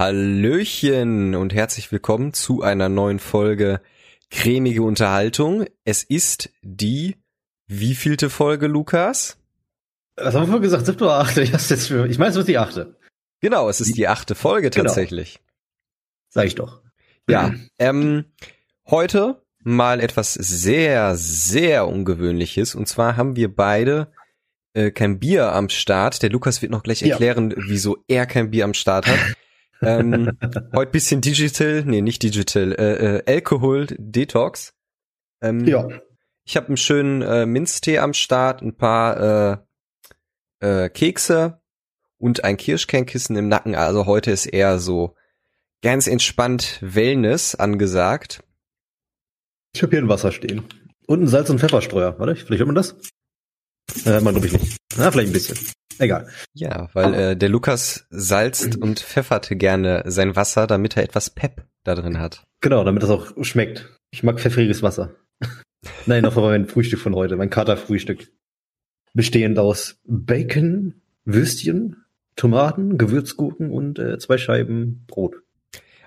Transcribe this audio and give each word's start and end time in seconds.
Hallöchen 0.00 1.34
und 1.34 1.52
herzlich 1.52 1.92
willkommen 1.92 2.32
zu 2.32 2.62
einer 2.62 2.88
neuen 2.88 3.18
Folge 3.18 3.82
Cremige 4.30 4.82
Unterhaltung. 4.82 5.66
Es 5.84 6.04
ist 6.04 6.48
die 6.62 7.18
wievielte 7.66 8.30
Folge, 8.30 8.66
Lukas? 8.66 9.36
Was 10.16 10.34
haben 10.34 10.44
wir 10.44 10.46
vorhin 10.46 10.62
gesagt? 10.62 10.86
Siebte 10.86 11.04
oder 11.04 11.18
achte? 11.18 11.42
Ich, 11.42 11.52
ich 11.52 12.18
meine, 12.18 12.30
es 12.30 12.34
wird 12.36 12.48
die 12.48 12.56
achte. 12.56 12.96
Genau, 13.42 13.68
es 13.68 13.82
ist 13.82 13.94
die 13.94 14.08
achte 14.08 14.34
Folge 14.34 14.70
genau. 14.70 14.84
tatsächlich. 14.86 15.34
Genau. 15.34 15.44
Sag 16.30 16.46
ich 16.46 16.54
doch. 16.54 16.80
Ja, 17.28 17.52
ähm, 17.78 18.24
heute 18.88 19.42
mal 19.62 20.00
etwas 20.00 20.32
sehr, 20.32 21.14
sehr 21.16 21.86
Ungewöhnliches. 21.86 22.74
Und 22.74 22.88
zwar 22.88 23.18
haben 23.18 23.36
wir 23.36 23.54
beide 23.54 24.10
äh, 24.72 24.92
kein 24.92 25.18
Bier 25.18 25.52
am 25.52 25.68
Start. 25.68 26.22
Der 26.22 26.30
Lukas 26.30 26.62
wird 26.62 26.72
noch 26.72 26.84
gleich 26.84 27.02
erklären, 27.02 27.50
ja. 27.50 27.56
wieso 27.68 27.98
er 28.08 28.24
kein 28.24 28.50
Bier 28.50 28.64
am 28.64 28.72
Start 28.72 29.06
hat 29.06 29.18
ähm, 29.82 30.38
heute 30.74 30.90
bisschen 30.90 31.20
Digital, 31.20 31.84
nee, 31.84 32.02
nicht 32.02 32.22
Digital, 32.22 32.72
äh, 32.72 33.16
äh, 33.16 33.22
Alkohol 33.26 33.86
Detox. 33.98 34.74
Ähm, 35.42 35.64
ja. 35.66 35.88
Ich 36.44 36.56
habe 36.56 36.68
einen 36.68 36.76
schönen 36.76 37.22
äh, 37.22 37.46
Minztee 37.46 37.98
am 37.98 38.12
Start, 38.12 38.62
ein 38.62 38.76
paar 38.76 39.62
äh, 40.60 40.84
äh, 40.84 40.88
Kekse 40.88 41.60
und 42.18 42.44
ein 42.44 42.56
Kirschkernkissen 42.56 43.36
im 43.36 43.48
Nacken. 43.48 43.74
Also 43.74 44.06
heute 44.06 44.30
ist 44.30 44.46
eher 44.46 44.78
so 44.78 45.14
ganz 45.82 46.06
entspannt 46.06 46.78
Wellness 46.80 47.54
angesagt. 47.54 48.42
Ich 49.74 49.82
habe 49.82 49.90
hier 49.92 50.00
ein 50.00 50.08
Wasser 50.08 50.32
stehen. 50.32 50.64
Und 51.06 51.22
ein 51.22 51.28
Salz- 51.28 51.50
und 51.50 51.58
Pfefferstreuer. 51.58 52.18
Warte, 52.18 52.36
vielleicht 52.36 52.58
hört 52.58 52.66
man 52.66 52.74
das? 52.74 52.96
Äh, 54.06 54.20
man 54.20 54.34
glaube 54.34 54.46
ich 54.46 54.52
nicht. 54.52 54.76
Na, 54.96 55.10
vielleicht 55.10 55.30
ein 55.30 55.32
bisschen. 55.32 55.58
Egal. 55.98 56.28
Ja, 56.54 56.88
weil 56.94 57.14
äh, 57.14 57.36
der 57.36 57.48
Lukas 57.50 58.06
salzt 58.08 58.76
und 58.76 59.00
pfeffert 59.00 59.48
gerne 59.50 60.02
sein 60.06 60.34
Wasser, 60.34 60.66
damit 60.66 60.96
er 60.96 61.02
etwas 61.02 61.28
Pep 61.28 61.66
da 61.84 61.94
drin 61.94 62.18
hat. 62.18 62.44
Genau, 62.60 62.84
damit 62.84 63.02
das 63.02 63.10
auch 63.10 63.32
schmeckt. 63.42 63.88
Ich 64.10 64.22
mag 64.22 64.40
pfeffriges 64.40 64.82
Wasser. 64.82 65.14
Nein, 66.06 66.24
war 66.24 66.42
mein 66.42 66.66
Frühstück 66.66 67.00
von 67.00 67.14
heute, 67.14 67.36
mein 67.36 67.50
Katerfrühstück. 67.50 68.32
Bestehend 69.12 69.58
aus 69.58 70.00
Bacon, 70.04 71.02
Würstchen, 71.24 72.04
Tomaten, 72.36 72.96
Gewürzgurken 72.96 73.70
und 73.70 73.98
äh, 73.98 74.18
zwei 74.18 74.38
Scheiben 74.38 75.04
Brot. 75.06 75.36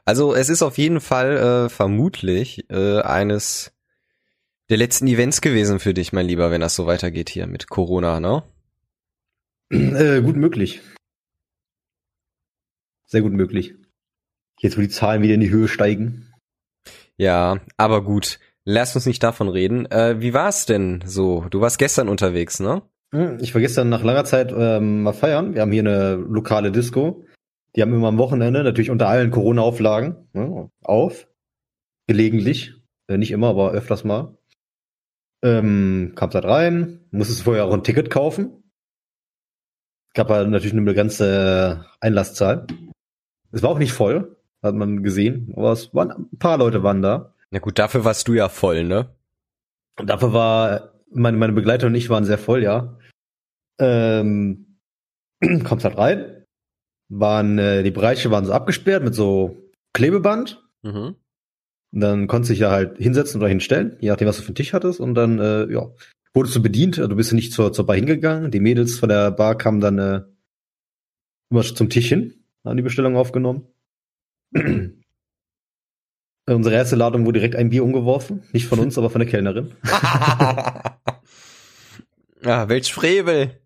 Also 0.06 0.34
es 0.34 0.50
ist 0.50 0.64
auf 0.64 0.78
jeden 0.78 1.02
Fall 1.02 1.38
äh, 1.38 1.70
vermutlich 1.70 2.70
äh, 2.70 3.02
eines 3.02 3.73
der 4.70 4.78
letzten 4.78 5.08
Events 5.08 5.42
gewesen 5.42 5.80
für 5.80 5.94
dich, 5.94 6.14
mein 6.14 6.28
Lieber, 6.28 6.52
wenn 6.52 6.62
das 6.62 6.76
so 6.76 6.86
weitergeht 6.86 7.30
hier 7.30 7.48
mit 7.48 7.70
Corona, 7.70 8.20
ne? 8.20 8.44
Äh, 9.70 10.22
gut 10.22 10.36
möglich. 10.36 10.82
Sehr 13.06 13.22
gut 13.22 13.34
möglich. 13.34 13.76
Jetzt, 14.60 14.78
wo 14.78 14.82
die 14.82 14.90
Zahlen 14.90 15.22
wieder 15.22 15.34
in 15.34 15.42
die 15.42 15.50
Höhe 15.50 15.68
steigen. 15.68 16.32
Ja, 17.18 17.60
aber 17.78 18.04
gut. 18.04 18.40
Lass 18.66 18.96
uns 18.96 19.06
nicht 19.06 19.22
davon 19.22 19.50
reden. 19.50 19.86
Äh, 19.92 20.22
wie 20.22 20.34
war's 20.34 20.66
denn 20.66 21.04
so? 21.06 21.46
Du 21.50 21.60
warst 21.60 21.80
gestern 21.80 22.08
unterwegs, 22.08 22.60
ne? 22.60 22.82
Hm, 23.14 23.40
ich 23.42 23.54
war 23.54 23.62
gestern 23.62 23.90
nach 23.90 24.04
langer 24.04 24.26
Zeit 24.26 24.54
ähm, 24.58 25.04
mal 25.04 25.14
feiern. 25.14 25.54
Wir 25.54 25.62
haben 25.62 25.72
hier 25.72 25.82
eine 25.82 26.16
lokale 26.16 26.72
Disco. 26.72 27.26
Die 27.76 27.82
haben 27.82 27.94
immer 27.94 28.08
am 28.08 28.18
Wochenende, 28.18 28.64
natürlich 28.64 28.92
unter 28.92 29.08
allen 29.08 29.32
Corona-Auflagen, 29.32 30.30
ne, 30.34 30.70
auf. 30.82 31.28
Gelegentlich. 32.08 32.74
Äh, 33.08 33.18
nicht 33.18 33.32
immer, 33.32 33.50
aber 33.50 33.72
öfters 33.72 34.04
mal. 34.04 34.38
Ähm, 35.44 36.14
kamst 36.16 36.36
halt 36.36 36.46
rein, 36.46 37.02
musstest 37.12 37.44
vorher 37.44 37.66
auch 37.66 37.74
ein 37.74 37.84
Ticket 37.84 38.10
kaufen 38.10 38.64
gab 40.14 40.30
halt 40.30 40.50
natürlich 40.50 40.74
eine 40.74 40.84
begrenzte 40.84 41.86
Einlasszahl. 42.00 42.68
Es 43.52 43.64
war 43.64 43.70
auch 43.70 43.80
nicht 43.80 43.94
voll, 43.94 44.38
hat 44.62 44.76
man 44.76 45.04
gesehen, 45.04 45.54
aber 45.56 45.72
es 45.72 45.94
waren 45.94 46.12
ein 46.12 46.38
paar 46.38 46.58
Leute 46.58 46.84
waren 46.84 47.02
da. 47.02 47.34
Na 47.52 47.60
gut, 47.60 47.78
dafür 47.78 48.06
warst 48.06 48.28
du 48.28 48.34
ja 48.34 48.50
voll, 48.50 48.84
ne? 48.84 49.16
Und 50.00 50.10
dafür 50.10 50.34
war 50.34 50.94
meine, 51.12 51.38
meine 51.38 51.54
Begleiter 51.54 51.88
und 51.88 51.96
ich 51.96 52.10
waren 52.10 52.26
sehr 52.26 52.38
voll, 52.38 52.64
ja. 52.64 52.98
Ähm, 53.80 54.80
kommst 55.64 55.86
halt 55.86 55.98
rein, 55.98 56.46
waren 57.10 57.60
äh, 57.60 57.84
die 57.84 57.92
Bereiche 57.92 58.32
waren 58.32 58.46
so 58.46 58.54
abgesperrt 58.54 59.04
mit 59.04 59.14
so 59.14 59.58
Klebeband. 59.94 60.64
Mhm. 60.82 61.16
Und 61.94 62.02
dann 62.02 62.28
konntest 62.28 62.50
du 62.50 62.54
dich 62.54 62.62
ja 62.62 62.72
halt 62.72 62.98
hinsetzen 62.98 63.40
oder 63.40 63.48
hinstellen, 63.48 63.98
je 64.00 64.10
nachdem, 64.10 64.28
was 64.28 64.38
du 64.38 64.42
für 64.42 64.48
einen 64.48 64.56
Tisch 64.56 64.74
hattest. 64.74 65.00
Und 65.00 65.14
dann, 65.14 65.38
äh, 65.40 65.72
ja, 65.72 65.92
wurdest 66.34 66.56
du 66.56 66.62
bedient, 66.62 66.98
du 66.98 67.16
bist 67.16 67.32
nicht 67.34 67.54
zur, 67.54 67.72
zur 67.72 67.86
Bar 67.86 67.96
hingegangen. 67.96 68.50
Die 68.50 68.60
Mädels 68.60 68.98
von 68.98 69.10
der 69.10 69.30
Bar 69.30 69.56
kamen 69.56 69.80
dann 69.80 70.00
äh, 70.00 70.22
immer 71.52 71.62
zum 71.62 71.90
Tisch 71.90 72.10
hin, 72.10 72.34
haben 72.66 72.78
die 72.78 72.84
Bestellung 72.84 73.16
aufgenommen. 73.16 73.68
Unsere 76.46 76.76
erste 76.76 76.96
Ladung 76.96 77.26
wurde 77.26 77.40
direkt 77.40 77.56
ein 77.56 77.70
Bier 77.70 77.84
umgeworfen. 77.84 78.44
Nicht 78.52 78.66
von 78.66 78.80
uns, 78.80 78.98
aber 78.98 79.12
von 79.12 79.20
der 79.20 79.30
Kellnerin. 79.30 79.72
ja, 82.44 82.68
welch 82.70 82.92
Frevel. 82.92 83.62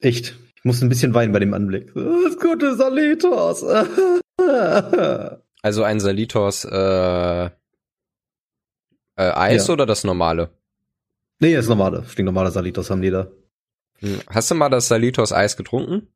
Echt. 0.00 0.34
Ich 0.56 0.64
musste 0.64 0.86
ein 0.86 0.88
bisschen 0.88 1.14
weinen 1.14 1.32
bei 1.32 1.38
dem 1.40 1.52
Anblick. 1.54 1.92
Das 1.94 2.38
gute 2.40 2.74
Salitos. 2.74 3.62
also 5.64 5.82
ein 5.82 5.98
Salitos 5.98 6.66
äh, 6.66 7.44
äh, 7.46 7.50
Eis 9.16 9.66
ja. 9.66 9.72
oder 9.72 9.86
das 9.86 10.04
normale? 10.04 10.50
Nee, 11.40 11.54
das 11.54 11.68
normale. 11.68 12.04
Stinknormale 12.06 12.50
Salitos 12.50 12.90
haben 12.90 13.00
die 13.00 13.10
da. 13.10 13.28
Hm. 14.00 14.20
Hast 14.28 14.50
du 14.50 14.56
mal 14.56 14.68
das 14.68 14.88
Salitos 14.88 15.32
Eis 15.32 15.56
getrunken? 15.56 16.08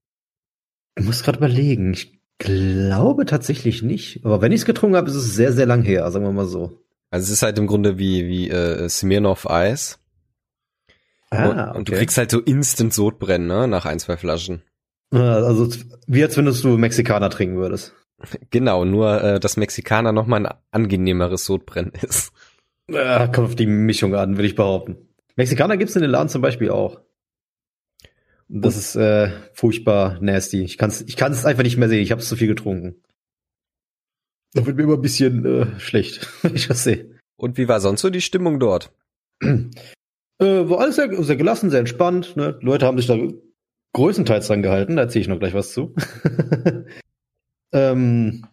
Ich 0.99 1.05
muss 1.07 1.23
gerade 1.23 1.39
überlegen. 1.39 1.95
Ich 1.95 2.21
glaube 2.37 3.25
tatsächlich 3.25 3.83
nicht. 3.83 4.23
Aber 4.27 4.43
wenn 4.43 4.53
ich 4.53 4.61
es 4.61 4.67
getrunken 4.67 4.97
habe, 4.97 5.09
ist 5.09 5.17
es 5.17 5.35
sehr, 5.35 5.55
sehr 5.55 5.65
lang 5.65 5.83
her, 5.83 6.11
sagen 6.11 6.27
wir 6.27 6.33
mal 6.33 6.45
so. 6.45 6.85
Also 7.11 7.25
es 7.25 7.31
ist 7.31 7.43
halt 7.43 7.59
im 7.59 7.67
Grunde 7.67 7.97
wie, 7.97 8.29
wie 8.29 8.51
äh, 8.51 8.87
Smirnoff 8.87 9.49
Eis. 9.49 9.99
Ah, 11.31 11.49
und, 11.49 11.59
okay. 11.59 11.79
und 11.79 11.89
du 11.89 11.93
kriegst 11.95 12.19
halt 12.19 12.31
so 12.31 12.41
instant 12.41 12.93
Sodbrennen, 12.93 13.49
ne, 13.49 13.67
nach 13.67 13.87
ein, 13.87 13.99
zwei 13.99 14.19
Flaschen. 14.19 14.61
Also 15.11 15.75
wie 16.07 16.23
als 16.23 16.37
wenn 16.37 16.45
du 16.45 16.77
Mexikaner 16.77 17.31
trinken 17.31 17.57
würdest. 17.57 17.95
Genau, 18.51 18.85
nur 18.85 19.23
äh, 19.23 19.41
dass 19.41 19.57
Mexikaner 19.57 20.13
noch 20.13 20.27
mal 20.27 20.45
ein 20.45 20.55
angenehmeres 20.71 21.45
Sodbrennen 21.45 21.93
ist. 22.03 22.33
Äh, 22.89 23.29
kommt 23.29 23.49
auf 23.49 23.55
die 23.55 23.67
Mischung 23.67 24.15
an, 24.15 24.37
würde 24.37 24.47
ich 24.47 24.55
behaupten. 24.55 24.97
Mexikaner 25.37 25.77
gibt's 25.77 25.95
in 25.95 26.03
den 26.03 26.11
Laden 26.11 26.29
zum 26.29 26.43
Beispiel 26.43 26.71
auch. 26.71 27.01
Das 28.49 28.77
ist 28.77 28.97
äh, 28.97 29.31
furchtbar 29.53 30.19
nasty. 30.21 30.63
Ich 30.63 30.79
kann's, 30.79 31.03
ich 31.03 31.17
kann's 31.17 31.45
einfach 31.45 31.63
nicht 31.63 31.77
mehr 31.77 31.89
sehen. 31.89 32.03
Ich 32.03 32.11
habe 32.11 32.23
zu 32.23 32.35
viel 32.35 32.49
getrunken. 32.49 33.03
Da 34.55 34.65
wird 34.65 34.77
mir 34.77 34.85
immer 34.85 34.95
ein 34.95 35.03
bisschen 35.03 35.45
äh, 35.45 35.79
schlecht, 35.79 36.27
wenn 36.43 36.55
ich 36.55 36.67
das 36.67 36.85
sehe. 36.85 37.19
Und 37.37 37.59
wie 37.59 37.69
war 37.69 37.81
sonst 37.81 38.01
so 38.01 38.11
die 38.11 38.23
Stimmung 38.23 38.59
dort? 38.59 38.91
äh, 39.43 39.69
war 40.39 40.81
alles 40.81 40.97
sehr, 40.97 41.23
sehr 41.23 41.37
gelassen, 41.37 41.71
sehr 41.71 41.81
entspannt. 41.81 42.37
Ne? 42.37 42.59
Leute 42.63 42.87
haben 42.87 42.97
sich 42.97 43.07
da 43.07 43.19
größtenteils 43.93 44.47
dran 44.47 44.63
gehalten. 44.63 44.97
Da 44.97 45.03
erzähle 45.03 45.23
ich 45.23 45.29
noch 45.29 45.39
gleich 45.39 45.55
was 45.55 45.73
zu. 45.73 45.95
ähm, 47.73 48.47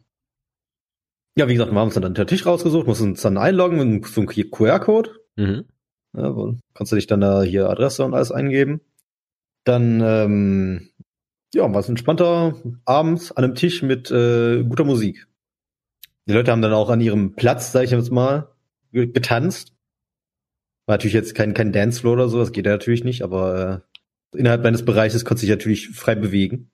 ja, 1.38 1.48
wie 1.48 1.53
gesagt, 1.53 1.72
wir 1.72 1.80
haben 1.80 1.88
uns 1.88 1.96
dann 1.96 2.14
den 2.14 2.28
Tisch 2.28 2.46
rausgesucht, 2.46 2.88
mussten 2.88 3.09
uns 3.09 3.22
dann 3.22 3.38
einloggen 3.38 3.78
mit 3.78 4.06
so 4.06 4.22
einem 4.22 4.30
QR-Code. 4.30 5.12
Mhm. 5.36 5.66
Ja, 6.16 6.34
kannst 6.74 6.92
du 6.92 6.96
dich 6.96 7.08
dann 7.08 7.20
da 7.20 7.44
hier 7.44 7.70
Adresse 7.70 8.06
und 8.06 8.14
alles 8.14 8.31
eingeben. 8.31 8.80
Dann, 9.66 10.02
ähm, 10.02 10.90
ja, 11.53 11.72
war 11.72 11.80
es 11.80 11.90
entspannter 11.90 12.56
abends 12.86 13.31
an 13.34 13.44
einem 13.44 13.56
Tisch 13.56 13.81
mit 13.81 14.12
äh, 14.12 14.64
guter 14.64 14.85
Musik. 14.85 15.28
Die 16.28 16.34
Leute 16.34 16.52
haben 16.52 16.62
dann 16.62 16.73
auch 16.73 16.90
an 16.90 17.02
ihrem 17.02 17.35
Platz, 17.35 17.72
sag 17.72 17.84
ich 17.84 17.91
jetzt 17.91 18.12
mal, 18.12 18.50
getanzt. 18.91 19.73
War 20.88 20.96
natürlich 20.96 21.14
jetzt 21.14 21.35
kein, 21.35 21.53
kein 21.53 21.73
Dancefloor 21.73 22.14
oder 22.14 22.29
so, 22.29 22.40
das 22.40 22.53
geht 22.53 22.66
ja 22.66 22.72
natürlich 22.72 23.03
nicht, 23.03 23.23
aber 23.23 23.84
äh, 24.34 24.40
innerhalb 24.40 24.64
meines 24.64 24.85
Bereiches 24.85 25.26
konnte 25.26 25.41
sich 25.41 25.50
natürlich 25.50 25.90
frei 25.90 26.16
bewegen. 26.16 26.72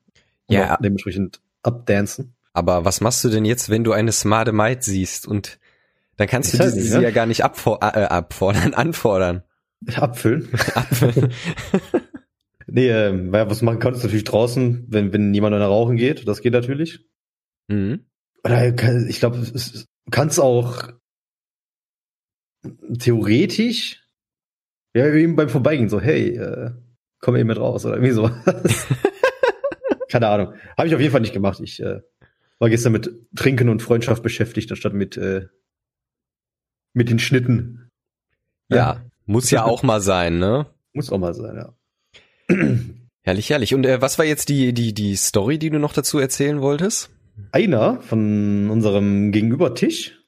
Ja. 0.50 0.78
dementsprechend 0.78 1.40
abdancen. 1.64 2.36
Aber 2.54 2.86
was 2.86 3.02
machst 3.02 3.24
du 3.24 3.30
denn 3.30 3.46
jetzt, 3.46 3.70
wenn 3.70 3.84
du 3.84 3.94
eine 3.94 4.12
smarte 4.12 4.52
Maid 4.52 4.84
siehst 4.84 5.28
und 5.28 5.60
dann 6.18 6.28
kannst 6.28 6.54
du 6.54 6.58
die, 6.58 6.64
nicht, 6.64 6.90
sie 6.90 6.98
ne? 6.98 7.04
ja 7.04 7.12
gar 7.12 7.26
nicht 7.26 7.44
abfor 7.44 7.80
äh, 7.82 8.04
abfordern, 8.04 8.74
anfordern. 8.76 9.44
Abfüllen. 9.96 10.50
Abfüllen. 10.76 11.34
nee, 12.68 12.90
äh, 12.90 13.32
was 13.32 13.62
machen 13.62 13.80
kannst 13.80 14.04
du 14.04 14.08
natürlich 14.08 14.26
draußen, 14.26 14.86
wenn, 14.90 15.14
wenn 15.14 15.32
niemand 15.32 15.56
mehr 15.56 15.66
rauchen 15.66 15.98
geht. 15.98 16.28
Das 16.28 16.42
geht 16.42 16.54
natürlich. 16.54 17.08
Mhm. 17.68 18.06
Oder 18.44 18.68
ich 19.08 19.20
glaube, 19.20 19.40
du 19.40 20.12
kannst 20.12 20.40
auch 20.40 20.90
theoretisch 23.00 24.04
ja 24.94 25.08
eben 25.14 25.36
beim 25.36 25.50
Vorbeigehen 25.50 25.90
so, 25.90 26.00
hey, 26.02 26.36
äh, 26.36 26.72
komm 27.20 27.36
eben 27.36 27.48
mit 27.48 27.58
raus 27.58 27.86
oder 27.86 27.96
irgendwie 27.96 28.14
so. 28.14 28.30
Keine 30.12 30.28
Ahnung. 30.28 30.54
Habe 30.78 30.88
ich 30.88 30.96
auf 30.96 31.02
jeden 31.02 31.12
Fall 31.12 31.22
nicht 31.22 31.34
gemacht. 31.34 31.60
Ich 31.62 31.82
äh, 31.82 32.02
war 32.60 32.70
gestern 32.70 32.92
mit 32.92 33.10
Trinken 33.36 33.70
und 33.70 33.82
Freundschaft 33.82 34.22
beschäftigt, 34.22 34.70
anstatt 34.72 34.94
mit 34.94 35.18
äh, 35.18 35.48
mit 36.94 37.10
den 37.10 37.20
Schnitten. 37.20 37.90
Ja, 38.70 38.78
ja. 38.78 39.02
muss 39.26 39.50
ja 39.50 39.64
auch 39.64 39.84
mal 39.84 40.02
sein, 40.02 40.40
ne? 40.40 40.68
Muss 40.94 41.12
auch 41.12 41.18
mal 41.18 41.34
sein, 41.34 41.56
ja. 41.56 41.74
Herrlich, 43.24 43.52
herrlich. 43.52 43.76
Und 43.76 43.86
äh, 43.86 44.02
was 44.02 44.18
war 44.18 44.26
jetzt 44.26 44.50
die, 44.50 44.74
die, 44.74 44.94
die 44.94 45.16
Story, 45.16 45.60
die 45.60 45.70
du 45.70 45.78
noch 45.78 45.94
dazu 45.94 46.18
erzählen 46.18 46.60
wolltest? 46.60 47.12
einer 47.52 48.02
von 48.02 48.70
unserem 48.70 49.32
Gegenübertisch, 49.32 50.20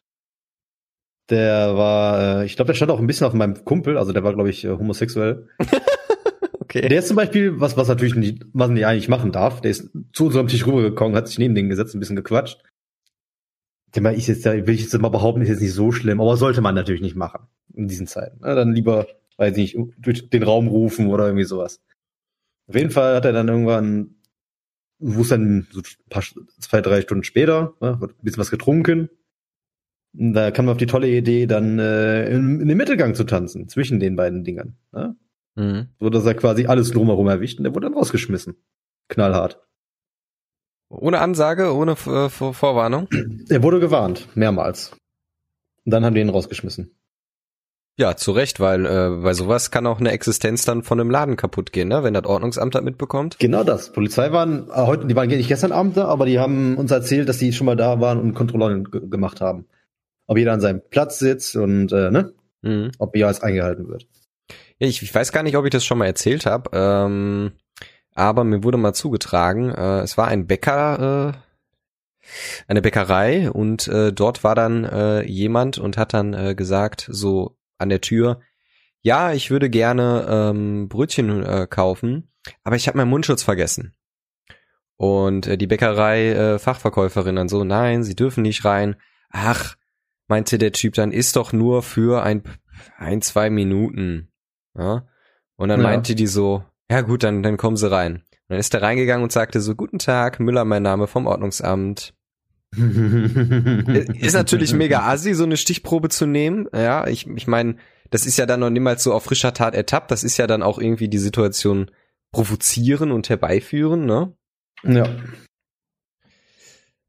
der 1.29 1.75
war, 1.77 2.41
äh, 2.41 2.45
ich 2.45 2.55
glaube, 2.55 2.67
der 2.67 2.75
stand 2.75 2.91
auch 2.91 2.99
ein 2.99 3.07
bisschen 3.07 3.27
auf 3.27 3.33
meinem 3.33 3.63
Kumpel, 3.65 3.97
also 3.97 4.11
der 4.11 4.23
war, 4.23 4.33
glaube 4.33 4.49
ich, 4.49 4.65
äh, 4.65 4.69
homosexuell. 4.69 5.47
okay. 6.79 6.89
Der 6.89 6.99
ist 6.99 7.07
zum 7.07 7.17
Beispiel, 7.17 7.59
was, 7.59 7.77
was 7.77 7.87
natürlich 7.87 8.15
nicht, 8.15 8.45
was 8.53 8.69
nicht 8.69 8.85
eigentlich 8.85 9.09
machen 9.09 9.31
darf, 9.31 9.61
der 9.61 9.71
ist 9.71 9.89
zu 10.11 10.25
unserem 10.25 10.47
Tisch 10.47 10.65
rübergekommen, 10.65 11.15
hat 11.15 11.27
sich 11.27 11.39
neben 11.39 11.55
den 11.55 11.69
gesetzt, 11.69 11.95
ein 11.95 11.99
bisschen 11.99 12.15
gequatscht. 12.15 12.63
Den 13.95 14.05
ich 14.07 14.27
jetzt, 14.27 14.45
will 14.45 14.69
ich 14.69 14.81
jetzt 14.81 14.99
mal 14.99 15.09
behaupten, 15.09 15.41
ist 15.41 15.49
jetzt 15.49 15.61
nicht 15.61 15.73
so 15.73 15.91
schlimm, 15.91 16.19
aber 16.19 16.35
sollte 16.35 16.61
man 16.61 16.73
natürlich 16.73 17.01
nicht 17.01 17.15
machen 17.15 17.47
in 17.75 17.87
diesen 17.87 18.07
Zeiten. 18.07 18.39
Na, 18.41 18.55
dann 18.55 18.73
lieber, 18.73 19.07
weiß 19.37 19.55
nicht, 19.55 19.77
durch 19.97 20.29
den 20.29 20.43
Raum 20.43 20.67
rufen 20.67 21.07
oder 21.07 21.25
irgendwie 21.25 21.45
sowas. 21.45 21.79
Auf 22.67 22.75
jeden 22.75 22.91
Fall 22.91 23.15
hat 23.15 23.25
er 23.25 23.33
dann 23.33 23.49
irgendwann, 23.49 24.15
wo 24.99 25.21
es 25.21 25.27
dann 25.27 25.67
so 25.69 25.81
ein 25.81 26.09
paar, 26.09 26.23
zwei, 26.59 26.81
drei 26.81 27.01
Stunden 27.01 27.23
später, 27.23 27.75
ne, 27.81 27.99
ein 28.01 28.23
bisschen 28.23 28.39
was 28.39 28.51
getrunken. 28.51 29.09
Da 30.13 30.51
kam 30.51 30.65
man 30.65 30.73
auf 30.73 30.77
die 30.77 30.85
tolle 30.85 31.09
Idee, 31.09 31.47
dann 31.47 31.79
äh, 31.79 32.29
in, 32.29 32.61
in 32.61 32.67
den 32.67 32.77
Mittelgang 32.77 33.15
zu 33.15 33.23
tanzen, 33.23 33.67
zwischen 33.67 33.99
den 33.99 34.15
beiden 34.15 34.43
Dingern. 34.43 34.75
Ne? 34.91 35.15
Mhm. 35.55 35.89
So 35.99 36.09
dass 36.09 36.25
er 36.25 36.33
quasi 36.33 36.65
alles 36.65 36.91
drumherum 36.91 37.27
erwischt 37.27 37.59
und 37.59 37.63
der 37.63 37.75
wurde 37.75 37.87
dann 37.87 37.97
rausgeschmissen. 37.97 38.55
Knallhart. 39.09 39.61
Ohne 40.89 41.19
Ansage, 41.19 41.73
ohne 41.73 41.93
äh, 41.93 42.29
Vorwarnung? 42.29 43.07
Er 43.49 43.63
wurde 43.63 43.79
gewarnt, 43.79 44.27
mehrmals. 44.35 44.91
Und 45.85 45.93
dann 45.93 46.05
haben 46.05 46.13
die 46.13 46.21
ihn 46.21 46.29
rausgeschmissen. 46.29 46.95
Ja, 47.95 48.15
zu 48.15 48.31
Recht, 48.31 48.59
weil 48.59 48.85
äh, 48.85 49.21
bei 49.21 49.33
sowas 49.33 49.69
kann 49.69 49.85
auch 49.85 49.99
eine 49.99 50.11
Existenz 50.11 50.65
dann 50.65 50.81
von 50.81 50.99
einem 50.99 51.11
Laden 51.11 51.35
kaputt 51.35 51.71
gehen, 51.71 51.89
ne? 51.89 52.03
wenn 52.03 52.15
das 52.15 52.25
Ordnungsamt 52.25 52.73
das 52.73 52.81
mitbekommt. 52.81 53.37
Genau 53.37 53.63
das. 53.63 53.91
Polizei 53.91 54.31
waren 54.31 54.67
äh, 54.69 54.73
heute, 54.73 55.05
die 55.05 55.15
waren 55.15 55.27
nicht 55.27 55.47
gestern 55.47 55.71
Abend 55.71 55.95
da, 55.95 56.05
aber 56.05 56.25
die 56.25 56.39
haben 56.39 56.75
uns 56.75 56.89
erzählt, 56.89 57.29
dass 57.29 57.37
die 57.37 57.53
schon 57.53 57.65
mal 57.65 57.75
da 57.75 57.99
waren 57.99 58.19
und 58.19 58.33
Kontrollen 58.33 58.85
gemacht 58.85 59.41
haben. 59.41 59.65
Ob 60.25 60.37
jeder 60.37 60.53
an 60.53 60.61
seinem 60.61 60.81
Platz 60.89 61.19
sitzt 61.19 61.55
und 61.55 61.91
äh, 61.91 62.09
ne? 62.09 62.33
Mhm. 62.63 62.91
ob 62.97 63.15
alles 63.15 63.41
eingehalten 63.41 63.87
wird. 63.89 64.07
Ja, 64.79 64.87
ich, 64.87 65.01
ich 65.01 65.13
weiß 65.13 65.31
gar 65.31 65.43
nicht, 65.43 65.57
ob 65.57 65.65
ich 65.65 65.71
das 65.71 65.85
schon 65.85 65.97
mal 65.97 66.05
erzählt 66.05 66.45
habe, 66.45 66.69
ähm, 66.73 67.53
aber 68.15 68.43
mir 68.43 68.63
wurde 68.63 68.77
mal 68.77 68.93
zugetragen, 68.93 69.69
äh, 69.69 70.01
es 70.01 70.17
war 70.17 70.27
ein 70.27 70.47
Bäcker, 70.47 71.33
äh, 71.33 72.27
eine 72.67 72.81
Bäckerei 72.81 73.51
und 73.51 73.87
äh, 73.87 74.13
dort 74.13 74.43
war 74.43 74.55
dann 74.55 74.85
äh, 74.85 75.23
jemand 75.23 75.77
und 75.77 75.97
hat 75.97 76.13
dann 76.13 76.33
äh, 76.33 76.55
gesagt, 76.55 77.07
so 77.09 77.57
an 77.77 77.89
der 77.89 78.01
Tür, 78.01 78.39
ja, 79.01 79.33
ich 79.33 79.51
würde 79.51 79.69
gerne 79.69 80.25
ähm, 80.29 80.87
Brötchen 80.87 81.43
äh, 81.43 81.67
kaufen, 81.69 82.31
aber 82.63 82.77
ich 82.77 82.87
habe 82.87 82.97
meinen 82.97 83.09
Mundschutz 83.09 83.43
vergessen. 83.43 83.93
Und 84.95 85.47
äh, 85.47 85.57
die 85.57 85.67
Bäckerei 85.67 86.29
äh, 86.29 86.59
Fachverkäuferin 86.59 87.35
dann 87.35 87.49
so, 87.49 87.63
nein, 87.63 88.03
sie 88.03 88.15
dürfen 88.15 88.43
nicht 88.43 88.63
rein. 88.63 88.95
Ach, 89.29 89.75
meinte 90.27 90.57
der 90.57 90.71
Typ 90.71 90.93
dann, 90.93 91.11
ist 91.11 91.35
doch 91.35 91.51
nur 91.51 91.83
für 91.83 92.23
ein, 92.23 92.43
ein 92.97 93.21
zwei 93.21 93.49
Minuten. 93.49 94.31
Ja? 94.77 95.07
Und 95.55 95.69
dann 95.69 95.81
ja. 95.81 95.87
meinte 95.87 96.15
die 96.15 96.27
so, 96.27 96.63
ja 96.89 97.01
gut, 97.01 97.23
dann, 97.23 97.43
dann 97.43 97.57
kommen 97.57 97.77
sie 97.77 97.89
rein. 97.89 98.15
Und 98.15 98.49
dann 98.49 98.59
ist 98.59 98.73
er 98.73 98.81
reingegangen 98.81 99.23
und 99.23 99.31
sagte 99.31 99.61
so, 99.61 99.75
guten 99.75 99.99
Tag, 99.99 100.39
Müller, 100.39 100.65
mein 100.65 100.83
Name 100.83 101.07
vom 101.07 101.27
Ordnungsamt. 101.27 102.13
ist 102.75 104.33
natürlich 104.33 104.73
mega 104.73 105.07
assi, 105.07 105.33
so 105.35 105.43
eine 105.43 105.57
Stichprobe 105.57 106.09
zu 106.09 106.25
nehmen. 106.25 106.67
Ja, 106.73 107.07
ich, 107.07 107.27
ich 107.27 107.47
meine, 107.47 107.77
das 108.09 108.25
ist 108.25 108.37
ja 108.37 108.45
dann 108.45 108.59
noch 108.59 108.69
niemals 108.69 109.03
so 109.03 109.13
auf 109.13 109.23
frischer 109.23 109.53
Tat 109.53 109.75
ertappt. 109.75 110.11
Das 110.11 110.23
ist 110.23 110.37
ja 110.37 110.47
dann 110.47 110.63
auch 110.63 110.79
irgendwie 110.79 111.07
die 111.07 111.19
Situation 111.19 111.91
provozieren 112.31 113.11
und 113.11 113.29
herbeiführen, 113.29 114.05
ne? 114.05 114.35
Ja. 114.83 115.07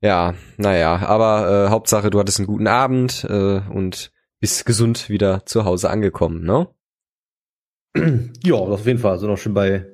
Ja, 0.01 0.35
naja, 0.59 0.97
aber 0.99 1.67
äh, 1.67 1.71
Hauptsache, 1.71 2.11
du 2.11 2.21
hattest 2.21 2.39
einen 2.39 2.47
guten 2.47 2.67
Abend 2.67 3.25
äh, 3.25 3.61
und 3.71 4.13
bist 4.39 4.67
gesund 4.67 5.09
wieder 5.09 5.47
zu 5.47 5.65
Hause 5.65 5.89
angekommen, 5.89 6.45
ne? 6.45 6.69
Ja, 8.45 8.55
auf 8.57 8.87
jeden 8.87 8.99
Fall. 8.99 9.13
Also 9.13 9.27
noch 9.27 9.39
schön 9.39 9.55
bei 9.55 9.87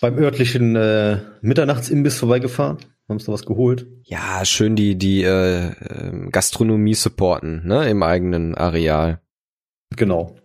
beim 0.00 0.18
örtlichen 0.18 0.74
äh, 0.74 1.20
Mitternachtsimbiss 1.42 2.18
vorbeigefahren. 2.18 2.78
Haben 3.08 3.16
uns 3.16 3.24
da 3.24 3.32
was 3.32 3.46
geholt. 3.46 3.86
Ja, 4.04 4.44
schön 4.44 4.74
die 4.74 4.96
die 4.96 5.22
äh, 5.22 5.70
ähm, 5.88 6.30
Gastronomie 6.32 6.94
supporten, 6.94 7.66
ne, 7.66 7.88
im 7.88 8.02
eigenen 8.02 8.54
Areal. 8.56 9.20
Genau. 9.96 10.36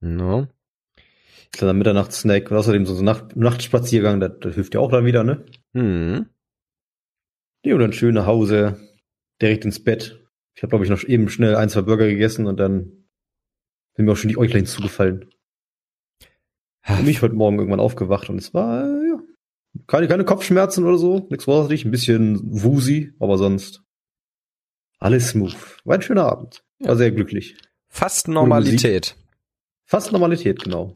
No. 0.00 0.48
Kleiner 1.52 1.74
Mitternachtssnack 1.74 2.50
und 2.50 2.56
außerdem 2.56 2.84
so 2.86 2.96
ein 2.98 3.04
Nacht 3.04 3.36
Nachtspaziergang, 3.36 4.18
das, 4.18 4.32
das 4.40 4.54
hilft 4.54 4.74
ja 4.74 4.80
auch 4.80 4.90
dann 4.90 5.04
wieder, 5.04 5.22
ne? 5.22 5.44
Mhm. 5.72 6.26
Ja, 7.64 7.74
und 7.74 7.80
dann 7.80 7.92
schön 7.92 8.14
nach 8.14 8.26
Hause, 8.26 8.76
direkt 9.40 9.64
ins 9.64 9.82
Bett. 9.82 10.20
Ich 10.54 10.62
habe, 10.62 10.70
glaube 10.70 10.84
ich, 10.84 10.90
noch 10.90 11.04
eben 11.04 11.28
schnell 11.28 11.54
ein, 11.56 11.68
zwei 11.68 11.82
Burger 11.82 12.06
gegessen 12.06 12.46
und 12.46 12.58
dann 12.58 13.06
sind 13.94 14.06
mir 14.06 14.12
auch 14.12 14.16
schon 14.16 14.30
die 14.30 14.38
Äuglein 14.38 14.66
zugefallen. 14.66 15.30
Für 16.86 17.02
mich 17.02 17.20
heute 17.20 17.34
Morgen 17.34 17.58
irgendwann 17.58 17.80
aufgewacht 17.80 18.30
und 18.30 18.38
es 18.38 18.54
war, 18.54 18.84
äh, 18.84 19.08
ja, 19.08 19.18
keine, 19.88 20.06
keine 20.06 20.24
Kopfschmerzen 20.24 20.84
oder 20.84 20.98
so, 20.98 21.26
nichts 21.30 21.44
großartig, 21.44 21.84
ein 21.84 21.90
bisschen 21.90 22.40
woozy, 22.44 23.12
aber 23.18 23.38
sonst 23.38 23.82
alles 24.98 25.30
smooth. 25.30 25.56
War 25.84 25.96
ein 25.96 26.02
schöner 26.02 26.24
Abend. 26.24 26.64
War 26.78 26.96
sehr 26.96 27.10
glücklich. 27.10 27.56
Fast 27.88 28.28
Normalität. 28.28 29.16
Fast 29.84 30.12
Normalität, 30.12 30.62
genau. 30.62 30.94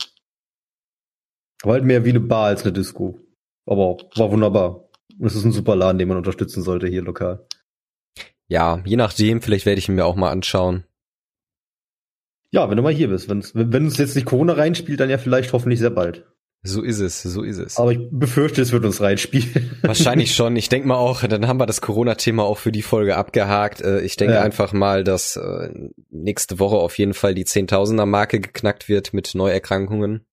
War 1.63 1.75
halt 1.75 1.85
mehr 1.85 2.05
wie 2.05 2.11
eine 2.11 2.21
Bar 2.21 2.47
als 2.47 2.63
eine 2.63 2.73
Disco. 2.73 3.19
Aber 3.67 3.99
war 4.17 4.31
wunderbar. 4.31 4.89
Und 5.19 5.27
es 5.27 5.35
ist 5.35 5.45
ein 5.45 5.53
super 5.53 5.77
Laden, 5.77 5.99
den 5.99 6.09
man 6.09 6.17
unterstützen 6.17 6.63
sollte 6.63 6.87
hier 6.87 7.03
lokal. 7.03 7.47
Ja, 8.47 8.83
je 8.85 8.97
nachdem, 8.97 9.43
vielleicht 9.43 9.67
werde 9.67 9.79
ich 9.79 9.89
ihn 9.89 9.97
mir 9.97 10.07
auch 10.07 10.17
mal 10.17 10.31
anschauen. 10.31 10.85
Ja, 12.50 12.69
wenn 12.69 12.76
du 12.76 12.82
mal 12.82 12.93
hier 12.93 13.08
bist. 13.08 13.29
Wenn's, 13.29 13.52
wenn 13.55 13.85
uns 13.85 13.99
jetzt 13.99 14.17
nicht 14.17 14.26
Corona 14.26 14.55
reinspielt, 14.55 15.00
dann 15.00 15.11
ja 15.11 15.19
vielleicht 15.19 15.52
hoffentlich 15.52 15.79
sehr 15.79 15.91
bald. 15.91 16.26
So 16.62 16.82
ist 16.82 16.99
es, 16.99 17.23
so 17.23 17.43
ist 17.43 17.56
es. 17.56 17.79
Aber 17.79 17.93
ich 17.93 18.00
befürchte, 18.11 18.61
es 18.61 18.70
wird 18.70 18.85
uns 18.85 19.00
reinspielen. 19.00 19.79
Wahrscheinlich 19.82 20.35
schon. 20.35 20.56
Ich 20.56 20.69
denke 20.69 20.88
mal 20.88 20.97
auch, 20.97 21.23
dann 21.23 21.49
haben 21.49 21.58
wir 21.58 21.64
das 21.64 21.81
Corona-Thema 21.81 22.43
auch 22.43 22.58
für 22.58 22.73
die 22.73 22.82
Folge 22.82 23.17
abgehakt. 23.17 23.81
Äh, 23.81 24.01
ich 24.03 24.17
denke 24.17 24.34
ja. 24.34 24.43
einfach 24.43 24.75
mal, 24.75 25.03
dass 25.03 25.36
äh, 25.36 25.70
nächste 26.10 26.58
Woche 26.58 26.77
auf 26.77 26.98
jeden 26.98 27.15
Fall 27.15 27.34
die 27.34 27.46
Zehntausender-Marke 27.46 28.41
geknackt 28.41 28.91
wird 28.91 29.15
mit 29.15 29.34
Neuerkrankungen. 29.34 30.27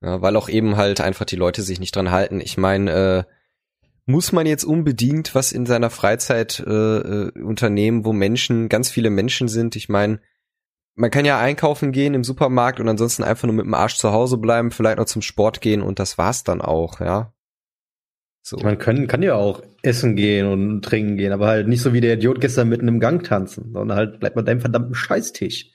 Ja, 0.00 0.20
weil 0.20 0.34
auch 0.36 0.48
eben 0.48 0.76
halt 0.76 1.00
einfach 1.00 1.24
die 1.24 1.36
Leute 1.36 1.62
sich 1.62 1.78
nicht 1.78 1.94
dran 1.94 2.10
halten. 2.10 2.40
Ich 2.40 2.56
meine, 2.56 2.90
äh, 2.90 3.32
muss 4.08 4.32
man 4.32 4.46
jetzt 4.46 4.64
unbedingt 4.64 5.34
was 5.34 5.52
in 5.52 5.66
seiner 5.66 5.90
Freizeit 5.90 6.64
äh, 6.66 6.70
äh, 6.70 7.42
unternehmen, 7.42 8.06
wo 8.06 8.14
Menschen, 8.14 8.70
ganz 8.70 8.88
viele 8.90 9.10
Menschen 9.10 9.48
sind. 9.48 9.76
Ich 9.76 9.90
meine, 9.90 10.20
man 10.94 11.10
kann 11.10 11.26
ja 11.26 11.38
einkaufen 11.38 11.92
gehen 11.92 12.14
im 12.14 12.24
Supermarkt 12.24 12.80
und 12.80 12.88
ansonsten 12.88 13.22
einfach 13.22 13.46
nur 13.46 13.54
mit 13.54 13.66
dem 13.66 13.74
Arsch 13.74 13.98
zu 13.98 14.10
Hause 14.10 14.38
bleiben, 14.38 14.70
vielleicht 14.70 14.96
noch 14.96 15.04
zum 15.04 15.20
Sport 15.20 15.60
gehen 15.60 15.82
und 15.82 15.98
das 15.98 16.16
war's 16.16 16.42
dann 16.42 16.62
auch, 16.62 17.00
ja. 17.00 17.34
So. 18.40 18.56
Man 18.56 18.78
kann, 18.78 19.08
kann 19.08 19.22
ja 19.22 19.34
auch 19.34 19.62
essen 19.82 20.16
gehen 20.16 20.46
und 20.46 20.82
trinken 20.82 21.18
gehen, 21.18 21.32
aber 21.32 21.46
halt 21.46 21.68
nicht 21.68 21.82
so 21.82 21.92
wie 21.92 22.00
der 22.00 22.14
Idiot 22.14 22.40
gestern 22.40 22.70
mitten 22.70 22.88
im 22.88 23.00
Gang 23.00 23.22
tanzen, 23.22 23.72
sondern 23.74 23.94
halt 23.94 24.20
bleibt 24.20 24.36
bei 24.36 24.42
deinem 24.42 24.60
verdammten 24.60 24.94
Scheißtisch. 24.94 25.70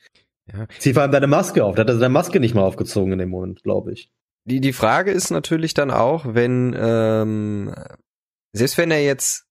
Ja. 0.52 0.66
Zieh 0.80 0.94
vor 0.94 1.04
allem 1.04 1.12
deine 1.12 1.28
Maske 1.28 1.64
auf. 1.64 1.76
Da 1.76 1.82
hat 1.82 1.90
er 1.90 2.00
seine 2.00 2.12
Maske 2.12 2.40
nicht 2.40 2.56
mal 2.56 2.64
aufgezogen 2.64 3.14
in 3.14 3.20
dem 3.20 3.30
Moment, 3.30 3.62
glaube 3.62 3.94
ich. 3.94 4.10
Die, 4.46 4.60
die 4.60 4.74
Frage 4.74 5.12
ist 5.12 5.30
natürlich 5.30 5.76
dann 5.76 5.92
auch, 5.92 6.34
wenn 6.34 6.76
ähm, 6.78 7.74
selbst 8.54 8.78
wenn 8.78 8.92
er 8.92 9.04
jetzt 9.04 9.46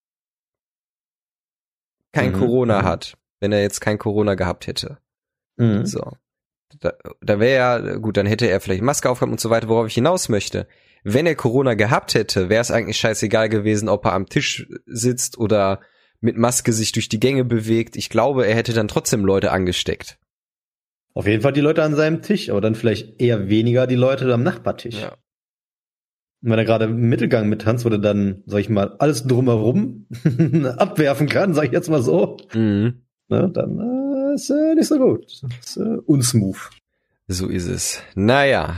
kein 2.12 2.32
mhm. 2.32 2.38
Corona 2.38 2.82
mhm. 2.82 2.84
hat, 2.86 3.18
wenn 3.40 3.52
er 3.52 3.60
jetzt 3.60 3.80
kein 3.80 3.98
Corona 3.98 4.34
gehabt 4.34 4.66
hätte, 4.66 4.98
mhm. 5.56 5.84
so, 5.84 6.12
da, 6.80 6.94
da 7.20 7.40
wäre 7.40 7.56
ja, 7.56 7.96
gut, 7.96 8.16
dann 8.16 8.26
hätte 8.26 8.46
er 8.46 8.60
vielleicht 8.60 8.82
Maske 8.82 9.10
aufgehabt 9.10 9.32
und 9.32 9.40
so 9.40 9.50
weiter, 9.50 9.68
worauf 9.68 9.86
ich 9.86 9.94
hinaus 9.94 10.28
möchte. 10.28 10.66
Wenn 11.04 11.26
er 11.26 11.34
Corona 11.34 11.74
gehabt 11.74 12.14
hätte, 12.14 12.48
wäre 12.48 12.60
es 12.60 12.70
eigentlich 12.70 12.96
scheißegal 12.96 13.48
gewesen, 13.48 13.88
ob 13.88 14.04
er 14.04 14.12
am 14.12 14.28
Tisch 14.28 14.68
sitzt 14.86 15.36
oder 15.36 15.80
mit 16.20 16.36
Maske 16.36 16.72
sich 16.72 16.92
durch 16.92 17.08
die 17.08 17.18
Gänge 17.18 17.44
bewegt. 17.44 17.96
Ich 17.96 18.08
glaube, 18.08 18.46
er 18.46 18.54
hätte 18.54 18.72
dann 18.72 18.88
trotzdem 18.88 19.24
Leute 19.24 19.50
angesteckt. 19.50 20.18
Auf 21.14 21.26
jeden 21.26 21.42
Fall 21.42 21.52
die 21.52 21.60
Leute 21.60 21.82
an 21.82 21.96
seinem 21.96 22.22
Tisch, 22.22 22.48
aber 22.48 22.60
dann 22.60 22.74
vielleicht 22.74 23.20
eher 23.20 23.48
weniger 23.48 23.86
die 23.86 23.96
Leute 23.96 24.32
am 24.32 24.44
Nachbartisch. 24.44 25.00
Ja. 25.00 25.16
Und 26.42 26.50
wenn 26.50 26.58
er 26.58 26.64
gerade 26.64 26.86
im 26.86 27.08
Mittelgang 27.08 27.48
mit 27.48 27.62
tanzt, 27.62 27.84
wurde 27.84 28.00
dann, 28.00 28.42
sag 28.46 28.60
ich 28.60 28.68
mal, 28.68 28.96
alles 28.98 29.26
drumherum 29.26 30.06
abwerfen 30.76 31.28
kann, 31.28 31.54
sag 31.54 31.66
ich 31.66 31.72
jetzt 31.72 31.88
mal 31.88 32.02
so, 32.02 32.36
mhm. 32.52 33.02
ne, 33.28 33.50
dann 33.52 33.78
äh, 33.78 34.34
ist 34.34 34.50
äh, 34.50 34.74
nicht 34.74 34.88
so 34.88 34.98
gut. 34.98 35.24
Ist 35.60 35.76
äh, 35.76 35.98
unsmooth. 36.06 36.70
So 37.28 37.46
ist 37.46 37.68
es. 37.68 38.02
Naja, 38.14 38.76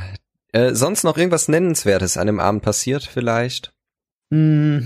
äh, 0.52 0.75
sonst 0.75 1.04
noch 1.04 1.16
irgendwas 1.16 1.49
Nennenswertes 1.49 2.16
an 2.16 2.26
dem 2.26 2.38
Abend 2.38 2.62
passiert 2.62 3.02
vielleicht? 3.02 3.73
Mm, 4.30 4.80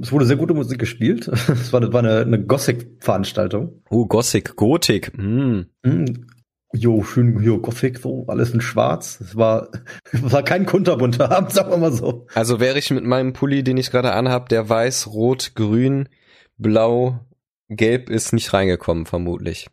es 0.00 0.12
wurde 0.12 0.26
sehr 0.26 0.36
gute 0.36 0.54
Musik 0.54 0.78
gespielt. 0.78 1.28
Es 1.48 1.72
war, 1.72 1.80
das 1.80 1.92
war 1.92 2.00
eine, 2.00 2.20
eine 2.20 2.44
Gothic-Veranstaltung. 2.44 3.82
Oh, 3.90 4.06
Gothic, 4.06 4.54
Gotik. 4.56 5.16
Mm. 5.16 5.62
Mm. 5.82 6.26
Jo, 6.74 7.02
schön 7.02 7.40
hier 7.40 7.58
Gothic, 7.58 7.98
so, 7.98 8.24
alles 8.28 8.54
in 8.54 8.62
schwarz. 8.62 9.20
Es 9.20 9.36
war, 9.36 9.68
war 10.12 10.42
kein 10.42 10.64
kunterbunter 10.64 11.30
Abend, 11.30 11.52
sagen 11.52 11.70
wir 11.70 11.76
mal 11.76 11.92
so. 11.92 12.26
Also 12.34 12.60
wäre 12.60 12.78
ich 12.78 12.90
mit 12.90 13.04
meinem 13.04 13.34
Pulli, 13.34 13.62
den 13.62 13.76
ich 13.76 13.90
gerade 13.90 14.12
anhab, 14.12 14.48
der 14.48 14.68
weiß, 14.68 15.08
rot, 15.08 15.52
grün, 15.54 16.08
blau, 16.56 17.20
gelb 17.68 18.08
ist 18.08 18.32
nicht 18.32 18.52
reingekommen, 18.54 19.04
vermutlich. 19.04 19.68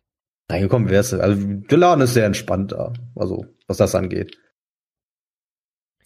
Reingekommen 0.51 0.89
wär's. 0.89 1.13
Also, 1.13 1.41
der 1.45 1.77
Laden 1.77 2.01
ist 2.01 2.15
sehr 2.15 2.25
entspannt 2.25 2.73
da. 2.73 2.93
Also, 3.15 3.45
was 3.67 3.77
das 3.77 3.95
angeht. 3.95 4.37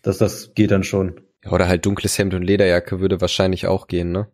Das, 0.04 0.18
das 0.18 0.54
geht 0.54 0.72
dann 0.72 0.84
schon. 0.84 1.22
Ja, 1.44 1.52
oder 1.52 1.68
halt 1.68 1.86
dunkles 1.86 2.18
Hemd 2.18 2.34
und 2.34 2.44
Lederjacke 2.44 3.00
würde 3.00 3.22
wahrscheinlich 3.22 3.68
auch 3.68 3.88
gehen, 3.88 4.12
ne? 4.12 4.28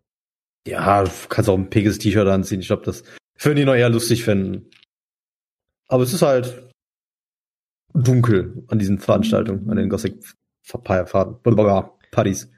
Ja, 0.66 1.04
du 1.04 1.10
kannst 1.28 1.48
auch 1.48 1.56
ein 1.56 1.70
pinkes 1.70 1.98
T-Shirt 1.98 2.28
anziehen. 2.28 2.60
Ich 2.60 2.66
glaube, 2.66 2.84
das 2.84 3.02
würden 3.38 3.56
die 3.56 3.64
noch 3.64 3.74
eher 3.74 3.88
lustig 3.88 4.24
finden. 4.24 4.70
Aber 5.90 6.04
es 6.04 6.12
ist 6.12 6.22
halt 6.22 6.72
dunkel 7.92 8.64
an 8.68 8.78
diesen 8.78 9.00
Veranstaltungen, 9.00 9.68
an 9.68 9.76
den 9.76 9.88
Gothic 9.88 10.22
Partys. 12.12 12.48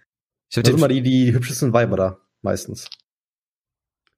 Ich 0.51 0.59
habe 0.59 0.71
immer 0.71 0.89
die, 0.89 1.01
die 1.01 1.33
hübschesten 1.33 1.73
Weiber 1.73 1.97
da, 1.97 2.19
meistens. 2.43 2.91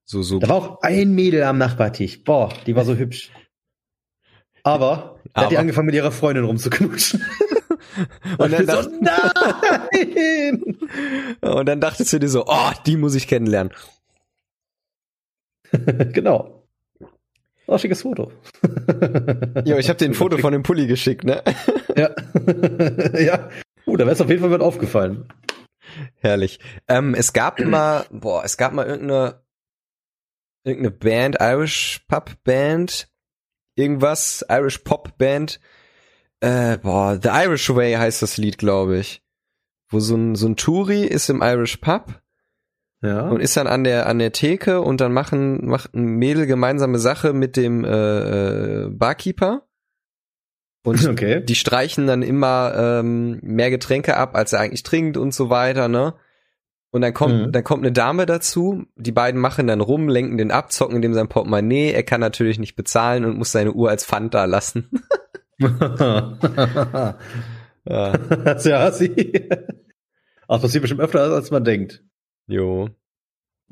So, 0.04 0.22
so. 0.22 0.40
Da 0.40 0.48
war 0.48 0.56
auch 0.56 0.82
ein 0.82 1.14
Mädel 1.14 1.44
am 1.44 1.58
Nachbartisch. 1.58 2.24
Boah, 2.24 2.52
die 2.66 2.74
war 2.74 2.84
so 2.84 2.96
hübsch. 2.96 3.30
Aber, 4.64 5.20
da 5.32 5.42
hat 5.42 5.52
die 5.52 5.58
angefangen 5.58 5.86
mit 5.86 5.94
ihrer 5.94 6.10
Freundin 6.10 6.44
rumzuknutschen. 6.44 7.24
Und 8.38 8.52
dann, 8.52 8.66
so, 8.66 8.90
nein! 9.00 10.76
Und 11.40 11.66
dann 11.66 11.80
dachtest 11.80 12.12
du 12.12 12.18
dir 12.18 12.28
so, 12.28 12.46
oh, 12.46 12.72
die 12.84 12.96
muss 12.96 13.14
ich 13.14 13.28
kennenlernen. 13.28 13.72
genau. 16.12 16.63
Oh, 17.66 17.78
schickes 17.78 18.02
Foto. 18.02 18.30
ja, 19.64 19.78
ich 19.78 19.88
habe 19.88 19.98
dir 19.98 20.06
ein 20.06 20.14
Foto 20.14 20.38
von 20.38 20.52
dem 20.52 20.62
Pulli 20.62 20.86
geschickt, 20.86 21.24
ne? 21.24 21.42
ja. 21.96 22.10
ja. 23.18 23.50
Uh, 23.86 23.96
da 23.96 24.04
wäre 24.04 24.12
es 24.12 24.20
auf 24.20 24.28
jeden 24.28 24.40
Fall 24.40 24.50
mit 24.50 24.60
aufgefallen. 24.60 25.28
Herrlich. 26.16 26.60
Ähm, 26.88 27.14
es 27.14 27.32
gab 27.32 27.60
mal, 27.60 28.06
boah, 28.10 28.44
es 28.44 28.56
gab 28.56 28.72
mal 28.72 28.86
irgendeine, 28.86 29.42
irgendeine 30.64 30.90
Band, 30.90 31.36
Irish 31.40 32.04
Pub 32.08 32.32
Band, 32.44 33.08
irgendwas, 33.76 34.44
Irish 34.48 34.78
Pop 34.78 35.16
Band. 35.16 35.60
Äh, 36.40 36.78
boah, 36.78 37.18
The 37.22 37.30
Irish 37.32 37.74
Way 37.74 37.94
heißt 37.94 38.22
das 38.22 38.36
Lied, 38.36 38.58
glaube 38.58 38.98
ich. 38.98 39.22
Wo 39.88 40.00
so 40.00 40.16
ein, 40.16 40.34
so 40.34 40.48
ein 40.48 40.56
Touri 40.56 41.04
ist 41.04 41.30
im 41.30 41.42
Irish 41.42 41.78
Pub 41.78 42.20
ja. 43.04 43.28
Und 43.28 43.40
ist 43.40 43.56
dann 43.56 43.66
an 43.66 43.84
der 43.84 44.06
an 44.06 44.18
der 44.18 44.32
Theke 44.32 44.80
und 44.80 45.00
dann 45.00 45.12
machen 45.12 45.66
macht 45.66 45.94
ein 45.94 46.04
Mädel 46.04 46.46
gemeinsame 46.46 46.98
Sache 46.98 47.32
mit 47.32 47.56
dem 47.56 47.84
äh, 47.84 48.84
äh 48.84 48.88
Barkeeper. 48.88 49.66
Und 50.84 51.06
okay. 51.08 51.44
die 51.44 51.54
streichen 51.54 52.06
dann 52.06 52.22
immer 52.22 52.72
ähm, 52.76 53.40
mehr 53.42 53.70
Getränke 53.70 54.16
ab, 54.16 54.34
als 54.34 54.52
er 54.52 54.60
eigentlich 54.60 54.82
trinkt 54.84 55.16
und 55.16 55.34
so 55.34 55.50
weiter, 55.50 55.88
ne? 55.88 56.14
Und 56.90 57.00
dann 57.00 57.12
kommt, 57.12 57.34
mhm. 57.34 57.52
dann 57.52 57.64
kommt 57.64 57.82
eine 57.82 57.92
Dame 57.92 58.24
dazu, 58.24 58.84
die 58.94 59.10
beiden 59.10 59.40
machen 59.40 59.66
dann 59.66 59.80
rum, 59.80 60.08
lenken 60.08 60.38
den 60.38 60.52
ab, 60.52 60.70
zocken 60.70 61.02
dem 61.02 61.12
sein 61.12 61.28
Portemonnaie, 61.28 61.90
er 61.90 62.04
kann 62.04 62.20
natürlich 62.20 62.60
nicht 62.60 62.76
bezahlen 62.76 63.24
und 63.24 63.36
muss 63.36 63.50
seine 63.50 63.72
Uhr 63.72 63.90
als 63.90 64.06
Pfand 64.06 64.32
da 64.32 64.44
lassen. 64.44 64.88
ja. 65.58 67.16
ja, 67.84 68.92
sie. 68.92 69.48
Ach, 70.46 70.60
passiert 70.60 70.82
bestimmt 70.82 71.00
öfter, 71.00 71.32
als 71.32 71.50
man 71.50 71.64
denkt. 71.64 72.04
Jo. 72.46 72.88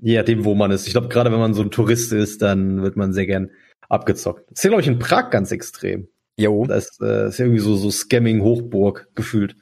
Je 0.01 0.17
nachdem, 0.17 0.45
wo 0.45 0.55
man 0.55 0.71
ist. 0.71 0.87
Ich 0.87 0.93
glaube, 0.93 1.09
gerade 1.09 1.31
wenn 1.31 1.39
man 1.39 1.55
so 1.55 1.63
ein 1.63 1.71
Tourist 1.71 2.13
ist, 2.13 2.43
dann 2.43 2.83
wird 2.83 2.97
man 2.97 3.13
sehr 3.13 3.27
gern 3.27 3.51
abgezockt. 3.89 4.51
Das 4.51 4.59
ist 4.59 4.65
ja, 4.65 4.71
glaube 4.71 4.83
ich, 4.83 4.89
in 4.89 4.99
Prag 4.99 5.31
ganz 5.31 5.53
extrem. 5.53 6.09
Jo. 6.37 6.67
Das 6.67 6.91
ist, 6.91 7.01
äh, 7.03 7.29
ist 7.29 7.39
irgendwie 7.39 7.61
so, 7.61 7.77
so 7.77 7.91
Scamming-Hochburg 7.91 9.11
gefühlt. 9.15 9.57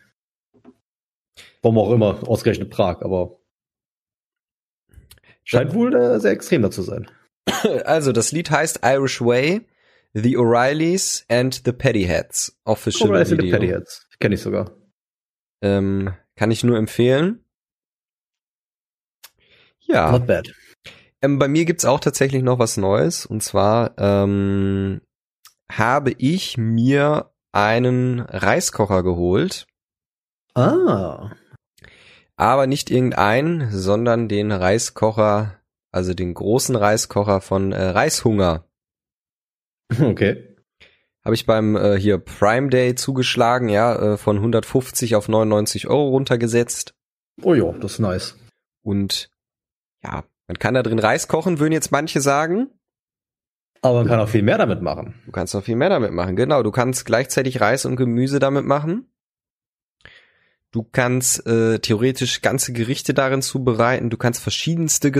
Warum 1.62 1.79
auch 1.79 1.93
immer, 1.93 2.26
ausgerechnet 2.29 2.71
Prag, 2.71 3.02
aber 3.02 3.38
scheint 5.45 5.75
wohl 5.75 5.95
äh, 5.95 6.21
sehr 6.21 6.31
extrem 6.31 6.62
dazu 6.62 6.83
sein. 6.83 7.11
Also, 7.85 8.12
das 8.12 8.33
Lied 8.33 8.50
heißt 8.50 8.81
Irish 8.83 9.21
Way, 9.21 9.67
The 10.14 10.37
O'Reillys 10.38 11.25
and 11.29 11.62
the 11.64 11.73
Paddyheads. 11.73 12.57
Official 12.64 13.11
O'Reillys 13.11 13.33
and 13.33 13.43
the 13.43 13.50
Paddyheads. 13.50 14.07
Kenne 14.19 14.37
ich 14.37 14.40
sogar. 14.40 14.73
Ähm, 15.62 16.14
kann 16.37 16.50
ich 16.50 16.64
nur 16.64 16.79
empfehlen. 16.79 17.45
Ja. 19.92 20.12
Not 20.12 20.26
bad. 20.26 20.52
Ähm, 21.23 21.38
bei 21.38 21.49
mir 21.49 21.64
gibt's 21.64 21.85
auch 21.85 22.00
tatsächlich 22.00 22.42
noch 22.42 22.59
was 22.59 22.76
Neues. 22.76 23.26
Und 23.26 23.42
zwar 23.42 23.94
ähm, 23.99 25.00
habe 25.70 26.12
ich 26.18 26.56
mir 26.56 27.30
einen 27.52 28.20
Reiskocher 28.20 29.02
geholt. 29.02 29.66
Ah. 30.54 31.30
Aber 32.37 32.66
nicht 32.66 32.90
irgendeinen, 32.90 33.70
sondern 33.70 34.28
den 34.28 34.50
Reiskocher, 34.52 35.61
also 35.92 36.14
den 36.14 36.35
großen 36.35 36.76
Reiskocher 36.76 37.40
von 37.40 37.73
äh, 37.73 37.82
Reishunger. 37.82 38.64
Okay. 40.00 40.56
Habe 41.25 41.35
ich 41.35 41.44
beim 41.44 41.76
äh, 41.76 41.99
hier 41.99 42.16
Prime 42.18 42.70
Day 42.70 42.94
zugeschlagen, 42.94 43.68
ja, 43.68 44.14
äh, 44.14 44.16
von 44.16 44.37
150 44.37 45.16
auf 45.16 45.28
99 45.28 45.88
Euro 45.88 46.09
runtergesetzt. 46.09 46.94
Oh 47.42 47.54
ja, 47.54 47.73
das 47.73 47.92
ist 47.94 47.99
nice. 47.99 48.37
Und 48.82 49.30
ja, 50.02 50.25
man 50.49 50.59
kann 50.59 50.75
da 50.75 50.83
drin 50.83 50.99
Reis 50.99 51.28
kochen, 51.28 51.59
würden 51.59 51.73
jetzt 51.73 51.92
manche 51.92 52.21
sagen. 52.21 52.69
Aber 53.83 54.00
man 54.00 54.09
kann 54.09 54.21
auch 54.21 54.28
viel 54.28 54.42
mehr 54.42 54.59
damit 54.59 54.83
machen. 54.83 55.14
Du 55.25 55.33
kannst 55.33 55.54
auch 55.54 55.62
viel 55.62 55.76
mehr 55.76 55.88
damit 55.88 56.12
machen, 56.12 56.37
genau. 56.37 56.62
Du 56.62 56.71
kannst 56.71 57.07
gleichzeitig 57.07 57.61
Reis 57.61 57.85
und 57.85 57.97
Gemüse 57.97 58.38
damit 58.38 58.64
machen. 58.64 59.07
Du 60.73 60.85
kannst 60.85 61.47
äh, 61.47 61.80
theoretisch 61.80 62.42
ganze 62.42 62.73
Gerichte 62.73 63.12
darin 63.12 63.42
zubereiten. 63.42 64.09
Du 64.09 64.16
kannst 64.16 64.40
verschiedenste 64.40 65.11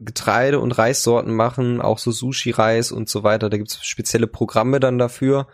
Getreide 0.00 0.58
und 0.58 0.72
Reissorten 0.72 1.34
machen, 1.34 1.80
auch 1.80 1.98
so 1.98 2.10
Sushi-Reis 2.10 2.90
und 2.90 3.08
so 3.08 3.22
weiter. 3.22 3.48
Da 3.48 3.58
gibt's 3.58 3.84
spezielle 3.84 4.26
Programme 4.26 4.80
dann 4.80 4.98
dafür. 4.98 5.46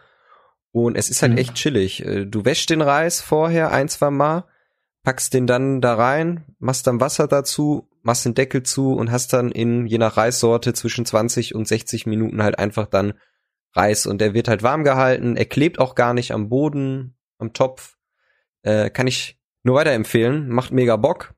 Und 0.72 0.96
es 0.96 1.10
ist 1.10 1.20
halt 1.20 1.32
mhm. 1.32 1.38
echt 1.38 1.54
chillig. 1.54 2.04
Äh, 2.04 2.24
du 2.24 2.44
wäschst 2.44 2.70
den 2.70 2.80
Reis 2.80 3.20
vorher 3.20 3.70
ein, 3.70 3.88
zwei 3.88 4.10
Mal, 4.10 4.44
packst 5.04 5.34
den 5.34 5.46
dann 5.46 5.80
da 5.80 5.94
rein, 5.94 6.44
machst 6.58 6.86
dann 6.86 7.00
Wasser 7.00 7.28
dazu, 7.28 7.88
machst 8.02 8.24
den 8.24 8.34
Deckel 8.34 8.64
zu 8.64 8.94
und 8.94 9.12
hast 9.12 9.32
dann 9.32 9.52
in 9.52 9.86
je 9.86 9.98
nach 9.98 10.16
Reissorte 10.16 10.72
zwischen 10.72 11.06
20 11.06 11.54
und 11.54 11.68
60 11.68 12.06
Minuten 12.06 12.42
halt 12.42 12.58
einfach 12.58 12.86
dann 12.86 13.14
Reis 13.72 14.06
und 14.06 14.20
der 14.20 14.34
wird 14.34 14.48
halt 14.48 14.62
warm 14.62 14.82
gehalten. 14.82 15.36
Er 15.36 15.44
klebt 15.44 15.78
auch 15.78 15.94
gar 15.94 16.14
nicht 16.14 16.32
am 16.32 16.48
Boden, 16.48 17.16
am 17.38 17.52
Topf. 17.52 17.96
Äh, 18.62 18.88
kann 18.90 19.06
ich 19.06 19.38
nur 19.62 19.76
weiterempfehlen. 19.76 20.48
Macht 20.48 20.72
mega 20.72 20.96
Bock. 20.96 21.34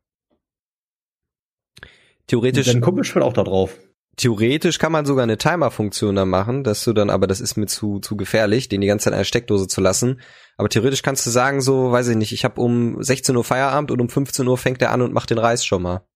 Theoretisch. 2.27 2.67
Dein 2.67 2.81
Kumpel 2.81 3.05
schwört 3.05 3.25
auch 3.25 3.33
da 3.33 3.43
drauf. 3.43 3.79
Theoretisch 4.17 4.79
kann 4.79 4.93
man 4.93 5.05
sogar 5.05 5.25
eine 5.25 5.37
Timer-Funktion 5.37 6.17
da 6.17 6.25
machen, 6.25 6.65
dass 6.65 6.83
du 6.85 6.95
dann, 6.95 7.11
aber 7.11 7.27
das 7.27 7.43
ist 7.43 7.57
mir 7.57 7.67
zu, 7.67 7.99
zu 7.99 8.17
gefährlich, 8.17 8.69
den 8.69 8.81
die 8.81 8.87
ganze 8.87 9.05
Zeit 9.05 9.13
in 9.13 9.17
einer 9.17 9.25
Steckdose 9.25 9.69
zu 9.69 9.83
lassen. 9.83 10.21
Aber 10.57 10.71
theoretisch 10.71 11.03
kannst 11.03 11.27
du 11.27 11.31
sagen, 11.31 11.61
so, 11.61 11.93
weiß 11.93 12.09
ich 12.09 12.17
nicht, 12.17 12.33
ich 12.33 12.45
habe 12.45 12.59
um 12.59 13.03
16 13.03 13.37
Uhr 13.37 13.45
Feierabend 13.45 13.91
und 13.91 14.01
um 14.01 14.09
15 14.09 14.49
Uhr 14.49 14.57
fängt 14.57 14.81
er 14.81 14.93
an 14.93 15.03
und 15.03 15.13
macht 15.13 15.29
den 15.29 15.39
Reis 15.39 15.67
schon 15.67 15.83
mal. 15.83 16.07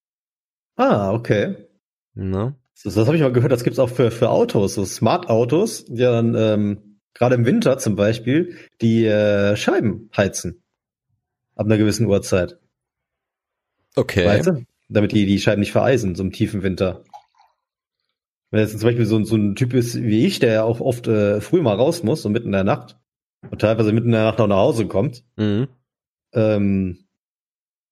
Ah, 0.77 1.13
okay. 1.13 1.57
Ne? 2.15 2.57
Das, 2.83 2.95
das 2.95 3.07
habe 3.07 3.17
ich 3.17 3.23
mal 3.23 3.33
gehört, 3.33 3.53
das 3.53 3.65
gibt's 3.65 3.79
auch 3.79 3.91
für, 3.91 4.11
für 4.11 4.31
Autos, 4.31 4.75
so 4.75 4.85
Smart-Autos, 4.87 5.85
die 5.85 5.99
dann 5.99 6.35
ähm, 6.35 6.99
gerade 7.13 7.35
im 7.35 7.45
Winter 7.45 7.77
zum 7.77 7.97
Beispiel 7.97 8.57
die 8.81 9.05
äh, 9.05 9.57
Scheiben 9.57 10.09
heizen. 10.17 10.63
Ab 11.55 11.67
einer 11.67 11.77
gewissen 11.77 12.07
Uhrzeit. 12.07 12.59
Okay. 13.95 14.25
Weißt 14.25 14.47
du? 14.47 14.65
Damit 14.89 15.13
die 15.13 15.27
die 15.27 15.39
Scheiben 15.39 15.61
nicht 15.61 15.73
vereisen, 15.73 16.15
so 16.15 16.23
im 16.23 16.33
tiefen 16.33 16.63
Winter. 16.63 17.05
Wenn 18.51 18.61
jetzt 18.61 18.73
zum 18.73 18.89
Beispiel 18.89 19.07
so, 19.07 19.23
so 19.25 19.37
ein 19.37 19.55
Typ 19.55 19.75
ist 19.75 20.01
wie 20.01 20.27
ich, 20.27 20.39
der 20.39 20.53
ja 20.53 20.63
auch 20.65 20.81
oft 20.81 21.07
äh, 21.07 21.41
früh 21.41 21.63
mal 21.63 21.77
raus 21.77 22.03
muss, 22.03 22.23
so 22.23 22.29
mitten 22.29 22.49
in 22.49 22.53
der 22.53 22.65
Nacht, 22.65 22.99
und 23.49 23.61
teilweise 23.61 23.93
mitten 23.93 24.09
in 24.09 24.13
der 24.13 24.25
Nacht 24.25 24.41
auch 24.41 24.49
nach 24.49 24.57
Hause 24.57 24.87
kommt, 24.87 25.25
mhm. 25.37 25.69
ähm, 26.33 26.99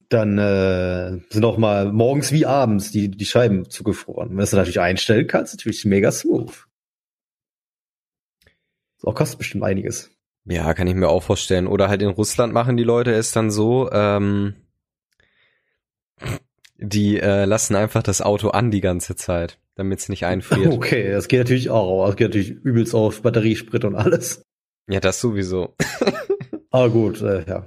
dann 0.08 0.38
äh, 0.38 1.18
sind 1.30 1.44
auch 1.44 1.58
mal 1.58 1.92
morgens 1.92 2.32
wie 2.32 2.46
abends 2.46 2.90
die, 2.90 3.10
die 3.10 3.26
Scheiben 3.26 3.68
zugefroren. 3.68 4.30
Wenn 4.30 4.36
du 4.36 4.42
das 4.42 4.52
natürlich 4.52 4.80
einstellen 4.80 5.26
kannst, 5.26 5.54
natürlich 5.54 5.84
mega 5.84 6.10
smooth. 6.10 6.66
Das 8.96 9.04
auch 9.04 9.14
kostet 9.14 9.38
bestimmt 9.38 9.64
einiges. 9.64 10.10
Ja, 10.44 10.72
kann 10.72 10.86
ich 10.86 10.94
mir 10.94 11.08
auch 11.08 11.22
vorstellen. 11.22 11.66
Oder 11.66 11.88
halt 11.88 12.02
in 12.02 12.08
Russland 12.08 12.54
machen 12.54 12.76
die 12.76 12.84
Leute 12.84 13.12
es 13.12 13.32
dann 13.32 13.50
so, 13.50 13.90
ähm, 13.92 14.54
die 16.78 17.20
äh, 17.20 17.44
lassen 17.44 17.76
einfach 17.76 18.02
das 18.02 18.22
Auto 18.22 18.48
an 18.48 18.70
die 18.70 18.80
ganze 18.80 19.14
Zeit, 19.14 19.58
damit 19.78 20.00
es 20.00 20.08
nicht 20.08 20.26
einfriert. 20.26 20.72
Okay, 20.72 21.10
das 21.10 21.28
geht 21.28 21.38
natürlich 21.38 21.70
auch. 21.70 22.06
Das 22.06 22.16
geht 22.16 22.28
natürlich 22.28 22.50
übelst 22.50 22.94
auf 22.94 23.22
Batteriesprit 23.22 23.84
und 23.84 23.94
alles. 23.94 24.42
Ja, 24.90 25.00
das 25.00 25.20
sowieso. 25.20 25.74
Aber 26.70 26.90
gut, 26.90 27.22
äh, 27.22 27.44
ja. 27.46 27.66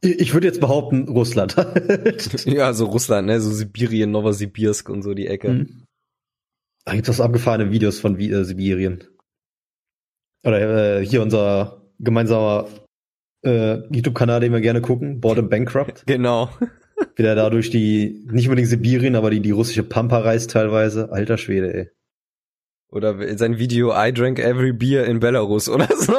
Ich 0.00 0.32
würde 0.32 0.46
jetzt 0.46 0.60
behaupten, 0.60 1.08
Russland. 1.08 1.56
ja, 2.44 2.72
so 2.72 2.86
Russland, 2.86 3.26
ne? 3.26 3.40
So 3.40 3.50
Sibirien, 3.50 4.12
Novosibirsk 4.12 4.88
und 4.88 5.02
so 5.02 5.12
die 5.12 5.26
Ecke. 5.26 5.50
Mhm. 5.50 5.84
Da 6.84 6.94
gibt 6.94 7.08
es 7.08 7.20
abgefahrene 7.20 7.70
Videos 7.70 7.98
von 7.98 8.18
äh, 8.18 8.44
Sibirien. 8.44 9.04
Oder 10.44 11.00
äh, 11.00 11.04
hier 11.04 11.20
unser 11.20 11.82
gemeinsamer 11.98 12.68
äh, 13.44 13.78
YouTube-Kanal, 13.92 14.40
den 14.40 14.52
wir 14.52 14.60
gerne 14.60 14.80
gucken, 14.80 15.20
Boredom 15.20 15.48
Bankrupt. 15.48 16.04
Genau. 16.06 16.50
Wie 17.16 17.22
der 17.22 17.34
da 17.34 17.50
durch 17.50 17.70
die, 17.70 18.24
nicht 18.30 18.46
unbedingt 18.46 18.68
Sibirien, 18.68 19.16
aber 19.16 19.30
die, 19.30 19.40
die 19.40 19.50
russische 19.50 19.82
Pampa 19.82 20.18
reist 20.18 20.50
teilweise. 20.50 21.10
Alter 21.12 21.38
Schwede, 21.38 21.74
ey. 21.74 21.90
Oder 22.90 23.36
sein 23.36 23.58
Video 23.58 23.92
I 23.94 24.12
drank 24.12 24.38
every 24.38 24.72
beer 24.72 25.04
in 25.04 25.20
Belarus 25.20 25.68
oder 25.68 25.88
so. 25.96 26.14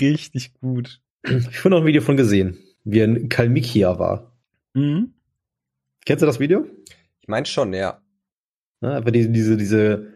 Richtig 0.00 0.54
gut. 0.60 1.00
Ich 1.24 1.58
habe 1.60 1.70
noch 1.70 1.80
ein 1.80 1.86
Video 1.86 2.02
von 2.02 2.16
gesehen, 2.16 2.58
wie 2.84 3.00
er 3.00 3.04
in 3.04 3.28
Kalmikia 3.28 3.98
war. 3.98 4.32
Mhm. 4.74 5.12
Kennst 6.04 6.22
du 6.22 6.26
das 6.26 6.40
Video? 6.40 6.66
Ich 7.20 7.28
meine 7.28 7.46
schon, 7.46 7.72
ja. 7.72 8.00
ja 8.80 8.90
aber 8.90 9.10
diese, 9.10 9.30
diese, 9.30 9.56
diese 9.56 10.14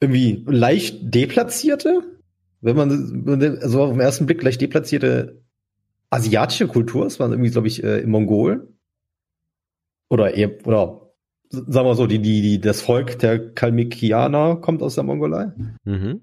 irgendwie 0.00 0.44
leicht 0.46 1.14
deplatzierte, 1.14 2.02
wenn 2.60 2.76
man 2.76 3.60
so 3.62 3.82
auf 3.82 3.92
den 3.92 4.00
ersten 4.00 4.26
Blick 4.26 4.42
leicht 4.42 4.60
deplatzierte 4.60 5.42
asiatische 6.10 6.66
Kultur, 6.66 7.06
es 7.06 7.20
waren 7.20 7.32
irgendwie, 7.32 7.50
glaube 7.50 7.68
ich, 7.68 7.82
äh, 7.84 8.00
in 8.00 8.10
Mongolen. 8.10 8.78
Oder 10.08 10.34
eher, 10.34 10.66
oder 10.66 11.08
sagen 11.50 11.86
wir 11.88 11.94
so, 11.94 12.06
die, 12.06 12.20
die, 12.20 12.42
die, 12.42 12.60
das 12.60 12.80
Volk 12.80 13.18
der 13.18 13.52
Kalmikianer 13.52 14.56
kommt 14.56 14.82
aus 14.82 14.94
der 14.94 15.04
Mongolei. 15.04 15.52
Mhm. 15.84 16.22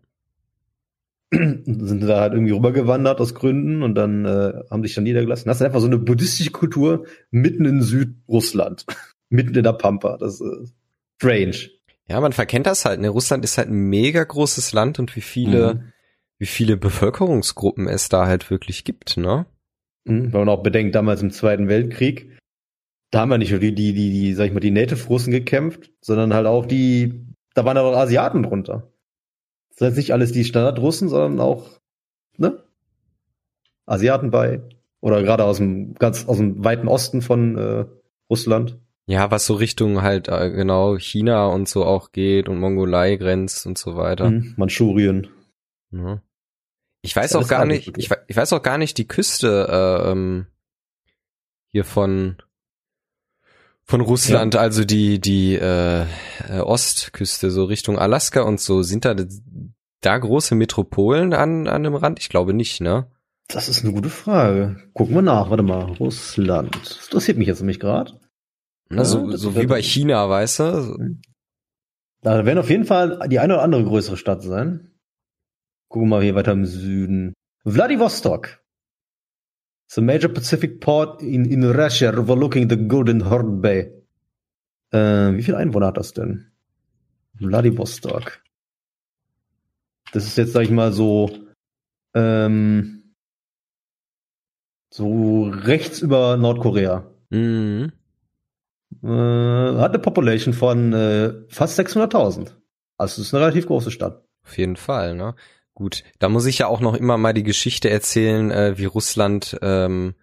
Sind 1.32 2.02
da 2.02 2.22
halt 2.22 2.34
irgendwie 2.34 2.54
rübergewandert 2.54 3.20
aus 3.20 3.36
Gründen 3.36 3.84
und 3.84 3.96
dann 3.96 4.26
äh, 4.26 4.54
haben 4.72 4.84
sich 4.84 4.96
dann 4.96 5.04
niedergelassen. 5.04 5.48
Das 5.48 5.58
ist 5.58 5.66
einfach 5.66 5.82
so 5.82 5.88
eine 5.88 5.98
buddhistische 5.98 6.52
Kultur 6.52 7.06
mitten 7.32 7.66
in 7.66 7.82
Südrussland. 7.82 8.86
mitten 9.30 9.56
in 9.56 9.64
der 9.64 9.74
Pampa. 9.74 10.18
Das 10.18 10.40
ist 10.40 10.74
strange. 11.18 11.70
Ja, 12.08 12.22
man 12.22 12.34
verkennt 12.34 12.68
das 12.68 12.86
halt. 12.86 13.02
Ne? 13.02 13.10
Russland 13.10 13.44
ist 13.44 13.58
halt 13.58 13.70
ein 13.70 13.90
mega 13.90 14.24
großes 14.24 14.74
Land 14.74 15.00
und 15.00 15.16
wie 15.16 15.22
viele, 15.22 15.76
mhm. 15.76 15.94
wie 16.38 16.46
viele 16.46 16.78
Bevölkerungsgruppen 16.78 17.88
es 17.88 18.10
da 18.10 18.28
halt 18.28 18.50
wirklich 18.50 18.84
gibt, 18.84 19.18
ne? 19.18 19.46
Mhm, 20.06 20.34
wenn 20.34 20.40
man 20.40 20.50
auch 20.50 20.64
bedenkt, 20.64 20.96
damals 20.96 21.22
im 21.22 21.32
Zweiten 21.32 21.68
Weltkrieg, 21.68 22.40
da 23.12 23.22
haben 23.22 23.30
wir 23.30 23.38
nicht 23.38 23.52
nur 23.52 23.60
die, 23.60 23.74
die, 23.74 23.94
die, 23.94 24.12
die, 24.12 24.34
sag 24.34 24.48
ich 24.48 24.54
mal, 24.54 24.60
die 24.60 24.72
Native-Russen 24.72 25.32
gekämpft, 25.32 25.92
sondern 26.02 26.34
halt 26.34 26.48
auch 26.48 26.66
die, 26.66 27.26
da 27.54 27.66
waren 27.66 27.78
ja 27.78 27.84
auch 27.84 27.96
Asiaten 27.96 28.44
drunter. 28.44 28.92
Das 29.78 29.88
heißt 29.88 29.98
nicht 29.98 30.12
alles 30.12 30.32
die 30.32 30.46
Standardrussen, 30.46 31.10
sondern 31.10 31.40
auch, 31.40 31.70
ne? 32.38 32.64
Asiaten 33.86 34.32
bei. 34.32 34.62
Oder 35.02 35.22
gerade 35.22 35.44
aus 35.44 35.58
dem, 35.58 35.94
ganz, 35.96 36.28
aus 36.28 36.38
dem 36.38 36.64
weiten 36.64 36.88
Osten 36.88 37.22
von 37.22 37.58
äh, 37.58 37.86
Russland. 38.30 38.80
Ja, 39.08 39.30
was 39.30 39.46
so 39.46 39.54
Richtung 39.54 40.02
halt 40.02 40.30
äh, 40.30 40.50
genau 40.50 40.98
China 40.98 41.48
und 41.48 41.68
so 41.70 41.86
auch 41.86 42.12
geht 42.12 42.50
und 42.50 42.60
Mongolei 42.60 43.16
grenzt 43.18 43.68
und 43.68 43.78
so 43.78 43.96
weiter. 43.96 44.32
Mhm, 44.32 44.56
Manchurien. 44.58 45.28
Ja. 45.92 46.22
Ich 47.06 47.16
weiß 47.16 47.36
auch 47.36 47.48
gar 47.48 47.66
nicht, 47.66 47.96
ich, 47.98 48.10
ich, 48.28 48.36
weiß 48.36 48.52
auch 48.54 48.64
gar 48.64 48.80
nicht 48.80 48.98
die 48.98 49.08
Küste 49.08 49.68
äh, 49.70 50.12
ähm, 50.12 50.48
hier 51.72 51.84
von 51.84 52.38
von 53.84 54.02
Russland, 54.02 54.56
ja. 54.56 54.60
also 54.60 54.84
die 54.84 55.22
die 55.22 55.54
äh, 55.54 56.06
äh, 56.50 56.60
Ostküste, 56.60 57.52
so 57.52 57.66
Richtung 57.66 58.00
Alaska 58.00 58.42
und 58.42 58.60
so, 58.60 58.82
sind 58.82 59.06
da 59.06 59.16
da 60.02 60.18
große 60.18 60.56
Metropolen 60.56 61.34
an 61.34 61.68
an 61.68 61.84
dem 61.84 61.94
Rand? 61.94 62.20
Ich 62.20 62.30
glaube 62.30 62.56
nicht, 62.56 62.82
ne? 62.82 63.06
Das 63.48 63.70
ist 63.70 63.84
eine 63.84 63.94
gute 63.94 64.10
Frage. 64.10 64.78
Gucken 64.94 65.14
wir 65.14 65.22
nach. 65.22 65.52
Warte 65.52 65.62
mal, 65.62 65.84
Russland. 66.00 66.76
Das 66.84 67.06
interessiert 67.06 67.38
mich 67.38 67.48
jetzt 67.48 67.60
nämlich 67.60 67.80
gerade. 67.80 68.20
Ja, 68.90 69.06
so 69.06 69.38
so 69.38 69.56
wie 69.56 69.68
bei 69.68 69.84
China, 69.84 70.28
weißt 70.28 70.60
du? 70.60 71.18
Da 72.24 72.44
werden 72.44 72.58
auf 72.58 72.72
jeden 72.72 72.86
Fall 72.86 73.20
die 73.30 73.38
eine 73.38 73.54
oder 73.54 73.62
andere 73.64 73.84
größere 73.84 74.18
Stadt 74.18 74.42
sein. 74.42 74.95
Gucken 75.90 76.10
wir 76.10 76.18
mal 76.18 76.24
hier 76.24 76.36
weiter 76.36 76.52
im 76.52 76.66
Süden. 76.66 77.34
Vladivostok. 77.64 78.62
It's 79.88 79.98
a 79.98 80.02
major 80.02 80.30
Pacific 80.30 80.82
port 80.82 81.22
in, 81.22 81.46
in 81.46 81.64
Russia 81.64 82.12
overlooking 82.18 82.70
the 82.70 82.88
Golden 82.88 83.30
Horn 83.30 83.62
Bay. 83.62 83.92
Äh, 84.92 85.34
wie 85.36 85.44
viele 85.44 85.58
Einwohner 85.58 85.88
hat 85.88 85.98
das 85.98 86.14
denn? 86.14 86.52
Vladivostok. 87.34 88.42
Das 90.12 90.26
ist 90.26 90.38
jetzt, 90.38 90.54
sag 90.54 90.64
ich 90.64 90.72
mal, 90.72 90.94
so, 90.94 91.30
ähm, 92.14 93.14
so 94.90 95.50
rechts 95.50 96.02
über 96.02 96.38
Nordkorea. 96.38 97.12
Mhm. 97.30 97.92
Äh, 99.04 99.08
hat 99.08 99.92
eine 99.92 100.00
Population 100.00 100.54
von 100.54 100.94
äh, 100.94 101.34
fast 101.50 101.80
600.000. 101.80 102.54
Also 102.98 103.22
es 103.22 103.28
ist 103.28 103.34
eine 103.34 103.44
relativ 103.44 103.68
große 103.68 103.92
Stadt. 103.92 104.24
Auf 104.46 104.58
jeden 104.58 104.78
Fall, 104.78 105.16
ne? 105.16 105.36
Gut, 105.76 106.06
da 106.20 106.30
muss 106.30 106.46
ich 106.46 106.60
ja 106.60 106.68
auch 106.68 106.80
noch 106.80 106.94
immer 106.94 107.18
mal 107.18 107.34
die 107.34 107.44
Geschichte 107.44 107.90
erzählen, 107.90 108.50
äh, 108.50 108.78
wie 108.78 108.86
Russland 108.86 109.60
ähm, 109.62 110.16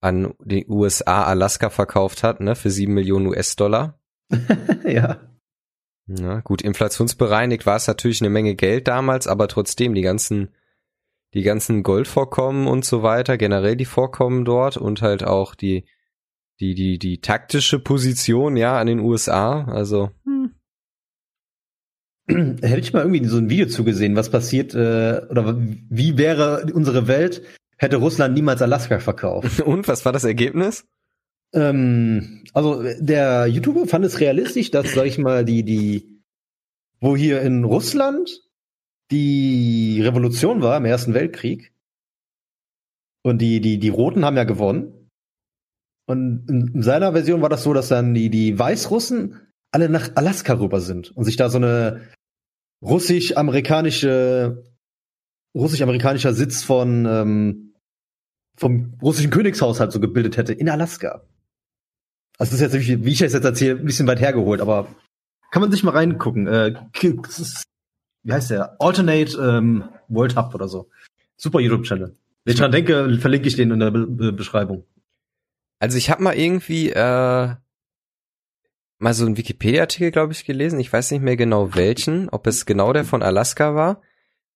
an 0.00 0.34
die 0.44 0.66
USA 0.68 1.22
Alaska 1.22 1.70
verkauft 1.70 2.24
hat, 2.24 2.40
ne, 2.40 2.56
für 2.56 2.70
sieben 2.70 2.94
Millionen 2.94 3.28
US-Dollar. 3.28 4.00
ja. 4.84 5.20
Na, 6.06 6.40
gut, 6.40 6.60
inflationsbereinigt 6.60 7.66
war 7.66 7.76
es 7.76 7.86
natürlich 7.86 8.20
eine 8.20 8.30
Menge 8.30 8.56
Geld 8.56 8.88
damals, 8.88 9.28
aber 9.28 9.46
trotzdem 9.46 9.94
die 9.94 10.02
ganzen, 10.02 10.54
die 11.34 11.42
ganzen 11.42 11.84
Goldvorkommen 11.84 12.66
und 12.66 12.84
so 12.84 13.04
weiter, 13.04 13.38
generell 13.38 13.76
die 13.76 13.84
Vorkommen 13.84 14.44
dort 14.44 14.76
und 14.76 15.02
halt 15.02 15.22
auch 15.22 15.54
die, 15.54 15.86
die, 16.58 16.74
die, 16.74 16.98
die 16.98 17.20
taktische 17.20 17.78
Position, 17.78 18.56
ja, 18.56 18.76
an 18.76 18.88
den 18.88 18.98
USA, 18.98 19.64
also, 19.66 20.10
hm, 20.24 20.55
hätte 22.28 22.78
ich 22.78 22.92
mal 22.92 23.02
irgendwie 23.02 23.24
so 23.26 23.38
ein 23.38 23.50
Video 23.50 23.66
zugesehen, 23.66 24.16
was 24.16 24.30
passiert 24.30 24.74
äh, 24.74 25.22
oder 25.30 25.56
wie 25.58 26.18
wäre 26.18 26.66
unsere 26.72 27.06
Welt, 27.06 27.42
hätte 27.76 27.96
Russland 27.96 28.34
niemals 28.34 28.62
Alaska 28.62 28.98
verkauft. 28.98 29.60
Und 29.66 29.86
was 29.88 30.04
war 30.04 30.12
das 30.12 30.24
Ergebnis? 30.24 30.84
Ähm, 31.52 32.44
also 32.52 32.82
der 32.98 33.46
YouTuber 33.46 33.86
fand 33.86 34.04
es 34.04 34.20
realistisch, 34.20 34.70
dass, 34.70 34.92
sag 34.92 35.06
ich 35.06 35.18
mal, 35.18 35.44
die, 35.44 35.62
die, 35.62 36.20
wo 37.00 37.16
hier 37.16 37.42
in 37.42 37.64
Russland 37.64 38.42
die 39.12 40.00
Revolution 40.02 40.62
war 40.62 40.76
im 40.76 40.84
Ersten 40.84 41.14
Weltkrieg 41.14 41.72
und 43.22 43.38
die, 43.38 43.60
die, 43.60 43.78
die 43.78 43.88
Roten 43.88 44.24
haben 44.24 44.36
ja 44.36 44.44
gewonnen. 44.44 45.10
Und 46.08 46.46
in 46.48 46.82
seiner 46.82 47.12
Version 47.12 47.42
war 47.42 47.48
das 47.48 47.62
so, 47.62 47.72
dass 47.72 47.88
dann 47.88 48.14
die, 48.14 48.30
die 48.30 48.58
Weißrussen 48.58 49.40
alle 49.72 49.88
nach 49.88 50.10
Alaska 50.14 50.54
rüber 50.54 50.80
sind 50.80 51.16
und 51.16 51.24
sich 51.24 51.36
da 51.36 51.48
so 51.48 51.58
eine 51.58 52.02
russisch-amerikanische 52.86 54.64
russisch-amerikanischer 55.54 56.34
Sitz 56.34 56.62
von 56.62 57.06
ähm, 57.06 57.74
vom 58.56 58.94
russischen 59.02 59.30
Königshaushalt 59.30 59.92
so 59.92 60.00
gebildet 60.00 60.36
hätte 60.36 60.52
in 60.52 60.68
Alaska. 60.68 61.22
Also 62.38 62.52
das 62.52 62.60
ist 62.60 62.74
jetzt, 62.74 63.04
wie 63.04 63.10
ich 63.10 63.20
es 63.22 63.32
jetzt 63.32 63.44
erzähle, 63.44 63.78
ein 63.78 63.84
bisschen 63.84 64.06
weit 64.06 64.20
hergeholt, 64.20 64.60
aber 64.60 64.88
kann 65.50 65.62
man 65.62 65.70
sich 65.70 65.82
mal 65.82 65.92
reingucken. 65.92 66.46
Äh, 66.46 66.74
wie 67.02 68.32
heißt 68.32 68.50
der? 68.50 68.80
Alternate 68.80 69.38
ähm, 69.38 69.84
World 70.08 70.36
Hub 70.36 70.54
oder 70.54 70.68
so. 70.68 70.90
Super 71.36 71.60
YouTube-Channel. 71.60 72.16
Wenn 72.44 72.52
ich 72.52 72.58
dran 72.58 72.72
denke, 72.72 73.18
verlinke 73.18 73.48
ich 73.48 73.56
den 73.56 73.70
in 73.70 73.80
der 73.80 73.90
Be 73.90 74.32
Beschreibung. 74.32 74.84
Also 75.78 75.98
ich 75.98 76.10
habe 76.10 76.22
mal 76.22 76.34
irgendwie 76.34 76.90
äh, 76.90 77.54
mal 78.98 79.14
so 79.14 79.26
einen 79.26 79.36
Wikipedia-Artikel, 79.36 80.10
glaube 80.10 80.32
ich, 80.32 80.44
gelesen. 80.44 80.80
Ich 80.80 80.92
weiß 80.92 81.10
nicht 81.10 81.22
mehr 81.22 81.36
genau 81.36 81.74
welchen, 81.74 82.28
ob 82.28 82.46
es 82.46 82.66
genau 82.66 82.92
der 82.92 83.04
von 83.04 83.22
Alaska 83.22 83.74
war. 83.74 84.02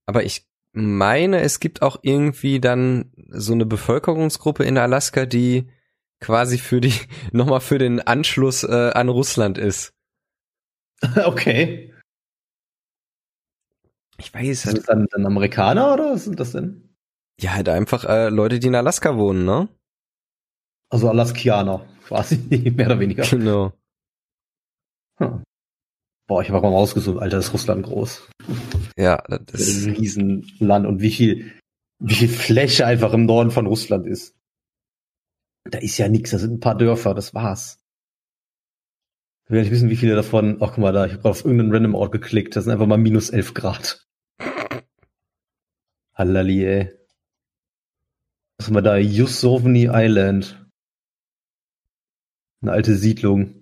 Aber 0.06 0.24
ich 0.24 0.46
meine, 0.72 1.40
es 1.40 1.60
gibt 1.60 1.82
auch 1.82 1.98
irgendwie 2.02 2.60
dann 2.60 3.12
so 3.28 3.52
eine 3.52 3.66
Bevölkerungsgruppe 3.66 4.64
in 4.64 4.78
Alaska, 4.78 5.26
die 5.26 5.68
quasi 6.20 6.58
für 6.58 6.80
die, 6.80 6.94
nochmal 7.32 7.60
für 7.60 7.78
den 7.78 8.00
Anschluss 8.00 8.62
äh, 8.62 8.90
an 8.94 9.08
Russland 9.08 9.58
ist. 9.58 9.92
Okay. 11.16 11.94
Ich 14.18 14.34
weiß. 14.34 14.62
Sind 14.62 14.76
das 14.76 14.84
dann, 14.84 15.06
dann 15.10 15.24
Amerikaner 15.24 15.94
oder 15.94 16.12
was 16.12 16.24
sind 16.24 16.38
das 16.38 16.52
denn? 16.52 16.94
Ja, 17.40 17.54
halt 17.54 17.70
einfach 17.70 18.04
äh, 18.04 18.28
Leute, 18.28 18.58
die 18.58 18.66
in 18.66 18.74
Alaska 18.74 19.16
wohnen, 19.16 19.46
ne? 19.46 19.68
Also 20.90 21.08
Alaskianer, 21.08 21.86
quasi, 22.06 22.36
mehr 22.76 22.86
oder 22.86 23.00
weniger. 23.00 23.22
Genau. 23.22 23.72
Boah, 26.30 26.42
ich 26.42 26.48
habe 26.48 26.58
auch 26.58 26.62
mal 26.62 26.68
rausgesucht, 26.68 27.20
Alter, 27.20 27.38
ist 27.38 27.52
Russland 27.52 27.84
groß. 27.84 28.30
Ja, 28.96 29.16
das 29.26 29.62
ist 29.62 29.84
ein 29.84 29.96
Riesenland 29.96 30.86
und 30.86 31.00
wie 31.00 31.10
viel, 31.10 31.50
wie 31.98 32.14
viel 32.14 32.28
Fläche 32.28 32.86
einfach 32.86 33.12
im 33.14 33.26
Norden 33.26 33.50
von 33.50 33.66
Russland 33.66 34.06
ist. 34.06 34.36
Da 35.64 35.78
ist 35.78 35.98
ja 35.98 36.06
nichts, 36.08 36.30
da 36.30 36.38
sind 36.38 36.52
ein 36.52 36.60
paar 36.60 36.78
Dörfer, 36.78 37.14
das 37.14 37.34
war's. 37.34 37.80
Ich 39.44 39.50
will 39.50 39.62
nicht 39.62 39.72
wissen, 39.72 39.90
wie 39.90 39.96
viele 39.96 40.14
davon, 40.14 40.58
ach 40.60 40.68
guck 40.68 40.78
mal 40.78 40.92
da, 40.92 41.04
ich 41.06 41.14
habe 41.14 41.28
auf 41.28 41.44
irgendeinen 41.44 41.72
random 41.72 41.96
Ort 41.96 42.12
geklickt, 42.12 42.54
das 42.54 42.62
sind 42.62 42.72
einfach 42.72 42.86
mal 42.86 42.96
minus 42.96 43.30
elf 43.30 43.52
Grad. 43.52 44.06
Hallali, 46.14 46.64
ey. 46.64 46.92
Was 48.56 48.68
haben 48.68 48.76
wir 48.76 48.82
da? 48.82 48.98
Yusovny 48.98 49.88
Island. 49.92 50.64
Eine 52.62 52.70
alte 52.70 52.94
Siedlung. 52.94 53.59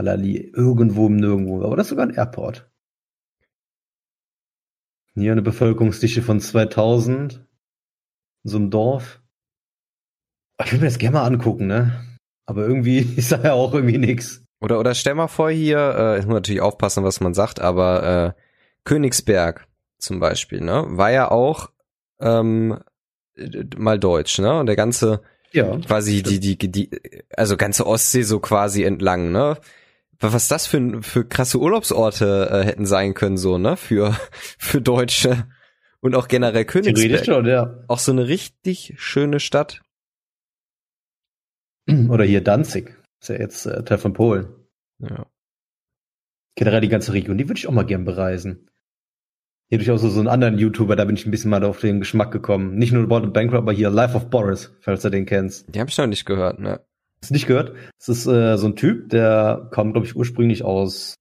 Halali, 0.00 0.50
irgendwo 0.54 1.06
im 1.08 1.16
Nirgendwo. 1.16 1.62
Aber 1.62 1.76
das 1.76 1.86
ist 1.86 1.90
sogar 1.90 2.06
ein 2.06 2.14
Airport. 2.14 2.70
Hier 5.14 5.32
eine 5.32 5.42
Bevölkerungsdichte 5.42 6.22
von 6.22 6.40
2000. 6.40 7.46
In 8.44 8.50
so 8.50 8.56
einem 8.56 8.70
Dorf. 8.70 9.20
Ich 10.64 10.72
würde 10.72 10.84
mir 10.84 10.88
das 10.88 10.98
gerne 10.98 11.18
mal 11.18 11.26
angucken, 11.26 11.66
ne? 11.66 12.02
Aber 12.46 12.66
irgendwie 12.66 12.98
ist 13.16 13.32
da 13.32 13.42
ja 13.42 13.52
auch 13.52 13.74
irgendwie 13.74 13.98
nix. 13.98 14.42
Oder, 14.60 14.80
oder 14.80 14.94
stell 14.94 15.14
mal 15.14 15.28
vor 15.28 15.50
hier, 15.50 15.94
äh, 15.96 16.18
ich 16.18 16.26
muss 16.26 16.34
natürlich 16.34 16.60
aufpassen, 16.60 17.04
was 17.04 17.20
man 17.20 17.34
sagt, 17.34 17.60
aber 17.60 18.34
äh, 18.36 18.40
Königsberg 18.84 19.66
zum 19.98 20.20
Beispiel, 20.20 20.60
ne? 20.62 20.84
War 20.88 21.10
ja 21.10 21.30
auch 21.30 21.70
ähm, 22.20 22.78
mal 23.76 23.98
deutsch, 23.98 24.38
ne? 24.38 24.60
Und 24.60 24.66
der 24.66 24.76
ganze, 24.76 25.20
ja, 25.52 25.76
quasi 25.78 26.20
stimmt. 26.20 26.44
die, 26.44 26.56
die, 26.56 26.72
die, 26.72 26.90
also 27.36 27.58
ganze 27.58 27.86
Ostsee 27.86 28.22
so 28.22 28.40
quasi 28.40 28.84
entlang, 28.84 29.32
ne? 29.32 29.58
Was 30.20 30.48
das 30.48 30.66
für, 30.66 31.02
für 31.02 31.24
krasse 31.24 31.58
Urlaubsorte 31.58 32.50
äh, 32.52 32.64
hätten 32.64 32.84
sein 32.84 33.14
können, 33.14 33.38
so, 33.38 33.56
ne? 33.56 33.76
Für, 33.76 34.14
für 34.58 34.80
Deutsche 34.80 35.46
und 36.00 36.14
auch 36.14 36.28
generell 36.28 36.64
Königsberg. 36.64 37.24
Schon, 37.24 37.46
ja. 37.46 37.84
Auch 37.88 37.98
so 37.98 38.12
eine 38.12 38.28
richtig 38.28 38.94
schöne 38.98 39.40
Stadt. 39.40 39.80
Oder 42.08 42.24
hier 42.24 42.42
Danzig. 42.42 42.96
Ist 43.20 43.28
ja 43.28 43.36
jetzt 43.36 43.66
äh, 43.66 43.82
Teil 43.84 43.98
von 43.98 44.12
Polen. 44.12 44.48
Ja. 44.98 45.26
Generell 46.56 46.80
die 46.80 46.88
ganze 46.88 47.12
Region, 47.12 47.38
die 47.38 47.48
würde 47.48 47.58
ich 47.58 47.66
auch 47.66 47.72
mal 47.72 47.86
gern 47.86 48.04
bereisen. 48.04 48.70
Hier 49.68 49.80
ich 49.80 49.90
auch 49.90 49.98
so, 49.98 50.08
so 50.08 50.18
einen 50.18 50.28
anderen 50.28 50.58
YouTuber, 50.58 50.96
da 50.96 51.04
bin 51.04 51.14
ich 51.14 51.26
ein 51.26 51.30
bisschen 51.30 51.50
mal 51.50 51.62
auf 51.64 51.80
den 51.80 52.00
Geschmack 52.00 52.32
gekommen. 52.32 52.74
Nicht 52.74 52.92
nur 52.92 53.04
About 53.04 53.30
Bankrupt, 53.30 53.62
aber 53.62 53.72
hier 53.72 53.88
Life 53.88 54.16
of 54.16 54.28
Boris, 54.28 54.76
falls 54.80 55.02
du 55.02 55.10
den 55.10 55.26
kennst. 55.26 55.72
Die 55.72 55.78
habe 55.78 55.88
ich 55.88 55.96
noch 55.96 56.08
nicht 56.08 56.26
gehört, 56.26 56.58
ne? 56.58 56.80
Hast 57.22 57.30
nicht 57.30 57.46
gehört? 57.46 57.76
Das 57.98 58.08
ist 58.08 58.26
äh, 58.26 58.56
so 58.56 58.66
ein 58.66 58.76
Typ, 58.76 59.10
der 59.10 59.68
kommt, 59.72 59.92
glaube 59.92 60.06
ich, 60.06 60.16
ursprünglich 60.16 60.64
aus 60.64 61.14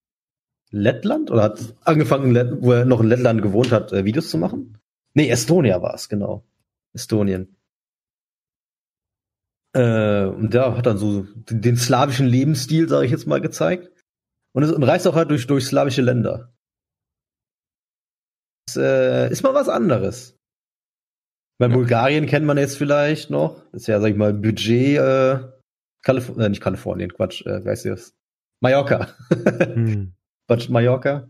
Lettland 0.71 1.31
oder 1.31 1.43
hat 1.43 1.75
angefangen, 1.83 2.61
wo 2.61 2.71
er 2.71 2.85
noch 2.85 3.01
in 3.01 3.07
Lettland 3.07 3.41
gewohnt 3.41 3.71
hat, 3.71 3.91
äh, 3.91 4.05
Videos 4.05 4.29
zu 4.29 4.37
machen. 4.37 4.77
Nee, 5.13 5.29
Estonia 5.29 5.81
war 5.81 5.95
es, 5.95 6.07
genau. 6.07 6.45
Estonien. 6.93 7.55
Äh, 9.73 10.25
und 10.25 10.53
der 10.53 10.75
hat 10.77 10.85
dann 10.85 10.97
so 10.97 11.23
den, 11.23 11.61
den 11.61 11.77
slawischen 11.77 12.27
Lebensstil, 12.27 12.87
sage 12.87 13.05
ich 13.05 13.11
jetzt 13.11 13.27
mal, 13.27 13.41
gezeigt. 13.41 13.91
Und, 14.53 14.63
es, 14.63 14.71
und 14.71 14.83
reist 14.83 15.07
auch 15.07 15.15
halt 15.15 15.29
durch, 15.29 15.47
durch 15.47 15.65
slawische 15.65 16.01
Länder. 16.01 16.53
Das, 18.65 18.77
äh, 18.77 19.29
ist 19.29 19.43
mal 19.43 19.53
was 19.53 19.69
anderes. 19.69 20.35
Bei 21.59 21.67
ja. 21.67 21.73
Bulgarien 21.73 22.25
kennt 22.25 22.45
man 22.45 22.57
jetzt 22.57 22.77
vielleicht 22.77 23.29
noch. 23.29 23.63
Das 23.71 23.81
ist 23.81 23.87
ja, 23.87 23.99
sag 23.99 24.11
ich 24.11 24.17
mal, 24.17 24.33
Budget, 24.33 24.97
äh, 24.97 25.58
Kalif 26.01 26.29
äh, 26.37 26.49
nicht 26.49 26.61
Kalifornien, 26.61 27.13
Quatsch, 27.13 27.45
äh, 27.45 27.63
wie 27.63 27.69
heißt 27.69 27.85
das? 27.85 28.15
Mallorca. 28.61 29.15
hm. 29.29 30.13
Budget 30.47 30.69
Mallorca. 30.69 31.29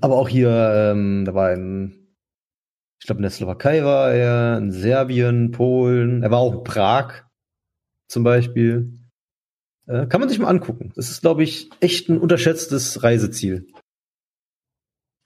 Aber 0.00 0.16
auch 0.16 0.28
hier, 0.28 0.92
ähm, 0.92 1.24
da 1.24 1.34
war 1.34 1.48
ein 1.48 2.00
ich 3.00 3.06
glaube, 3.06 3.20
in 3.20 3.22
der 3.22 3.30
Slowakei 3.30 3.82
war 3.82 4.12
er, 4.12 4.58
in 4.58 4.72
Serbien, 4.72 5.52
Polen. 5.52 6.22
Er 6.22 6.30
war 6.30 6.38
auch 6.38 6.52
in 6.52 6.64
Prag 6.64 7.24
zum 8.08 8.24
Beispiel. 8.24 8.98
Äh, 9.86 10.06
kann 10.06 10.20
man 10.20 10.28
sich 10.28 10.38
mal 10.38 10.48
angucken. 10.48 10.92
Das 10.96 11.10
ist, 11.10 11.22
glaube 11.22 11.42
ich, 11.42 11.70
echt 11.80 12.10
ein 12.10 12.18
unterschätztes 12.18 13.02
Reiseziel. 13.02 13.72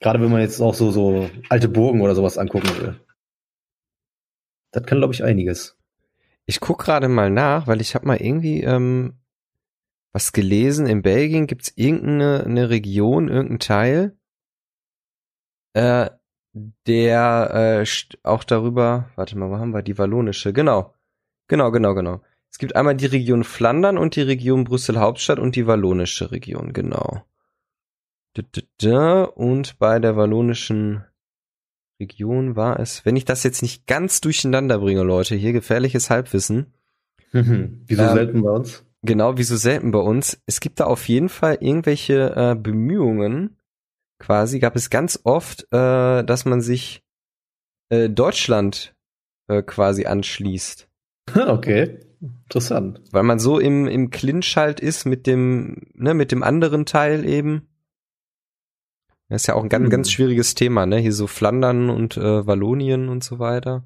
Gerade 0.01 0.21
wenn 0.21 0.31
man 0.31 0.41
jetzt 0.41 0.61
auch 0.61 0.75
so, 0.75 0.93
so 0.93 1.29
alte 1.49 1.69
Burgen 1.69 2.01
oder 2.01 2.15
sowas 2.15 2.39
angucken 2.39 2.69
will. 2.79 3.01
Das 4.71 4.85
kann, 4.85 4.99
glaube 4.99 5.15
ich, 5.15 5.25
einiges. 5.25 5.77
Ich 6.47 6.61
guck 6.61 6.85
gerade 6.85 7.09
mal 7.09 7.31
nach, 7.31 7.67
weil 7.67 7.81
ich 7.81 7.95
habe 7.95 8.07
mal 8.07 8.21
irgendwie 8.21 8.63
ähm, 8.63 9.19
was 10.13 10.33
gelesen. 10.33 10.87
In 10.87 11.03
Belgien 11.03 11.47
gibt's 11.47 11.73
irgendeine 11.75 12.45
eine 12.45 12.71
Region, 12.71 13.29
irgendein 13.29 13.59
Teil, 13.59 14.19
äh, 15.73 16.11
der 16.87 17.83
äh, 17.83 17.87
auch 18.23 18.45
darüber, 18.45 19.11
warte 19.17 19.37
mal, 19.37 19.51
wo 19.51 19.57
haben 19.57 19.75
wir 19.75 19.83
die 19.83 19.99
wallonische? 19.99 20.53
Genau. 20.53 20.95
Genau, 21.49 21.71
genau, 21.71 21.95
genau. 21.95 22.23
Es 22.51 22.59
gibt 22.59 22.77
einmal 22.77 22.95
die 22.95 23.07
Region 23.07 23.43
Flandern 23.43 23.99
und 23.99 24.17
die 24.17 24.23
Region 24.23 24.65
Brüssel 24.65 25.01
Hauptstadt 25.01 25.41
und 25.41 25.57
die 25.57 25.67
wallonische 25.67 26.31
Region, 26.31 26.73
genau. 26.73 27.25
Und 29.35 29.79
bei 29.79 29.99
der 29.99 30.17
wallonischen 30.17 31.05
Region 32.01 32.57
war 32.57 32.81
es, 32.81 33.05
wenn 33.05 33.17
ich 33.17 33.25
das 33.25 33.43
jetzt 33.43 33.63
nicht 33.63 33.87
ganz 33.87 34.21
durcheinander 34.21 34.79
bringe, 34.79 35.03
Leute, 35.03 35.35
hier 35.35 35.53
gefährliches 35.53 36.11
Halbwissen. 36.11 36.75
Wieso 37.33 38.03
ähm, 38.03 38.15
selten 38.15 38.43
bei 38.43 38.51
uns? 38.51 38.85
Genau, 39.03 39.37
wieso 39.37 39.57
selten 39.57 39.91
bei 39.91 39.99
uns. 39.99 40.41
Es 40.47 40.61
gibt 40.61 40.81
da 40.81 40.85
auf 40.85 41.09
jeden 41.09 41.29
Fall 41.29 41.59
irgendwelche 41.61 42.35
äh, 42.37 42.55
Bemühungen, 42.55 43.57
quasi 44.19 44.59
gab 44.59 44.77
es 44.77 44.89
ganz 44.89 45.21
oft, 45.25 45.65
äh, 45.73 46.25
dass 46.25 46.45
man 46.45 46.61
sich 46.61 47.03
äh, 47.91 48.09
Deutschland 48.09 48.95
äh, 49.49 49.63
quasi 49.63 50.07
anschließt. 50.07 50.89
Okay, 51.35 52.01
interessant. 52.21 53.01
Weil 53.11 53.23
man 53.23 53.39
so 53.39 53.59
im, 53.59 53.87
im 53.87 54.11
Clinch 54.11 54.57
halt 54.57 54.79
ist 54.79 55.07
mit 55.07 55.27
dem, 55.27 55.87
ne, 55.95 56.13
mit 56.13 56.33
dem 56.33 56.43
anderen 56.43 56.85
Teil 56.85 57.27
eben. 57.27 57.67
Das 59.29 59.43
ist 59.43 59.47
ja 59.47 59.55
auch 59.55 59.63
ein 59.63 59.69
ganz, 59.69 59.85
hm. 59.85 59.91
ganz 59.91 60.11
schwieriges 60.11 60.55
Thema, 60.55 60.87
ne? 60.87 60.99
Hier 60.99 61.13
so 61.13 61.27
Flandern 61.27 61.91
und 61.91 62.17
äh, 62.17 62.47
Wallonien 62.47 63.09
und 63.09 63.25
so 63.25 63.39
weiter. 63.39 63.85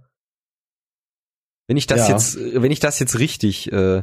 Wenn 1.68 1.77
ich 1.77 1.87
das 1.87 2.09
ja. 2.09 2.14
jetzt, 2.14 2.38
wenn 2.38 2.70
ich 2.70 2.81
das 2.81 2.98
jetzt 2.98 3.18
richtig 3.18 3.70
äh, 3.72 4.03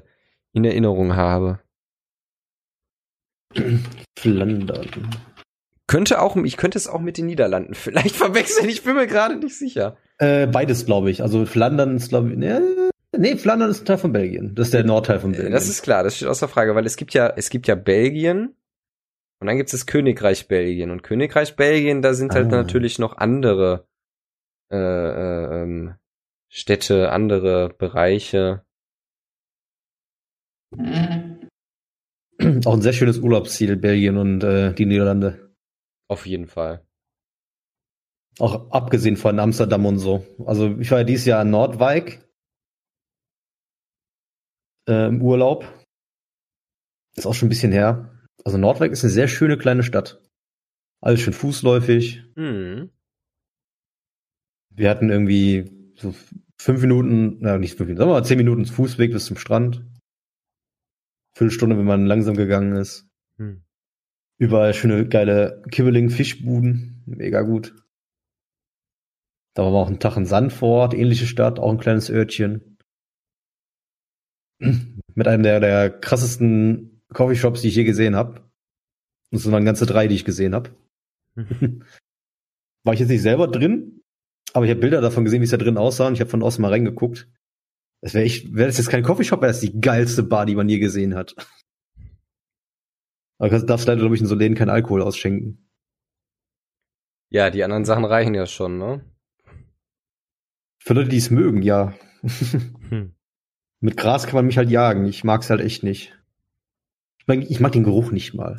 in 0.54 0.63
Erinnerung 0.63 1.15
habe. 1.15 1.60
Flandern. 4.17 5.10
Könnte 5.88 6.21
auch, 6.21 6.36
ich 6.38 6.58
könnte 6.58 6.78
es 6.78 6.88
auch 6.88 7.02
mit 7.02 7.17
den 7.17 7.28
Niederlanden 7.28 7.74
vielleicht 7.76 8.15
verwechseln, 8.15 8.69
ich 8.69 8.84
bin 8.84 8.95
mir 8.95 9.08
gerade 9.08 9.36
nicht 9.36 9.58
sicher. 9.58 9.98
Äh, 10.17 10.48
beides, 10.48 10.86
glaube 10.86 11.12
ich. 11.12 11.21
Also 11.21 11.45
Flandern 11.45 11.98
ist, 11.98 12.10
glaube 12.10 12.32
ich, 12.32 12.38
ne, 12.38 12.62
nee, 13.17 13.36
Flandern 13.36 13.69
ist 13.69 13.82
ein 13.82 13.86
Teil 13.86 13.98
von 13.98 14.13
Belgien. 14.13 14.56
Das 14.56 14.67
ist 14.67 14.74
der 14.74 14.84
Nordteil 14.84 15.19
von 15.19 15.34
Belgien. 15.34 15.52
Das 15.52 15.67
ist 15.67 15.84
klar, 15.84 16.04
das 16.04 16.15
steht 16.15 16.28
außer 16.28 16.48
Frage, 16.48 16.76
weil 16.76 16.86
es 16.86 16.95
gibt 16.95 17.13
ja, 17.13 17.34
es 17.36 17.50
gibt 17.50 17.67
ja 17.67 17.76
Belgien 17.76 18.56
und 19.39 19.48
dann 19.48 19.58
gibt 19.58 19.67
es 19.67 19.80
das 19.80 19.86
Königreich 19.86 20.48
Belgien. 20.48 20.91
Und 20.91 21.04
Königreich 21.04 21.56
Belgien, 21.56 22.02
da 22.02 22.13
sind 22.13 22.34
halt 22.34 22.48
ah. 22.48 22.58
natürlich 22.58 23.00
noch 23.00 23.17
andere 23.17 23.88
äh, 24.71 24.78
äh, 24.78 25.62
ähm, 25.62 25.95
Städte, 26.50 27.12
andere 27.12 27.69
Bereiche. 27.69 28.65
Auch 30.78 32.74
ein 32.74 32.82
sehr 32.82 32.93
schönes 32.93 33.19
Urlaubsziel, 33.19 33.76
Belgien 33.76 34.17
und 34.17 34.43
äh, 34.43 34.74
die 34.74 34.86
Niederlande. 34.86 35.54
Auf 36.08 36.26
jeden 36.26 36.48
Fall. 36.48 36.86
Auch 38.39 38.71
abgesehen 38.71 39.17
von 39.17 39.39
Amsterdam 39.39 39.86
und 39.86 40.00
so. 40.00 40.26
Also 40.45 40.78
ich 40.80 40.91
war 40.91 41.00
ja 41.00 41.04
dieses 41.04 41.26
Jahr 41.26 41.41
in 41.41 41.52
Nordwijk 41.52 42.26
äh, 44.88 45.08
im 45.08 45.21
Urlaub. 45.21 45.65
Ist 47.15 47.26
auch 47.26 47.34
schon 47.34 47.48
ein 47.48 47.50
bisschen 47.50 47.71
her. 47.71 48.14
Also 48.45 48.58
Nordwijk 48.58 48.91
ist 48.91 49.03
eine 49.03 49.12
sehr 49.12 49.27
schöne 49.27 49.58
kleine 49.58 49.84
Stadt. 49.84 50.21
Alles 51.01 51.19
schön 51.19 51.34
fußläufig. 51.34 52.23
Mhm. 52.36 52.91
Wir 54.69 54.89
hatten 54.89 55.10
irgendwie 55.10 55.93
so 55.97 56.13
fünf 56.60 56.81
Minuten, 56.81 57.38
na 57.39 57.58
nicht 57.58 57.77
fünf 57.77 57.88
Minuten, 57.88 57.97
sagen 57.97 58.10
wir 58.12 58.13
mal 58.13 58.25
zehn 58.25 58.38
Minuten 58.38 58.65
Fußweg 58.65 59.12
bis 59.12 59.25
zum 59.25 59.38
Strand. 59.38 59.84
Viertelstunde, 61.36 61.77
wenn 61.77 61.86
man 61.86 62.05
langsam 62.05 62.36
gegangen 62.36 62.75
ist. 62.75 63.08
Mhm. 63.38 63.63
Überall 64.38 64.73
schöne, 64.73 65.08
geile 65.08 65.63
Kibbeling-Fischbuden. 65.71 67.03
Mega 67.05 67.41
gut. 67.41 67.75
Da 69.55 69.63
war 69.63 69.73
auch 69.73 69.89
ein 69.89 69.99
Tag 69.99 70.17
in 70.17 70.25
Sandford, 70.25 70.93
ähnliche 70.93 71.25
Stadt, 71.25 71.60
auch 71.60 71.71
ein 71.71 71.79
kleines 71.79 72.10
Örtchen. 72.10 72.77
Mit 74.60 75.27
einem 75.27 75.43
der, 75.43 75.60
der 75.60 75.89
krassesten 75.89 76.94
Coffeeshops, 77.13 77.61
die 77.61 77.69
ich 77.69 77.75
je 77.75 77.83
gesehen 77.83 78.15
habe. 78.15 78.49
Das 79.31 79.49
waren 79.51 79.65
ganze 79.65 79.85
drei, 79.85 80.07
die 80.07 80.15
ich 80.15 80.25
gesehen 80.25 80.55
habe. 80.55 80.71
war 82.83 82.93
ich 82.93 82.99
jetzt 82.99 83.09
nicht 83.09 83.21
selber 83.21 83.47
drin, 83.47 84.03
aber 84.53 84.65
ich 84.65 84.71
habe 84.71 84.79
Bilder 84.79 85.01
davon 85.01 85.25
gesehen, 85.25 85.41
wie 85.41 85.45
es 85.45 85.51
da 85.51 85.57
drin 85.57 85.77
aussah 85.77 86.07
und 86.07 86.13
ich 86.13 86.21
habe 86.21 86.29
von 86.29 86.43
außen 86.43 86.61
mal 86.61 86.71
reingeguckt. 86.71 87.29
Das 88.01 88.13
wäre 88.13 88.25
echt, 88.25 88.53
wäre 88.53 88.67
das 88.67 88.77
jetzt 88.77 88.89
kein 88.89 89.03
Coffeeshop, 89.03 89.41
wäre 89.41 89.51
das 89.51 89.61
die 89.61 89.79
geilste 89.79 90.23
Bar, 90.23 90.45
die 90.45 90.55
man 90.55 90.69
je 90.69 90.79
gesehen 90.79 91.15
hat. 91.15 91.35
Aber 93.37 93.49
du 93.49 93.65
darfst 93.65 93.87
leider, 93.87 93.99
glaube 93.99 94.15
ich, 94.15 94.21
in 94.21 94.27
so 94.27 94.35
Läden 94.35 94.55
keinen 94.55 94.69
Alkohol 94.69 95.01
ausschenken. 95.01 95.69
Ja, 97.29 97.49
die 97.49 97.63
anderen 97.63 97.85
Sachen 97.85 98.05
reichen 98.05 98.33
ja 98.33 98.45
schon, 98.45 98.77
ne? 98.77 99.03
Für 100.79 100.93
Leute, 100.93 101.09
die 101.09 101.17
es 101.17 101.31
mögen, 101.31 101.63
ja. 101.63 101.93
hm. 102.89 103.15
Mit 103.81 103.97
Gras 103.97 104.25
kann 104.25 104.35
man 104.35 104.45
mich 104.45 104.57
halt 104.57 104.69
jagen. 104.69 105.05
Ich 105.05 105.23
mag's 105.23 105.49
halt 105.49 105.61
echt 105.61 105.83
nicht. 105.83 106.17
Ich 107.25 107.27
mag, 107.27 107.49
ich 107.49 107.59
mag 107.59 107.71
den 107.71 107.83
Geruch 107.83 108.11
nicht 108.11 108.33
mal. 108.33 108.57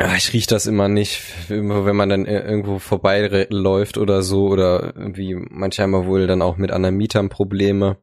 Ja, 0.00 0.14
ich 0.16 0.32
riech 0.32 0.46
das 0.46 0.66
immer 0.66 0.88
nicht, 0.88 1.22
immer 1.48 1.84
wenn 1.84 1.96
man 1.96 2.08
dann 2.08 2.24
irgendwo 2.24 2.78
vorbeiläuft 2.78 3.98
oder 3.98 4.22
so 4.22 4.46
oder 4.46 4.94
irgendwie 4.96 5.34
manche 5.34 5.82
haben 5.82 5.92
wohl 6.06 6.26
dann 6.26 6.40
auch 6.40 6.56
mit 6.56 6.70
anderen 6.70 6.96
Mietern 6.96 7.28
Probleme 7.28 7.98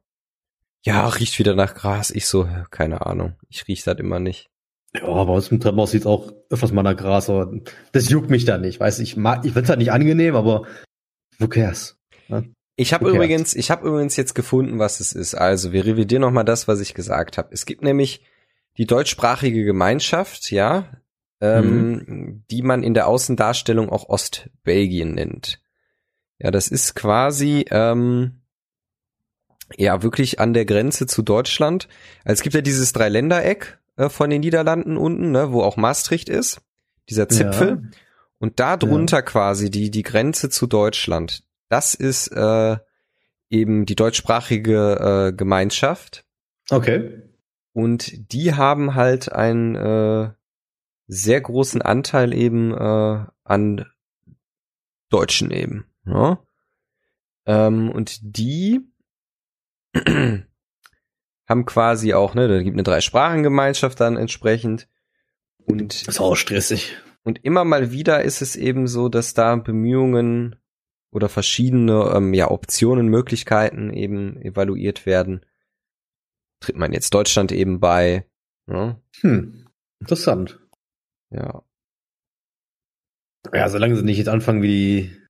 ja, 0.86 1.08
riecht 1.08 1.38
wieder 1.40 1.56
nach 1.56 1.74
Gras. 1.74 2.12
Ich 2.12 2.26
so, 2.26 2.48
keine 2.70 3.04
Ahnung. 3.06 3.34
Ich 3.48 3.66
riech 3.66 3.82
das 3.82 3.98
immer 3.98 4.20
nicht. 4.20 4.50
Ja, 4.94 5.24
bei 5.24 5.32
uns 5.32 5.48
im 5.48 5.58
Treppenhaus 5.58 5.90
sieht 5.90 6.02
es 6.02 6.06
auch 6.06 6.32
öfters 6.48 6.70
mal 6.70 6.84
nach 6.84 6.96
Gras, 6.96 7.28
aber 7.28 7.52
das 7.90 8.08
juckt 8.08 8.30
mich 8.30 8.44
da 8.44 8.56
nicht. 8.56 8.78
Weiß 8.78 9.00
ich 9.00 9.16
mag, 9.16 9.44
ich 9.44 9.52
finde 9.52 9.64
es 9.64 9.68
halt 9.68 9.80
nicht 9.80 9.90
angenehm, 9.90 10.36
aber 10.36 10.62
who 11.38 11.48
cares? 11.48 11.98
Ja? 12.28 12.44
Ich 12.76 12.94
habe 12.94 13.10
übrigens, 13.10 13.54
ich 13.56 13.72
habe 13.72 13.88
übrigens 13.88 14.16
jetzt 14.16 14.34
gefunden, 14.34 14.78
was 14.78 15.00
es 15.00 15.12
ist. 15.12 15.34
Also 15.34 15.72
wir 15.72 15.84
revidieren 15.84 16.20
noch 16.20 16.30
mal 16.30 16.44
das, 16.44 16.68
was 16.68 16.80
ich 16.80 16.94
gesagt 16.94 17.36
habe. 17.36 17.48
Es 17.50 17.66
gibt 17.66 17.82
nämlich 17.82 18.22
die 18.78 18.86
deutschsprachige 18.86 19.64
Gemeinschaft, 19.64 20.50
ja, 20.50 20.90
ähm, 21.40 21.92
mhm. 21.92 22.44
die 22.50 22.62
man 22.62 22.82
in 22.82 22.94
der 22.94 23.06
Außendarstellung 23.08 23.90
auch 23.90 24.08
Ostbelgien 24.08 25.14
nennt. 25.14 25.60
Ja, 26.38 26.50
das 26.50 26.68
ist 26.68 26.94
quasi 26.94 27.64
ähm, 27.70 28.42
ja 29.76 30.02
wirklich 30.02 30.40
an 30.40 30.52
der 30.52 30.64
Grenze 30.64 31.06
zu 31.06 31.22
Deutschland. 31.22 31.88
Also 32.24 32.34
es 32.34 32.42
gibt 32.42 32.54
ja 32.54 32.60
dieses 32.60 32.92
Dreiländereck 32.92 33.78
äh, 33.96 34.08
von 34.08 34.30
den 34.30 34.40
Niederlanden 34.40 34.96
unten, 34.96 35.30
ne, 35.30 35.52
wo 35.52 35.62
auch 35.62 35.76
Maastricht 35.76 36.28
ist, 36.28 36.60
dieser 37.08 37.28
Zipfel. 37.28 37.68
Ja. 37.68 37.98
Und 38.38 38.60
da 38.60 38.76
drunter 38.76 39.18
ja. 39.18 39.22
quasi 39.22 39.70
die 39.70 39.90
die 39.90 40.02
Grenze 40.02 40.50
zu 40.50 40.66
Deutschland. 40.66 41.42
Das 41.68 41.94
ist 41.94 42.28
äh, 42.28 42.76
eben 43.48 43.86
die 43.86 43.96
deutschsprachige 43.96 45.30
äh, 45.30 45.32
Gemeinschaft. 45.32 46.24
Okay. 46.70 47.22
Und 47.76 48.32
die 48.32 48.54
haben 48.54 48.94
halt 48.94 49.30
einen 49.30 49.74
äh, 49.74 50.30
sehr 51.08 51.40
großen 51.42 51.82
Anteil 51.82 52.32
eben 52.32 52.72
äh, 52.72 53.26
an 53.44 53.84
Deutschen 55.10 55.50
eben. 55.50 55.84
Ne? 56.04 56.38
Ähm, 57.44 57.90
und 57.90 58.18
die 58.22 58.80
haben 61.46 61.66
quasi 61.66 62.14
auch, 62.14 62.34
ne, 62.34 62.48
da 62.48 62.62
gibt 62.62 62.76
eine 62.76 62.82
Dreisprachengemeinschaft 62.82 64.00
dann 64.00 64.16
entsprechend. 64.16 64.88
Und 65.66 66.00
das 66.00 66.14
ist 66.14 66.20
auch 66.20 66.34
stressig. 66.34 66.96
Und 67.24 67.44
immer 67.44 67.66
mal 67.66 67.92
wieder 67.92 68.22
ist 68.22 68.40
es 68.40 68.56
eben 68.56 68.86
so, 68.86 69.10
dass 69.10 69.34
da 69.34 69.54
Bemühungen 69.56 70.56
oder 71.10 71.28
verschiedene 71.28 72.10
ähm, 72.14 72.32
ja, 72.32 72.50
Optionen, 72.50 73.08
Möglichkeiten 73.08 73.92
eben 73.92 74.40
evaluiert 74.40 75.04
werden. 75.04 75.44
Tritt 76.60 76.76
man 76.76 76.92
jetzt 76.92 77.12
Deutschland 77.12 77.52
eben 77.52 77.80
bei. 77.80 78.26
Ne? 78.66 79.00
Hm, 79.20 79.66
interessant. 80.00 80.60
Ja. 81.30 81.62
Ja, 83.52 83.68
solange 83.68 83.96
sie 83.96 84.02
nicht 84.02 84.18
jetzt 84.18 84.28
anfangen 84.28 84.62
wie 84.62 84.68
die, 84.68 85.22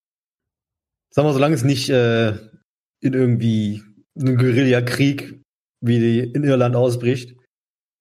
sagen 1.11 1.29
wir, 1.29 1.33
solange 1.33 1.55
es 1.55 1.65
nicht 1.65 1.91
äh, 1.91 2.31
in 3.01 3.13
irgendwie 3.13 3.83
einen 4.19 4.39
Guerillakrieg 4.39 5.43
wie 5.81 5.99
die 5.99 6.21
in 6.21 6.45
Irland 6.45 6.77
ausbricht. 6.77 7.37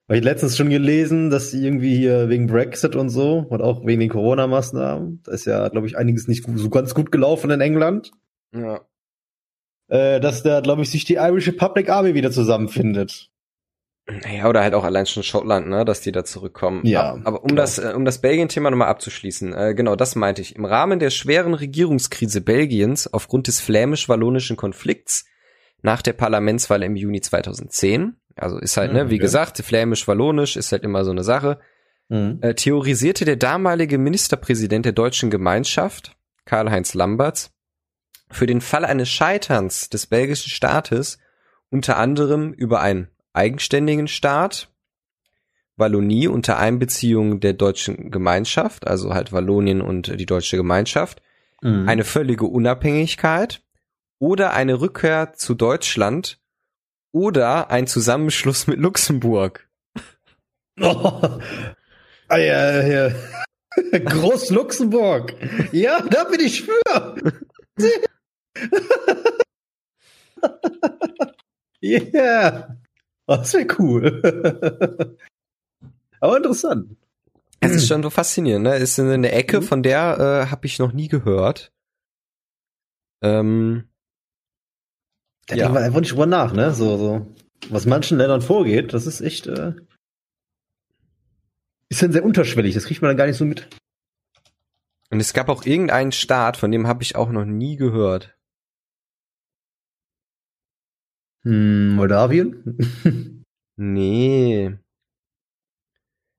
Weil 0.08 0.20
ich 0.20 0.24
letztens 0.24 0.56
schon 0.56 0.70
gelesen, 0.70 1.32
dass 1.32 1.50
sie 1.50 1.66
irgendwie 1.66 1.96
hier 1.96 2.30
wegen 2.30 2.46
Brexit 2.46 2.96
und 2.96 3.10
so 3.10 3.40
und 3.40 3.62
auch 3.62 3.86
wegen 3.86 4.00
den 4.00 4.10
Corona-Maßnahmen, 4.10 5.24
da 5.24 5.32
ist 5.32 5.46
ja, 5.46 5.68
glaube 5.70 5.88
ich, 5.88 5.98
einiges 5.98 6.28
nicht 6.28 6.46
so 6.56 6.70
ganz 6.70 6.94
gut 6.94 7.12
gelaufen 7.12 7.50
in 7.50 7.60
England. 7.60 8.12
Ja. 8.56 8.86
Äh, 9.88 10.20
dass 10.20 10.44
da, 10.44 10.62
glaube 10.62 10.82
ich, 10.82 10.90
sich 10.90 11.06
die 11.06 11.16
Irish 11.16 11.52
Public 11.52 11.90
Army 11.90 12.14
wieder 12.16 12.32
zusammenfindet. 12.32 13.30
Ja, 14.32 14.48
oder 14.48 14.62
halt 14.62 14.76
auch 14.76 14.84
allein 14.84 15.08
schon 15.08 15.24
Schottland, 15.24 15.68
ne, 15.68 15.84
dass 15.84 16.02
die 16.02 16.12
da 16.12 16.24
zurückkommen. 16.24 16.82
Ja. 16.86 17.14
Aber, 17.14 17.28
aber 17.28 17.44
um 17.44 17.50
genau. 17.50 17.62
das, 17.62 17.80
äh, 17.80 17.94
um 17.96 18.06
das 18.06 18.22
Belgien-Thema 18.22 18.70
nochmal 18.70 18.88
abzuschließen, 18.88 19.54
äh, 19.54 19.74
genau, 19.74 19.96
das 19.96 20.16
meinte 20.16 20.42
ich. 20.42 20.56
Im 20.56 20.66
Rahmen 20.66 21.00
der 21.00 21.10
schweren 21.10 21.56
Regierungskrise 21.56 22.42
Belgiens 22.42 23.12
aufgrund 23.12 23.48
des 23.48 23.62
flämisch-wallonischen 23.62 24.58
Konflikts 24.58 25.26
nach 25.82 26.04
der 26.04 26.14
Parlamentswahl 26.14 26.84
im 26.84 26.96
Juni 26.96 27.22
2010, 27.22 28.16
also 28.36 28.60
ist 28.60 28.78
halt, 28.78 28.94
ne, 28.94 29.04
okay. 29.04 29.12
wie 29.12 29.18
gesagt, 29.18 29.58
flämisch-wallonisch 29.58 30.56
ist 30.56 30.72
halt 30.72 30.84
immer 30.84 31.04
so 31.04 31.12
eine 31.12 31.24
Sache, 31.24 31.60
mhm. 32.10 32.40
äh, 32.42 32.54
theorisierte 32.54 33.26
der 33.26 33.38
damalige 33.38 33.98
Ministerpräsident 33.98 34.86
der 34.86 34.94
deutschen 34.94 35.32
Gemeinschaft, 35.32 36.16
Karl-Heinz 36.46 36.94
Lamberts, 36.94 37.55
für 38.30 38.46
den 38.46 38.62
Fall 38.62 38.86
eines 38.86 39.10
Scheiterns 39.10 39.90
des 39.90 40.08
belgischen 40.08 40.50
Staates 40.50 41.20
unter 41.70 41.98
anderem 41.98 42.54
über 42.54 42.82
ein 42.82 43.10
eigenständigen 43.34 44.08
Staat, 44.08 44.70
Wallonie 45.78 46.28
unter 46.28 46.58
Einbeziehung 46.58 47.40
der 47.42 47.54
deutschen 47.54 48.12
Gemeinschaft, 48.12 48.88
also 48.88 49.14
halt 49.14 49.34
Wallonien 49.34 49.82
und 49.82 50.20
die 50.20 50.26
deutsche 50.26 50.58
Gemeinschaft, 50.58 51.22
mhm. 51.62 51.88
eine 51.88 52.06
völlige 52.06 52.46
Unabhängigkeit 52.46 53.62
oder 54.20 54.54
eine 54.54 54.80
Rückkehr 54.80 55.34
zu 55.34 55.54
Deutschland 55.54 56.40
oder 57.12 57.72
ein 57.72 57.88
Zusammenschluss 57.88 58.68
mit 58.68 58.80
Luxemburg. 58.80 59.68
Oh. 60.80 61.22
Ah, 62.28 62.38
ja, 62.38 62.82
ja. 62.82 63.16
Groß 64.00 64.50
Luxemburg. 64.50 65.36
Ja, 65.72 66.02
da 66.02 66.24
bin 66.24 66.40
ich 66.40 66.64
für. 66.64 67.16
yeah. 71.82 72.78
Das 73.28 73.54
wäre 73.54 73.68
cool. 73.80 74.22
Aber 76.20 76.38
interessant. 76.38 76.96
Es 77.60 77.72
ist 77.72 77.88
schon 77.88 78.04
so 78.04 78.10
faszinierend, 78.10 78.64
ne? 78.64 78.76
Es 78.76 78.98
ist 78.98 79.00
eine 79.00 79.32
Ecke, 79.32 79.62
mhm. 79.62 79.64
von 79.64 79.84
der 79.84 80.18
äh, 80.20 80.52
habe 80.52 80.66
ich 80.66 80.80
noch 80.80 80.94
nie 80.94 81.08
gehört. 81.08 81.72
Ähm, 83.22 83.90
da 85.48 85.56
ja. 85.56 85.64
denkt 85.64 85.74
man 85.74 85.84
einfach 85.84 86.00
nicht 86.00 86.12
drüber 86.12 86.26
nach, 86.26 86.54
ne? 86.54 86.74
So, 86.74 86.98
so. 86.98 87.28
Was 87.70 87.86
manchen 87.86 88.18
Ländern 88.18 88.42
vorgeht, 88.42 88.94
das 88.94 89.08
ist 89.08 89.22
echt, 89.22 89.48
äh, 89.48 89.74
ist 91.90 92.02
dann 92.02 92.12
sehr 92.12 92.26
unterschwellig, 92.26 92.76
das 92.76 92.86
kriegt 92.86 93.02
man 93.02 93.10
dann 93.10 93.18
gar 93.18 93.26
nicht 93.26 93.38
so 93.38 93.46
mit. 93.46 93.68
Und 95.10 95.20
es 95.20 95.34
gab 95.34 95.50
auch 95.50 95.66
irgendeinen 95.66 96.12
Staat, 96.12 96.58
von 96.58 96.72
dem 96.72 96.88
habe 96.88 97.04
ich 97.04 97.16
auch 97.16 97.30
noch 97.30 97.46
nie 97.46 97.76
gehört. 97.76 98.35
Hm, 101.46 101.96
Moldawien? 101.96 103.44
nee. 103.78 104.76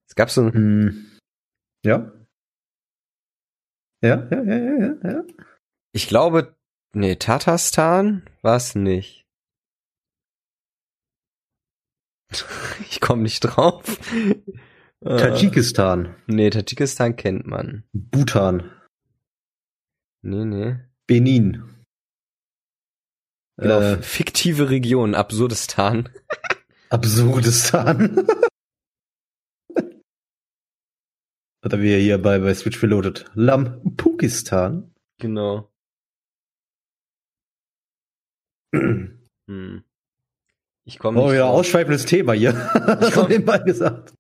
Es 0.09 0.15
gab 0.17 0.31
so 0.31 0.43
ein. 0.43 0.53
Hm. 0.53 1.19
Ja. 1.85 2.13
Ja, 4.03 4.29
ja, 4.31 4.43
ja, 4.43 4.57
ja, 4.59 4.95
ja. 5.03 5.25
Ich 5.93 6.09
glaube, 6.09 6.57
nee, 6.93 7.15
Tatarstan 7.17 8.29
war 8.43 8.57
es 8.57 8.75
nicht. 8.75 9.25
ich 12.91 13.01
komme 13.01 13.23
nicht 13.23 13.41
drauf. 13.41 13.85
Tadschikistan. 15.05 16.17
Nee, 16.27 16.51
Tadschikistan 16.51 17.15
kennt 17.15 17.47
man. 17.47 17.85
Bhutan. 17.93 18.73
Nee, 20.23 20.45
nee. 20.45 20.79
Benin. 21.07 21.76
Genau, 23.59 23.81
äh, 23.81 24.03
fiktive 24.03 24.69
Region, 24.71 25.15
Absurdistan. 25.15 26.11
Absurdistan. 26.91 28.27
Hat 31.65 31.73
er 31.73 31.81
wieder 31.81 31.97
hier 31.97 32.19
bei, 32.19 32.39
bei 32.39 32.55
Switch 32.55 32.81
Reloaded. 32.83 33.25
Lampukistan. 33.35 34.95
Genau. 35.19 35.73
hm. 38.77 39.83
Ich 40.85 40.99
komme 41.01 41.21
Oh 41.21 41.33
ja, 41.33 41.47
ausschweifendes 41.47 42.05
Thema 42.05 42.35
hier. 42.35 42.53
Ich 43.03 43.13
komme 43.13 43.31
nebenbei 43.31 43.59
gesagt. 43.59 44.15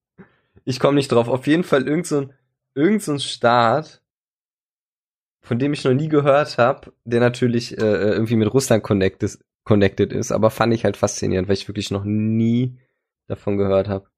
Ich 0.64 0.80
komme 0.80 0.96
nicht 0.96 1.12
drauf. 1.12 1.28
Auf 1.28 1.46
jeden 1.46 1.62
Fall 1.62 1.86
irgend 1.86 2.08
so 2.08 2.28
irgend 2.74 3.02
so 3.02 3.12
ein 3.12 3.20
Staat, 3.20 4.02
von 5.46 5.60
dem 5.60 5.72
ich 5.72 5.84
noch 5.84 5.94
nie 5.94 6.08
gehört 6.08 6.58
habe, 6.58 6.92
der 7.04 7.20
natürlich 7.20 7.78
äh, 7.78 7.80
äh, 7.80 8.10
irgendwie 8.10 8.34
mit 8.34 8.52
Russland 8.52 8.82
connected, 8.82 9.38
connected 9.62 10.12
ist, 10.12 10.32
aber 10.32 10.50
fand 10.50 10.74
ich 10.74 10.84
halt 10.84 10.96
faszinierend, 10.96 11.46
weil 11.46 11.54
ich 11.54 11.68
wirklich 11.68 11.92
noch 11.92 12.02
nie 12.02 12.80
davon 13.28 13.56
gehört 13.56 13.88
habe. 13.88 14.08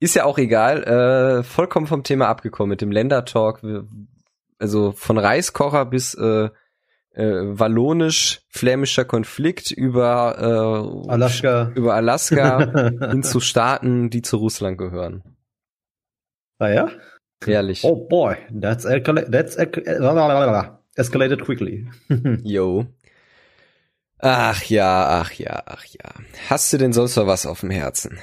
Ist 0.00 0.14
ja 0.14 0.24
auch 0.24 0.38
egal, 0.38 0.82
äh, 0.84 1.42
vollkommen 1.42 1.86
vom 1.86 2.02
Thema 2.02 2.28
abgekommen 2.28 2.70
mit 2.70 2.80
dem 2.80 2.90
Ländertalk, 2.90 3.60
also 4.58 4.92
von 4.92 5.18
Reiskocher 5.18 5.84
bis 5.84 6.14
äh, 6.14 6.48
äh, 7.10 7.42
wallonisch-flämischer 7.42 9.04
Konflikt 9.04 9.70
über 9.70 11.04
äh, 11.06 11.10
Alaska, 11.10 11.72
über 11.74 11.94
Alaska 11.94 12.90
hin 13.10 13.22
zu 13.22 13.40
Staaten, 13.40 14.08
die 14.08 14.22
zu 14.22 14.38
Russland 14.38 14.78
gehören. 14.78 15.22
Ah 16.58 16.70
ja? 16.70 16.88
Ehrlich. 17.46 17.84
Oh 17.84 17.96
boy, 17.96 18.36
that's, 18.50 18.84
that's 18.84 19.56
escalated 20.96 21.44
quickly. 21.44 21.86
Yo. 22.42 22.86
Ach 24.18 24.64
ja, 24.64 25.20
ach 25.20 25.32
ja, 25.32 25.62
ach 25.66 25.84
ja. 25.84 26.14
Hast 26.48 26.72
du 26.72 26.78
denn 26.78 26.92
sonst 26.92 27.16
noch 27.16 27.26
was 27.26 27.46
auf 27.46 27.60
dem 27.60 27.70
Herzen? 27.70 28.18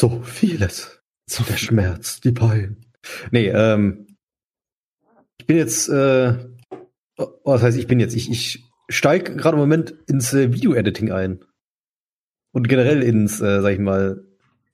so 0.00 0.22
vieles. 0.22 1.02
So 1.28 1.42
der 1.44 1.56
Schmerz, 1.56 2.20
die 2.20 2.32
Pein. 2.32 2.84
Nee, 3.30 3.48
ähm, 3.48 4.06
ich 5.38 5.46
bin 5.46 5.56
jetzt, 5.56 5.88
äh, 5.88 6.36
oh, 7.16 7.28
was 7.44 7.62
heißt 7.62 7.78
ich 7.78 7.88
bin 7.88 7.98
jetzt? 7.98 8.14
Ich, 8.14 8.30
ich 8.30 8.64
steige 8.88 9.34
gerade 9.34 9.56
im 9.56 9.60
Moment 9.60 9.94
ins 10.06 10.32
äh, 10.32 10.52
Video-Editing 10.52 11.10
ein. 11.10 11.44
Und 12.52 12.68
generell 12.68 13.02
ins, 13.02 13.40
äh, 13.40 13.60
sag 13.60 13.72
ich 13.72 13.78
mal, 13.78 14.24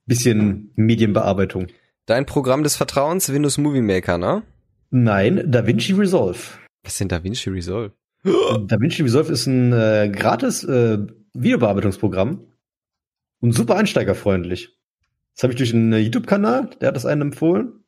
bisschen 0.09 0.71
Medienbearbeitung. 0.75 1.67
Dein 2.05 2.25
Programm 2.25 2.63
des 2.63 2.75
Vertrauens, 2.75 3.31
Windows 3.31 3.57
Movie 3.57 3.81
Maker, 3.81 4.17
ne? 4.17 4.43
Nein, 4.89 5.49
DaVinci 5.49 5.93
Resolve. 5.93 6.39
Was 6.83 6.93
ist 6.93 6.99
denn 6.99 7.07
DaVinci 7.07 7.49
Resolve? 7.49 7.93
DaVinci 8.25 9.03
Resolve 9.03 9.31
ist 9.31 9.47
ein 9.47 9.71
äh, 9.71 10.11
gratis 10.13 10.65
äh, 10.65 10.97
Videobearbeitungsprogramm 11.33 12.41
und 13.39 13.51
super 13.53 13.77
einsteigerfreundlich. 13.77 14.77
Das 15.35 15.43
habe 15.43 15.53
ich 15.53 15.57
durch 15.57 15.73
einen 15.73 15.93
YouTube-Kanal, 15.93 16.71
der 16.81 16.89
hat 16.89 16.95
das 16.97 17.05
einen 17.05 17.21
empfohlen. 17.21 17.83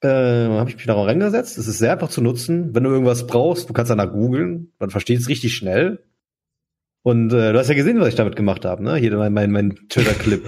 Äh, 0.00 0.08
habe 0.08 0.70
ich 0.70 0.76
mich 0.76 0.86
darauf 0.86 1.06
reingesetzt. 1.06 1.58
Es 1.58 1.66
ist 1.66 1.78
sehr 1.78 1.92
einfach 1.92 2.08
zu 2.08 2.22
nutzen. 2.22 2.74
Wenn 2.74 2.84
du 2.84 2.90
irgendwas 2.90 3.26
brauchst, 3.26 3.68
du 3.68 3.72
kannst 3.72 3.90
danach 3.90 4.12
googeln, 4.12 4.72
dann 4.78 4.90
versteht 4.90 5.18
es 5.18 5.28
richtig 5.28 5.54
schnell. 5.54 6.04
Und 7.06 7.32
äh, 7.32 7.52
du 7.52 7.58
hast 7.60 7.68
ja 7.68 7.76
gesehen, 7.76 8.00
was 8.00 8.08
ich 8.08 8.14
damit 8.16 8.34
gemacht 8.34 8.64
habe, 8.64 8.82
ne? 8.82 8.96
Hier 8.96 9.16
mein, 9.16 9.32
mein, 9.32 9.52
mein 9.52 9.76
Twitter-Clip. 9.88 10.44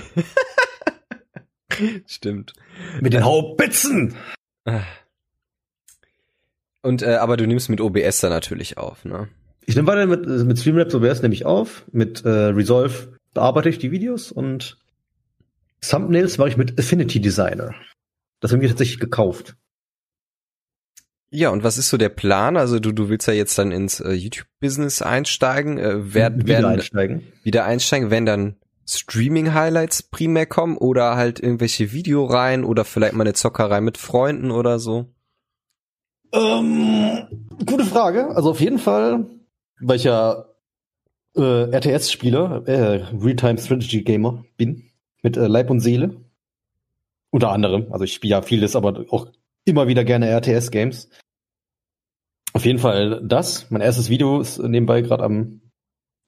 Stimmt. 2.09 2.53
Mit 3.01 3.12
den 3.12 3.25
Haubitzen! 3.25 4.16
Und 6.83 7.03
äh, 7.03 7.14
aber 7.14 7.37
du 7.37 7.47
nimmst 7.47 7.71
mit 7.71 7.81
OBS 7.81 8.18
dann 8.23 8.31
natürlich 8.31 8.77
auf, 8.77 9.05
ne? 9.05 9.29
Ich 9.66 9.77
nehme 9.77 9.87
weiter 9.87 10.07
mit, 10.07 10.27
mit 10.27 10.59
Streamlabs 10.59 10.97
OBS 10.97 11.23
nehme 11.23 11.33
ich 11.33 11.47
auf. 11.47 11.85
Mit 11.92 12.25
äh, 12.25 12.29
Resolve 12.29 13.16
bearbeite 13.35 13.68
ich 13.68 13.79
die 13.79 13.92
Videos 13.92 14.33
und 14.33 14.79
Thumbnails 15.81 16.38
mache 16.38 16.49
ich 16.49 16.57
mit 16.57 16.77
Affinity 16.77 17.21
Designer. 17.21 17.73
Das 18.40 18.51
haben 18.51 18.62
wir 18.62 18.68
tatsächlich 18.68 18.99
gekauft. 18.99 19.55
Ja, 21.31 21.51
und 21.51 21.62
was 21.62 21.77
ist 21.77 21.91
so 21.91 21.99
der 21.99 22.09
Plan? 22.09 22.57
Also 22.57 22.81
du, 22.81 22.93
du 22.93 23.09
willst 23.09 23.29
ja 23.29 23.35
jetzt 23.35 23.59
dann 23.59 23.71
ins 23.71 24.01
äh, 24.01 24.12
YouTube-Business 24.12 25.03
einsteigen. 25.03 25.79
Äh, 25.79 26.14
werden, 26.14 26.43
wieder 26.43 26.55
werden, 26.55 26.64
einsteigen. 26.67 27.23
Wieder 27.43 27.64
einsteigen, 27.67 28.11
wenn 28.11 28.25
dann 28.25 28.57
Streaming-Highlights 28.87 30.05
primär 30.05 30.47
kommen 30.47 30.79
oder 30.79 31.17
halt 31.17 31.41
irgendwelche 31.41 31.93
Videoreihen 31.93 32.64
oder 32.64 32.87
vielleicht 32.87 33.12
mal 33.12 33.25
eine 33.25 33.35
Zockerei 33.35 33.83
mit 33.83 33.99
Freunden 33.99 34.51
oder 34.51 34.79
so? 34.79 35.12
Ähm, 36.33 37.27
gute 37.67 37.85
Frage. 37.85 38.35
Also 38.35 38.51
auf 38.51 38.61
jeden 38.61 38.79
Fall, 38.79 39.27
weil 39.81 39.97
ich 39.97 40.05
ja 40.05 40.47
äh, 41.37 41.71
RTS-Spieler, 41.71 42.67
äh, 42.67 43.05
Real-Time 43.14 43.59
Strategy 43.59 44.03
Gamer 44.03 44.45
bin, 44.57 44.85
mit 45.23 45.37
äh, 45.37 45.47
Leib 45.47 45.69
und 45.69 45.81
Seele. 45.81 46.17
Unter 47.31 47.51
anderem. 47.51 47.88
Also 47.91 48.05
ich 48.05 48.14
spiele 48.14 48.33
ja 48.33 48.43
vieles, 48.43 48.75
aber 48.75 49.05
auch 49.11 49.27
immer 49.68 49.88
wieder 49.88 50.04
gerne 50.04 50.31
RTS-Games. 50.31 51.09
Auf 52.52 52.64
jeden 52.64 52.78
Fall 52.78 53.22
das. 53.26 53.70
Mein 53.70 53.83
erstes 53.83 54.11
Video 54.11 54.40
ist 54.40 54.59
nebenbei 54.59 55.02
gerade 55.02 55.22
am 55.22 55.61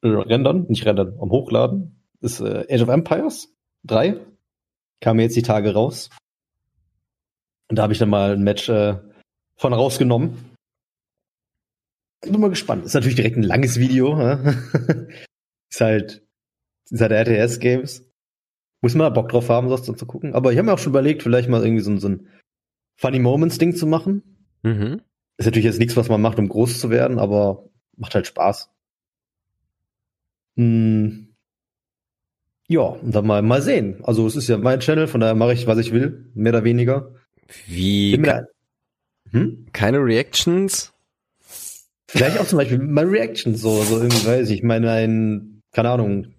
Rendern, 0.03 0.67
nicht 0.69 0.87
Rendern, 0.87 1.19
am 1.21 1.31
Hochladen. 1.31 2.05
Ist 2.21 2.41
äh, 2.41 2.67
Age 2.71 2.83
of 2.83 2.89
Empires 2.89 3.55
3. 3.85 4.21
Kam 5.01 5.17
mir 5.17 5.23
jetzt 5.23 5.37
die 5.37 5.43
Tage 5.43 5.73
raus. 5.73 6.11
Und 7.69 7.77
da 7.77 7.83
habe 7.83 7.93
ich 7.93 7.99
dann 7.99 8.11
mal 8.11 8.33
ein 8.33 8.43
Match 8.43 8.69
äh, 8.69 8.99
von 9.57 9.73
rausgenommen. 9.73 10.37
Bin 12.21 12.39
mal 12.39 12.51
gespannt. 12.51 12.85
Ist 12.85 12.95
natürlich 12.95 13.17
direkt 13.17 13.37
ein 13.37 13.43
langes 13.43 13.79
Video. 13.79 14.19
ist 15.71 15.81
halt, 15.81 16.23
ist 16.91 17.01
halt 17.01 17.13
RTS-Games. 17.13 18.07
Muss 18.83 18.95
man 18.95 19.07
da 19.07 19.11
Bock 19.11 19.31
drauf 19.31 19.49
haben, 19.49 19.69
dann 19.69 19.97
zu 19.97 20.07
gucken. 20.07 20.35
Aber 20.35 20.53
ich 20.53 20.59
habe 20.59 20.67
mir 20.67 20.75
auch 20.75 20.79
schon 20.79 20.93
überlegt, 20.93 21.23
vielleicht 21.23 21.49
mal 21.49 21.63
irgendwie 21.63 21.83
so, 21.83 21.97
so 21.97 22.09
ein 22.09 22.29
Funny 23.01 23.19
Moments 23.19 23.57
Ding 23.57 23.75
zu 23.75 23.87
machen. 23.87 24.23
Mhm. 24.63 25.01
Ist 25.39 25.47
natürlich 25.47 25.65
jetzt 25.65 25.79
nichts, 25.79 25.97
was 25.97 26.11
man 26.11 26.21
macht, 26.21 26.39
um 26.39 26.51
groß 26.51 26.79
zu 26.79 26.91
werden, 26.91 27.19
aber 27.19 27.65
macht 27.97 28.15
halt 28.15 28.27
Spaß. 28.27 28.69
Hm. 30.57 31.35
Ja, 32.69 32.81
und 32.83 33.15
dann 33.15 33.27
mal, 33.27 33.41
mal 33.41 33.63
sehen. 33.63 34.05
Also 34.05 34.27
es 34.27 34.37
ist 34.37 34.51
ja 34.51 34.59
mein 34.59 34.81
Channel, 34.81 35.07
von 35.07 35.23
daher 35.23 35.35
mache 35.35 35.55
ich, 35.55 35.67
was 35.67 35.79
ich 35.79 35.93
will, 35.93 36.31
mehr 36.35 36.53
oder 36.53 36.65
weniger. 36.65 37.15
Wie? 37.67 38.19
Ke 38.21 38.49
hm? 39.31 39.67
Keine 39.73 39.99
Reactions? 39.99 40.93
Vielleicht 42.07 42.39
auch 42.39 42.47
zum 42.47 42.59
Beispiel 42.59 42.79
mal 42.79 43.07
Reactions, 43.07 43.63
so, 43.63 43.83
so 43.83 43.97
irgendwie 43.97 44.27
weiß 44.27 44.51
ich. 44.51 44.59
Ich 44.59 44.63
meine, 44.63 44.91
ein, 44.91 45.63
keine 45.73 45.89
Ahnung, 45.89 46.35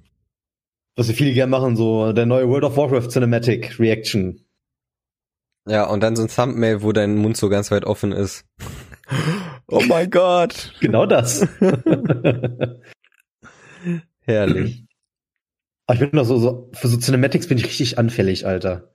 was 0.96 1.08
wir 1.08 1.16
viele 1.16 1.34
gerne 1.34 1.50
machen, 1.50 1.76
so 1.76 2.14
der 2.14 2.28
neue 2.28 2.48
World 2.48 2.66
of 2.66 2.78
Warcraft 2.78 3.10
Cinematic 3.10 3.80
Reaction. 3.80 4.46
Ja, 5.68 5.86
und 5.86 6.02
dann 6.02 6.16
so 6.16 6.24
ein 6.24 6.30
Thumbnail, 6.30 6.82
wo 6.82 6.92
dein 6.92 7.16
Mund 7.18 7.38
so 7.38 7.50
ganz 7.50 7.72
weit 7.72 7.86
offen 7.86 8.12
ist. 8.12 8.46
oh 9.68 9.82
mein 9.88 10.10
Gott. 10.10 10.74
Genau 10.80 11.06
das. 11.06 11.42
Herrlich. 14.22 14.86
Aber 15.88 15.96
ich 15.96 16.00
bin 16.00 16.18
doch 16.18 16.26
so, 16.26 16.38
so, 16.38 16.70
für 16.74 16.88
so 16.88 16.98
Cinematics 16.98 17.48
bin 17.48 17.58
ich 17.58 17.66
richtig 17.66 17.98
anfällig, 17.98 18.46
Alter. 18.48 18.92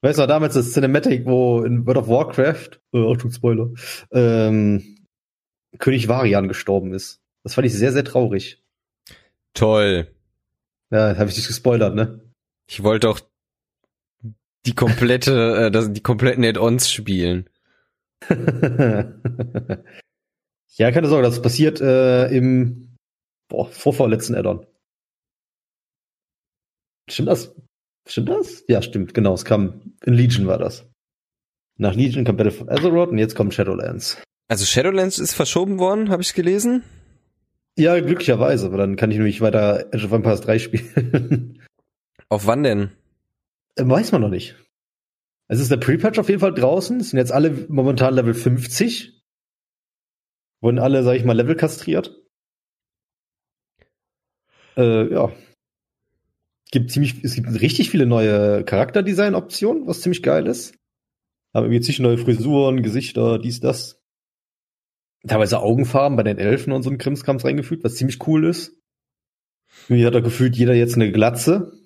Weißt 0.00 0.18
du, 0.18 0.26
damals 0.26 0.54
das 0.54 0.72
Cinematic, 0.72 1.26
wo 1.26 1.62
in 1.62 1.84
World 1.84 1.98
of 1.98 2.08
Warcraft, 2.08 2.80
äh, 2.94 3.12
Achtung, 3.12 3.32
Spoiler, 3.32 3.70
ähm, 4.12 4.96
König 5.78 6.08
Varian 6.08 6.48
gestorben 6.48 6.92
ist. 6.94 7.20
Das 7.42 7.54
fand 7.54 7.66
ich 7.66 7.74
sehr, 7.74 7.92
sehr 7.92 8.04
traurig. 8.04 8.62
Toll. 9.54 10.08
Ja, 10.90 11.16
habe 11.16 11.28
ich 11.28 11.34
dich 11.34 11.46
gespoilert, 11.46 11.94
ne? 11.94 12.20
Ich 12.68 12.82
wollte 12.82 13.08
auch 13.08 13.20
die 14.66 14.74
komplette, 14.74 15.66
äh, 15.66 15.70
das, 15.70 15.92
die 15.92 16.02
kompletten 16.02 16.44
Add-ons 16.44 16.90
spielen. 16.90 17.48
ja, 18.28 19.12
keine 20.90 21.08
Sorge, 21.08 21.26
das 21.26 21.40
passiert 21.40 21.80
äh, 21.80 22.26
im 22.28 22.96
boah, 23.48 23.66
vorvorletzten 23.66 24.34
Add-on. 24.34 24.66
Stimmt 27.08 27.28
das? 27.28 27.54
Stimmt 28.06 28.28
das? 28.28 28.64
Ja, 28.68 28.82
stimmt, 28.82 29.14
genau. 29.14 29.34
Es 29.34 29.44
kam 29.44 29.94
in 30.04 30.14
Legion 30.14 30.46
war 30.46 30.58
das. 30.58 30.86
Nach 31.76 31.94
Legion 31.94 32.24
kam 32.24 32.36
Battle 32.36 32.52
for 32.52 32.70
Azeroth 32.70 33.10
und 33.10 33.18
jetzt 33.18 33.34
kommt 33.34 33.54
Shadowlands. 33.54 34.20
Also 34.48 34.64
Shadowlands 34.64 35.18
ist 35.18 35.34
verschoben 35.34 35.78
worden, 35.78 36.10
habe 36.10 36.22
ich 36.22 36.34
gelesen. 36.34 36.82
Ja, 37.78 37.98
glücklicherweise, 38.00 38.66
aber 38.66 38.78
dann 38.78 38.96
kann 38.96 39.10
ich 39.10 39.18
nämlich 39.18 39.40
weiter 39.40 39.86
Age 39.92 40.04
of 40.04 40.12
Empires 40.12 40.40
3 40.40 40.58
spielen. 40.58 41.62
Auf 42.28 42.46
wann 42.46 42.64
denn? 42.64 42.90
Äh, 43.78 43.88
weiß 43.88 44.12
man 44.12 44.20
noch 44.20 44.28
nicht. 44.28 44.56
Es 45.48 45.60
ist 45.60 45.70
der 45.70 45.78
Pre-Patch 45.78 46.18
auf 46.18 46.28
jeden 46.28 46.40
Fall 46.40 46.52
draußen. 46.52 47.00
Es 47.00 47.10
sind 47.10 47.18
jetzt 47.18 47.32
alle 47.32 47.66
momentan 47.68 48.14
Level 48.14 48.34
50. 48.34 49.22
Wurden 50.60 50.78
alle, 50.78 51.02
sag 51.04 51.14
ich 51.14 51.24
mal, 51.24 51.34
Level 51.34 51.54
kastriert. 51.54 52.20
Äh, 54.76 55.12
ja. 55.12 55.32
Gibt 56.70 56.90
ziemlich, 56.90 57.24
es 57.24 57.34
gibt 57.34 57.48
richtig 57.48 57.90
viele 57.90 58.04
neue 58.04 58.62
Charakterdesign-Optionen, 58.64 59.86
was 59.86 60.02
ziemlich 60.02 60.22
geil 60.22 60.46
ist. 60.46 60.74
Haben 61.54 61.64
irgendwie 61.64 61.80
zig 61.80 61.98
neue 62.00 62.18
Frisuren, 62.18 62.82
Gesichter, 62.82 63.38
dies, 63.38 63.60
das. 63.60 64.02
Teilweise 65.26 65.60
Augenfarben 65.60 66.16
bei 66.16 66.22
den 66.24 66.38
Elfen 66.38 66.72
und 66.72 66.82
so 66.82 66.90
ein 66.90 66.98
Krimskrams 66.98 67.44
reingefügt, 67.44 67.84
was 67.84 67.94
ziemlich 67.94 68.26
cool 68.26 68.44
ist. 68.44 68.76
Irgendwie 69.88 70.06
hat 70.06 70.14
da 70.14 70.20
gefühlt 70.20 70.56
jeder 70.56 70.74
jetzt 70.74 70.96
eine 70.96 71.10
Glatze. 71.10 71.77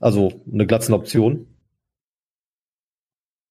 Also 0.00 0.42
eine 0.50 0.66
Glatzenoption. 0.66 1.46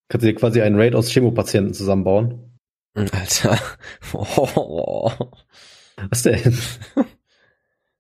Kannst 0.10 0.26
du 0.26 0.32
dir 0.32 0.36
quasi 0.36 0.62
einen 0.62 0.80
Raid 0.80 0.96
aus 0.96 1.10
Chemopatienten 1.10 1.74
zusammenbauen. 1.74 2.60
Alter. 2.94 3.60
Oh. 4.14 5.12
Was 6.10 6.24
denn? 6.24 6.42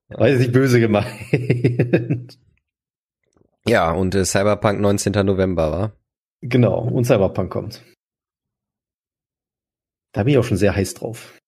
Weiß 0.10 0.39
nicht 0.39 0.51
böse 0.51 0.79
gemeint. 0.79 2.38
Ja, 3.65 3.91
und 3.91 4.13
äh, 4.13 4.25
Cyberpunk 4.25 4.79
19. 4.79 5.13
November, 5.25 5.71
war? 5.71 5.97
Genau, 6.41 6.82
und 6.82 7.06
Cyberpunk 7.06 7.51
kommt. 7.51 7.84
Da 10.12 10.23
bin 10.23 10.33
ich 10.33 10.37
auch 10.37 10.44
schon 10.44 10.58
sehr 10.58 10.75
heiß 10.75 10.94
drauf. 10.96 11.39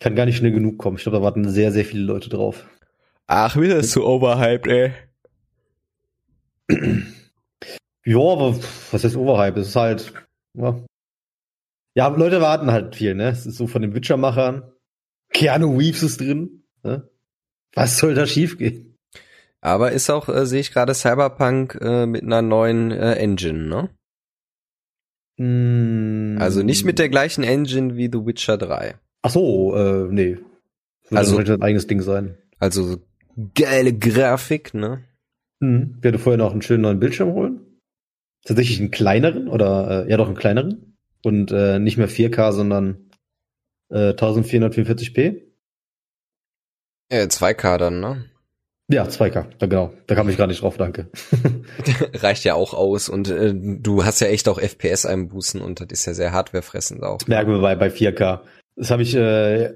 Kann 0.00 0.16
gar 0.16 0.26
nicht 0.26 0.36
schnell 0.36 0.52
genug 0.52 0.78
kommen. 0.78 0.96
Ich 0.96 1.04
glaube, 1.04 1.18
da 1.18 1.22
warten 1.22 1.48
sehr, 1.48 1.72
sehr 1.72 1.84
viele 1.84 2.02
Leute 2.02 2.28
drauf. 2.28 2.68
Ach, 3.26 3.56
wieder 3.56 3.76
ist 3.76 3.92
zu 3.92 4.04
overhyped, 4.04 4.66
ey. 4.66 4.92
Ja, 8.04 8.18
aber 8.18 8.56
was 8.90 9.04
heißt 9.04 9.16
overhyped? 9.16 9.58
Es 9.58 9.68
ist 9.68 9.76
halt, 9.76 10.12
ja. 10.54 10.78
ja, 11.94 12.08
Leute 12.08 12.40
warten 12.40 12.70
halt 12.70 12.96
viel, 12.96 13.14
ne? 13.14 13.28
Es 13.28 13.46
ist 13.46 13.56
so 13.56 13.66
von 13.66 13.82
den 13.82 13.94
Witcher-Machern. 13.94 14.70
Keanu 15.32 15.76
Reeves 15.76 16.02
ist 16.02 16.20
drin. 16.20 16.64
Ne? 16.82 17.08
Was 17.74 17.98
soll 17.98 18.14
da 18.14 18.26
schiefgehen? 18.26 18.96
Aber 19.62 19.92
ist 19.92 20.10
auch, 20.10 20.28
äh, 20.28 20.44
sehe 20.44 20.60
ich 20.60 20.72
gerade, 20.72 20.94
Cyberpunk 20.94 21.78
äh, 21.80 22.04
mit 22.04 22.22
einer 22.22 22.42
neuen 22.42 22.90
äh, 22.90 23.14
Engine, 23.14 23.66
ne? 23.66 23.90
Mm. 25.38 26.38
Also 26.38 26.62
nicht 26.62 26.84
mit 26.84 26.98
der 26.98 27.08
gleichen 27.08 27.42
Engine 27.42 27.96
wie 27.96 28.10
The 28.12 28.26
Witcher 28.26 28.58
3. 28.58 28.96
Ach 29.22 29.30
so, 29.30 29.74
äh, 29.74 30.06
nee. 30.10 30.36
Wird 31.08 31.18
also 31.18 31.38
ein 31.38 31.62
eigenes 31.62 31.86
Ding 31.86 32.02
sein. 32.02 32.36
Also 32.58 32.98
geile 33.54 33.96
Grafik, 33.96 34.74
ne? 34.74 35.04
Mhm. 35.60 35.98
Werde 36.00 36.18
vorher 36.18 36.38
noch 36.38 36.52
einen 36.52 36.62
schönen 36.62 36.82
neuen 36.82 37.00
Bildschirm 37.00 37.32
holen. 37.32 37.60
Tatsächlich 38.44 38.78
einen 38.78 38.90
kleineren 38.90 39.48
oder 39.48 40.06
äh, 40.06 40.10
ja 40.10 40.16
doch 40.16 40.26
einen 40.26 40.36
kleineren 40.36 40.96
und 41.22 41.50
äh, 41.50 41.78
nicht 41.78 41.96
mehr 41.96 42.08
4K, 42.08 42.52
sondern 42.52 43.10
äh, 43.90 44.10
1444p. 44.10 45.40
Ja, 47.10 47.20
2K 47.20 47.78
dann, 47.78 48.00
ne? 48.00 48.24
Ja, 48.88 49.04
2K, 49.04 49.46
da 49.58 49.66
genau. 49.66 49.94
Da 50.06 50.14
kam 50.14 50.28
ich 50.28 50.36
gar 50.36 50.46
nicht 50.46 50.60
drauf, 50.60 50.76
danke. 50.76 51.08
Reicht 52.14 52.44
ja 52.44 52.54
auch 52.54 52.74
aus 52.74 53.08
und 53.08 53.30
äh, 53.30 53.54
du 53.54 54.04
hast 54.04 54.20
ja 54.20 54.26
echt 54.26 54.46
auch 54.48 54.58
FPS 54.58 55.06
einbußen 55.06 55.62
und 55.62 55.80
das 55.80 55.88
ist 55.90 56.06
ja 56.06 56.12
sehr 56.12 56.32
hardwarefressend 56.32 57.02
auch. 57.02 57.18
Das 57.18 57.28
merken 57.28 57.50
wir 57.52 57.60
bei, 57.60 57.76
bei 57.76 57.88
4K. 57.88 58.40
Das 58.76 58.90
habe 58.90 59.02
ich 59.02 59.14
äh, 59.14 59.72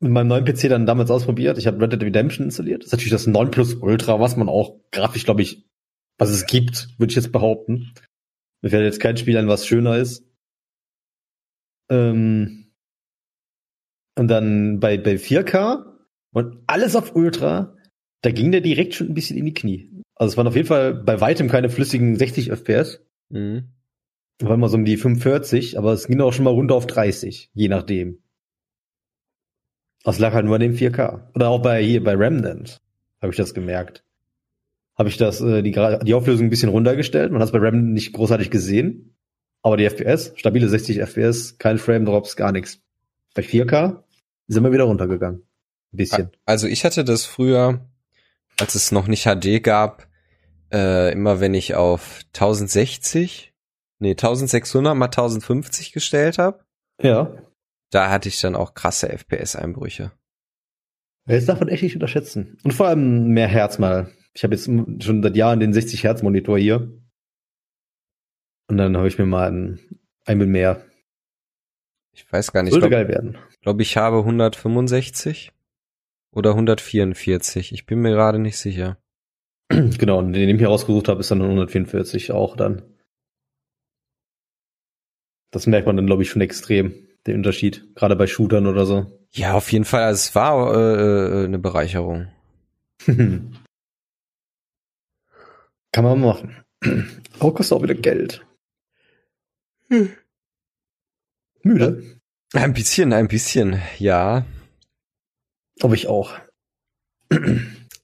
mit 0.00 0.12
meinem 0.12 0.28
neuen 0.28 0.44
PC 0.44 0.68
dann 0.68 0.86
damals 0.86 1.10
ausprobiert. 1.10 1.58
Ich 1.58 1.66
habe 1.66 1.80
Red 1.80 1.92
Dead 1.92 2.02
Redemption 2.02 2.46
installiert. 2.46 2.82
Das 2.82 2.88
ist 2.88 2.92
natürlich 2.92 3.12
das 3.12 3.26
9 3.26 3.50
Plus 3.50 3.74
Ultra, 3.74 4.20
was 4.20 4.36
man 4.36 4.48
auch 4.48 4.80
grafisch, 4.90 5.24
glaube 5.24 5.42
ich, 5.42 5.66
was 6.18 6.30
es 6.30 6.46
gibt, 6.46 6.88
würde 6.98 7.10
ich 7.10 7.16
jetzt 7.16 7.32
behaupten. 7.32 7.92
Mir 8.62 8.70
fällt 8.70 8.84
jetzt 8.84 9.00
kein 9.00 9.16
Spiel 9.16 9.36
ein, 9.36 9.48
was 9.48 9.66
schöner 9.66 9.96
ist. 9.96 10.24
Ähm, 11.90 12.72
und 14.18 14.28
dann 14.28 14.80
bei, 14.80 14.98
bei 14.98 15.14
4K 15.14 15.84
und 16.32 16.62
alles 16.66 16.96
auf 16.96 17.14
Ultra 17.14 17.76
da 18.26 18.32
ging 18.32 18.50
der 18.50 18.60
direkt 18.60 18.94
schon 18.94 19.06
ein 19.06 19.14
bisschen 19.14 19.38
in 19.38 19.44
die 19.44 19.54
Knie. 19.54 19.88
Also 20.16 20.32
es 20.32 20.36
waren 20.36 20.48
auf 20.48 20.56
jeden 20.56 20.66
Fall 20.66 20.94
bei 20.94 21.20
weitem 21.20 21.48
keine 21.48 21.68
flüssigen 21.68 22.16
60 22.16 22.50
FPS. 22.50 23.00
Mhm. 23.28 23.68
War 24.42 24.54
immer 24.54 24.68
so 24.68 24.76
um 24.76 24.84
die 24.84 24.96
45, 24.96 25.78
aber 25.78 25.92
es 25.92 26.08
ging 26.08 26.20
auch 26.20 26.32
schon 26.32 26.44
mal 26.44 26.50
runter 26.50 26.74
auf 26.74 26.88
30, 26.88 27.50
je 27.54 27.68
nachdem. 27.68 28.18
Das 30.06 30.18
lag 30.18 30.32
halt 30.32 30.46
nur 30.46 30.54
an 30.54 30.60
dem 30.60 30.74
4K. 30.74 31.20
Oder 31.34 31.48
auch 31.48 31.60
bei 31.60 31.82
hier 31.82 32.02
bei 32.02 32.14
Remnant 32.14 32.80
habe 33.20 33.32
ich 33.32 33.36
das 33.36 33.54
gemerkt. 33.54 34.04
Habe 34.96 35.08
ich 35.08 35.16
das 35.16 35.40
äh, 35.40 35.62
die, 35.62 35.72
die 35.72 36.14
Auflösung 36.14 36.46
ein 36.46 36.50
bisschen 36.50 36.70
runtergestellt. 36.70 37.32
Man 37.32 37.40
hat 37.40 37.48
es 37.48 37.52
bei 37.52 37.58
Remnant 37.58 37.92
nicht 37.92 38.12
großartig 38.12 38.50
gesehen. 38.50 39.16
Aber 39.62 39.76
die 39.76 39.84
FPS, 39.84 40.32
stabile 40.36 40.68
60 40.68 41.00
FPS, 41.00 41.58
kein 41.58 41.78
Frame 41.78 42.04
Drops, 42.04 42.36
gar 42.36 42.52
nichts. 42.52 42.80
Bei 43.34 43.42
4K 43.42 44.04
sind 44.46 44.62
wir 44.62 44.72
wieder 44.72 44.84
runtergegangen. 44.84 45.42
Ein 45.92 45.96
bisschen. 45.96 46.30
Also 46.44 46.68
ich 46.68 46.84
hatte 46.84 47.02
das 47.02 47.24
früher 47.24 47.80
als 48.60 48.74
es 48.74 48.92
noch 48.92 49.06
nicht 49.06 49.24
HD 49.26 49.62
gab, 49.62 50.06
äh, 50.72 51.12
immer 51.12 51.40
wenn 51.40 51.54
ich 51.54 51.74
auf 51.74 52.20
1060, 52.34 53.52
nee, 53.98 54.10
1600 54.10 54.94
mal 54.96 55.06
1050 55.06 55.92
gestellt 55.92 56.38
habe. 56.38 56.60
Ja. 57.02 57.32
Da 57.90 58.10
hatte 58.10 58.28
ich 58.28 58.40
dann 58.40 58.56
auch 58.56 58.74
krasse 58.74 59.08
FPS-Einbrüche. 59.08 60.12
Das 61.26 61.46
darf 61.46 61.60
man 61.60 61.68
echt 61.68 61.82
nicht 61.82 61.94
unterschätzen. 61.94 62.58
Und 62.62 62.72
vor 62.72 62.86
allem 62.86 63.28
mehr 63.28 63.48
Herz 63.48 63.78
mal. 63.78 64.12
Ich 64.34 64.44
habe 64.44 64.54
jetzt 64.54 64.66
schon 64.66 65.22
seit 65.22 65.36
Jahren 65.36 65.60
den 65.60 65.72
60 65.72 66.04
Hertz 66.04 66.22
Monitor 66.22 66.58
hier. 66.58 66.92
Und 68.68 68.76
dann 68.76 68.96
habe 68.96 69.08
ich 69.08 69.18
mir 69.18 69.26
mal 69.26 69.50
ein, 69.50 69.80
ein 70.24 70.38
mehr. 70.38 70.84
Ich 72.12 72.30
weiß 72.30 72.52
gar 72.52 72.62
nicht. 72.62 72.72
Sollte 72.72 72.88
glaub, 72.88 73.00
geil 73.00 73.08
werden. 73.08 73.38
Ich 73.50 73.60
glaube, 73.60 73.82
ich 73.82 73.96
habe 73.96 74.18
165 74.18 75.52
oder 76.32 76.50
144. 76.50 77.72
Ich 77.72 77.86
bin 77.86 78.00
mir 78.00 78.10
gerade 78.10 78.38
nicht 78.38 78.58
sicher. 78.58 78.98
Genau, 79.98 80.18
und 80.18 80.32
den 80.32 80.48
ich 80.48 80.60
mir 80.60 80.68
rausgesucht 80.68 81.08
habe, 81.08 81.20
ist 81.20 81.30
dann 81.30 81.42
144 81.42 82.30
auch 82.30 82.56
dann. 82.56 82.82
Das 85.50 85.66
merkt 85.66 85.86
man 85.86 85.96
dann, 85.96 86.06
glaube 86.06 86.22
ich, 86.22 86.30
schon 86.30 86.42
extrem, 86.42 87.05
den 87.26 87.36
Unterschied. 87.36 87.94
Gerade 87.94 88.16
bei 88.16 88.26
Shootern 88.26 88.66
oder 88.66 88.86
so. 88.86 89.06
Ja, 89.32 89.54
auf 89.54 89.70
jeden 89.72 89.84
Fall. 89.84 90.04
Also 90.04 90.18
es 90.18 90.34
war 90.34 90.74
äh, 90.74 91.42
äh 91.42 91.44
eine 91.44 91.58
Bereicherung. 91.58 92.28
Kann 93.06 93.54
man 96.04 96.20
machen. 96.20 96.56
Auch 97.40 97.54
kostet 97.54 97.76
auch 97.76 97.82
wieder 97.82 97.94
Geld. 97.94 98.44
Hm. 99.88 100.10
Müde? 101.62 102.20
Ein 102.52 102.74
bisschen, 102.74 103.12
ein 103.12 103.28
bisschen, 103.28 103.80
ja. 103.98 104.44
Aber 105.80 105.94
ich 105.94 106.06
auch. 106.06 106.34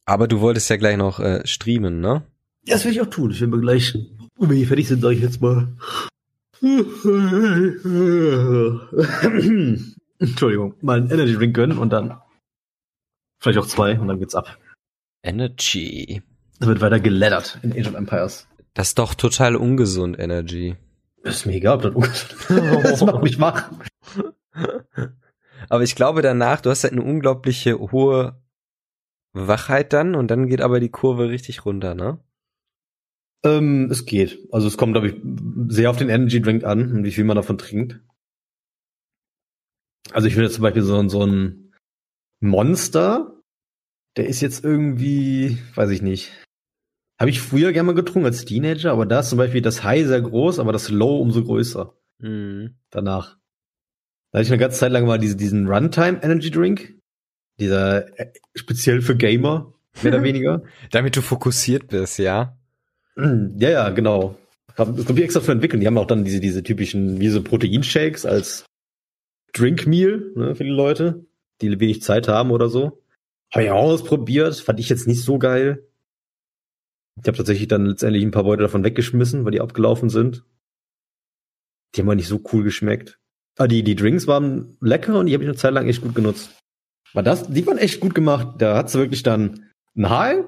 Aber 0.05 0.29
du 0.29 0.41
wolltest 0.41 0.69
ja 0.69 0.77
gleich 0.77 0.97
noch 0.97 1.21
äh, 1.21 1.47
streamen, 1.47 2.01
ne? 2.01 2.27
Ja, 2.65 2.75
das 2.75 2.85
will 2.85 2.93
ich 2.93 3.01
auch 3.01 3.11
tun. 3.11 3.31
Ich 3.31 3.41
will 3.41 3.49
mir 3.49 3.61
gleich, 3.61 3.97
wenn 4.39 4.51
wir 4.51 4.67
fertig 4.67 4.89
sind, 4.89 5.01
sage 5.01 5.15
ich 5.15 5.23
jetzt 5.23 5.41
mal. 5.41 5.69
Entschuldigung, 10.19 10.75
mal 10.81 10.99
einen 10.99 11.11
Energy 11.11 11.35
Drink 11.35 11.57
gönnen 11.57 11.79
und 11.79 11.91
dann 11.91 12.21
vielleicht 13.41 13.59
auch 13.59 13.67
zwei 13.67 13.99
und 13.99 14.07
dann 14.07 14.21
geht's 14.21 14.37
ab. 14.37 14.57
Energy. 15.25 16.23
Da 16.61 16.69
wird 16.69 16.81
weiter 16.81 17.01
geladdert 17.01 17.59
in 17.63 17.73
Age 17.73 17.89
of 17.89 17.95
Empires. 17.95 18.47
Das 18.75 18.89
ist 18.89 18.99
doch 19.01 19.15
total 19.15 19.57
ungesund, 19.57 20.21
Energy. 20.21 20.77
Ist 21.25 21.47
mir 21.47 21.55
egal, 21.55 21.77
ob 21.77 21.83
das 21.83 21.95
ungesund 21.95 22.33
ist. 22.33 22.51
das 22.85 23.03
macht 23.03 23.23
mich 23.25 23.41
wach. 23.41 23.71
Aber 25.69 25.83
ich 25.83 25.97
glaube 25.97 26.23
danach, 26.23 26.61
du 26.61 26.71
hast 26.71 26.85
halt 26.85 26.93
eine 26.93 27.03
unglaubliche 27.03 27.77
hohe 27.79 28.41
Wachheit 29.33 29.93
dann 29.93 30.15
und 30.15 30.31
dann 30.31 30.47
geht 30.47 30.61
aber 30.61 30.79
die 30.79 30.91
Kurve 30.91 31.31
richtig 31.31 31.65
runter, 31.65 31.95
ne? 31.95 32.21
Ähm, 33.45 33.89
es 33.91 34.07
geht. 34.07 34.39
Also 34.53 34.69
es 34.69 34.77
kommt, 34.77 34.93
glaube 34.95 35.09
ich, 35.09 35.17
sehr 35.69 35.91
auf 35.91 35.97
den 35.97 36.09
Energy 36.09 36.41
Drink 36.41 36.65
an 36.65 36.93
und 36.93 37.05
wie 37.05 37.11
viel 37.11 37.25
man 37.25 37.37
davon 37.37 37.59
trinkt. 37.59 38.01
Also 40.13 40.29
ich 40.29 40.35
finde 40.35 40.51
zum 40.51 40.63
Beispiel 40.63 40.83
so, 40.83 41.09
so 41.09 41.27
ein 41.27 41.73
Monster, 42.41 43.41
der 44.17 44.27
ist 44.27 44.41
jetzt 44.41 44.65
irgendwie, 44.65 45.59
weiß 45.75 45.91
ich 45.91 46.03
nicht. 46.03 46.33
Habe 47.19 47.31
ich 47.31 47.41
früher 47.41 47.73
gerne 47.73 47.87
mal 47.87 47.95
getrunken 47.95 48.27
als 48.27 48.45
Teenager, 48.45 48.93
aber 48.93 49.07
da 49.07 49.21
ist 49.21 49.31
zum 49.31 49.39
Beispiel 49.39 49.63
das 49.63 49.85
High 49.85 50.07
sehr 50.07 50.21
groß, 50.21 50.59
aber 50.59 50.73
das 50.73 50.89
Low 50.91 51.21
umso 51.21 51.45
größer. 51.45 51.95
Mhm. 52.19 52.77
Danach. 52.91 53.39
Da 54.31 54.39
hatte 54.39 54.47
ich 54.47 54.53
eine 54.53 54.61
ganze 54.61 54.79
Zeit 54.79 54.93
lang 54.93 55.07
mal 55.07 55.19
diese, 55.19 55.37
diesen 55.37 55.69
Runtime 55.69 56.23
Energy 56.23 56.51
Drink. 56.51 56.99
Dieser 57.61 58.19
äh, 58.19 58.33
speziell 58.55 59.03
für 59.03 59.17
Gamer, 59.17 59.73
mehr 60.03 60.15
oder 60.15 60.23
weniger. 60.25 60.63
Damit 60.91 61.17
du 61.17 61.23
fokussiert 61.23 61.89
bist, 61.89 62.19
ja. 62.19 62.59
Ja, 63.59 63.71
ja, 63.71 63.91
genau. 63.91 64.39
Das 64.77 64.89
glaube 65.05 65.21
ich 65.21 65.25
extra 65.25 65.41
für 65.41 65.53
entwickeln. 65.53 65.81
Die 65.81 65.87
haben 65.87 65.99
auch 65.99 66.07
dann 66.07 66.25
diese, 66.25 66.41
diese 66.41 66.63
typischen, 66.63 67.21
wie 67.21 67.29
so 67.29 67.43
Proteinshakes 67.43 68.25
als 68.25 68.65
Drinkmeal 69.53 70.33
ne, 70.35 70.55
für 70.55 70.65
die 70.65 70.71
Leute, 70.71 71.27
die 71.61 71.79
wenig 71.79 72.03
Zeit 72.03 72.29
haben 72.29 72.51
oder 72.51 72.69
so. 72.69 73.03
Habe 73.53 73.65
ich 73.65 73.71
auch 73.71 73.83
ausprobiert, 73.83 74.57
fand 74.57 74.81
ich 74.81 74.89
jetzt 74.89 75.07
nicht 75.07 75.23
so 75.23 75.39
geil. 75.39 75.87
Ich 77.21 77.27
habe 77.27 77.37
tatsächlich 77.37 77.69
dann 77.69 77.85
letztendlich 77.85 78.23
ein 78.25 78.31
paar 78.31 78.45
Beute 78.45 78.63
davon 78.63 78.85
weggeschmissen, 78.85 79.45
weil 79.45 79.53
die 79.53 79.61
abgelaufen 79.61 80.09
sind. 80.09 80.45
Die 81.95 82.01
haben 82.01 82.09
aber 82.09 82.15
nicht 82.15 82.29
so 82.29 82.41
cool 82.53 82.63
geschmeckt. 82.65 83.19
Ah, 83.59 83.67
die, 83.67 83.83
die 83.83 83.97
Drinks 83.97 84.27
waren 84.27 84.79
lecker 84.81 85.19
und 85.19 85.27
die 85.27 85.35
habe 85.35 85.45
ich 85.45 85.51
eine 85.51 85.59
Zeit 85.59 85.75
lang 85.75 85.87
echt 85.87 86.01
gut 86.01 86.15
genutzt. 86.15 86.59
War 87.13 87.23
das, 87.23 87.49
die 87.49 87.67
waren 87.67 87.77
echt 87.77 88.01
gut 88.01 88.15
gemacht. 88.15 88.55
Da 88.63 88.77
hat's 88.77 88.95
wirklich 88.95 89.23
dann 89.23 89.69
ein 89.95 90.09
High, 90.09 90.45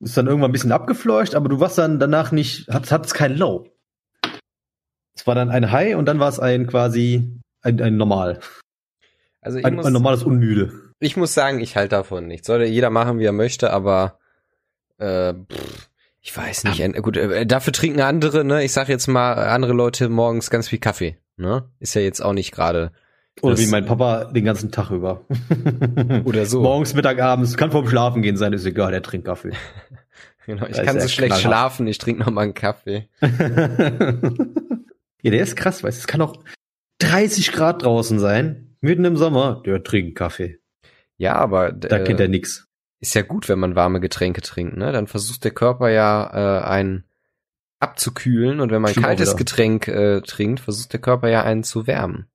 ist 0.00 0.16
dann 0.16 0.26
irgendwann 0.26 0.50
ein 0.50 0.52
bisschen 0.52 0.72
abgefleucht, 0.72 1.34
aber 1.34 1.48
du 1.48 1.60
warst 1.60 1.78
dann 1.78 1.98
danach 1.98 2.32
nicht, 2.32 2.68
hat 2.68 2.90
hat's 2.90 3.14
kein 3.14 3.36
Low. 3.36 3.68
Es 5.14 5.26
war 5.26 5.34
dann 5.34 5.50
ein 5.50 5.70
High 5.72 5.96
und 5.96 6.06
dann 6.06 6.18
war 6.18 6.28
es 6.28 6.38
ein 6.38 6.66
quasi 6.66 7.40
ein, 7.62 7.80
ein 7.80 7.96
Normal. 7.96 8.40
Also 9.40 9.58
ein, 9.62 9.74
muss, 9.74 9.86
ein 9.86 9.92
normales 9.92 10.22
Unmüde. 10.22 10.72
Ich 10.98 11.16
muss 11.16 11.32
sagen, 11.32 11.60
ich 11.60 11.76
halte 11.76 11.96
davon 11.96 12.26
nichts. 12.26 12.46
Soll 12.46 12.64
jeder 12.64 12.90
machen, 12.90 13.18
wie 13.18 13.24
er 13.24 13.32
möchte, 13.32 13.72
aber 13.72 14.18
äh, 14.98 15.34
pff, 15.34 15.88
ich 16.20 16.36
weiß 16.36 16.64
nicht. 16.64 16.78
Ja. 16.78 16.88
Gut, 16.88 17.16
äh, 17.16 17.46
dafür 17.46 17.72
trinken 17.72 18.00
andere, 18.00 18.44
ne? 18.44 18.64
Ich 18.64 18.72
sag 18.72 18.88
jetzt 18.88 19.06
mal, 19.06 19.34
andere 19.34 19.72
Leute 19.72 20.08
morgens 20.08 20.50
ganz 20.50 20.68
viel 20.68 20.80
Kaffee. 20.80 21.16
Ne? 21.36 21.70
Ist 21.78 21.94
ja 21.94 22.00
jetzt 22.00 22.20
auch 22.20 22.32
nicht 22.32 22.50
gerade. 22.50 22.92
Oder 23.42 23.58
wie 23.58 23.66
mein 23.66 23.84
Papa 23.84 24.24
den 24.24 24.44
ganzen 24.44 24.70
Tag 24.70 24.90
über. 24.90 25.24
Oder 26.24 26.46
so. 26.46 26.62
Morgens, 26.62 26.94
Mittag, 26.94 27.20
abends, 27.20 27.56
kann 27.56 27.70
vorm 27.70 27.88
Schlafen 27.88 28.22
gehen 28.22 28.36
sein, 28.36 28.52
ist 28.52 28.64
egal, 28.64 28.92
der 28.92 29.02
trinkt 29.02 29.26
Kaffee. 29.26 29.52
genau, 30.46 30.66
ich 30.66 30.82
kann 30.82 31.00
so 31.00 31.08
schlecht 31.08 31.36
schlafen, 31.36 31.86
ich 31.86 31.98
trinke 31.98 32.20
noch 32.22 32.30
mal 32.30 32.42
einen 32.42 32.54
Kaffee. 32.54 33.08
ja, 33.20 33.30
der 35.30 35.42
ist 35.42 35.56
krass, 35.56 35.84
weißt 35.84 35.98
du, 35.98 36.00
es 36.00 36.06
kann 36.06 36.22
auch 36.22 36.42
30 37.00 37.52
Grad 37.52 37.82
draußen 37.82 38.18
sein, 38.18 38.76
mitten 38.80 39.04
im 39.04 39.16
Sommer, 39.16 39.62
der 39.66 39.84
trinkt 39.84 40.16
Kaffee. 40.16 40.58
Ja, 41.18 41.34
aber 41.34 41.72
da 41.72 41.98
äh, 41.98 42.04
kennt 42.04 42.20
er 42.20 42.28
nix. 42.28 42.66
Ist 43.00 43.14
ja 43.14 43.22
gut, 43.22 43.50
wenn 43.50 43.58
man 43.58 43.74
warme 43.74 44.00
Getränke 44.00 44.40
trinkt, 44.40 44.78
ne? 44.78 44.92
Dann 44.92 45.06
versucht 45.06 45.44
der 45.44 45.50
Körper 45.50 45.90
ja 45.90 46.60
äh, 46.60 46.64
ein 46.64 47.04
abzukühlen 47.78 48.60
und 48.60 48.70
wenn 48.70 48.80
man 48.80 48.94
ein 48.94 49.02
kaltes 49.02 49.36
Getränk 49.36 49.88
äh, 49.88 50.22
trinkt, 50.22 50.60
versucht 50.60 50.94
der 50.94 51.00
Körper 51.00 51.28
ja 51.28 51.42
einen 51.42 51.62
zu 51.62 51.86
wärmen. 51.86 52.26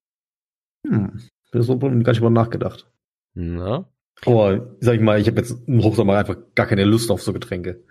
Hm. 0.87 1.19
Das 1.51 1.65
so 1.65 1.77
gar 1.77 1.89
nicht 1.89 2.21
mal 2.21 2.29
nachgedacht. 2.29 2.89
Na? 3.33 3.89
Aber 4.25 4.75
sag 4.79 4.95
ich 4.95 5.01
mal, 5.01 5.19
ich 5.19 5.27
habe 5.27 5.37
jetzt 5.37 5.55
im 5.67 5.83
Hochsommer 5.83 6.17
einfach 6.17 6.37
gar 6.55 6.67
keine 6.67 6.85
Lust 6.85 7.11
auf 7.11 7.21
so 7.21 7.33
Getränke. 7.33 7.83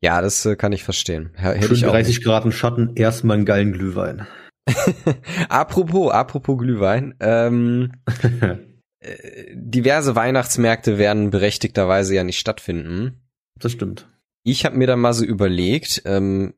Ja, 0.00 0.20
das 0.20 0.44
äh, 0.46 0.56
kann 0.56 0.72
ich 0.72 0.82
verstehen. 0.82 1.30
Hätte 1.34 1.66
Schön 1.66 1.76
ich 1.76 1.86
auch 1.86 1.92
30 1.92 2.22
Grad 2.22 2.44
im 2.44 2.52
Schatten, 2.52 2.96
erstmal 2.96 3.36
einen 3.36 3.46
geilen 3.46 3.72
Glühwein. 3.72 4.26
apropos, 5.48 6.10
apropos 6.12 6.58
Glühwein, 6.58 7.14
ähm, 7.20 7.92
äh, 9.00 9.54
diverse 9.54 10.16
Weihnachtsmärkte 10.16 10.98
werden 10.98 11.30
berechtigterweise 11.30 12.14
ja 12.14 12.24
nicht 12.24 12.38
stattfinden. 12.38 13.20
Das 13.58 13.72
stimmt 13.72 14.06
ich 14.42 14.64
habe 14.64 14.76
mir 14.76 14.86
dann 14.86 15.00
mal 15.00 15.12
so 15.12 15.24
überlegt, 15.24 16.02
ähm, 16.04 16.54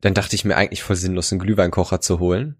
dann 0.00 0.14
dachte 0.14 0.34
ich 0.34 0.44
mir 0.44 0.56
eigentlich 0.56 0.82
voll 0.82 0.96
sinnlos, 0.96 1.32
einen 1.32 1.40
Glühweinkocher 1.40 2.00
zu 2.00 2.18
holen. 2.18 2.56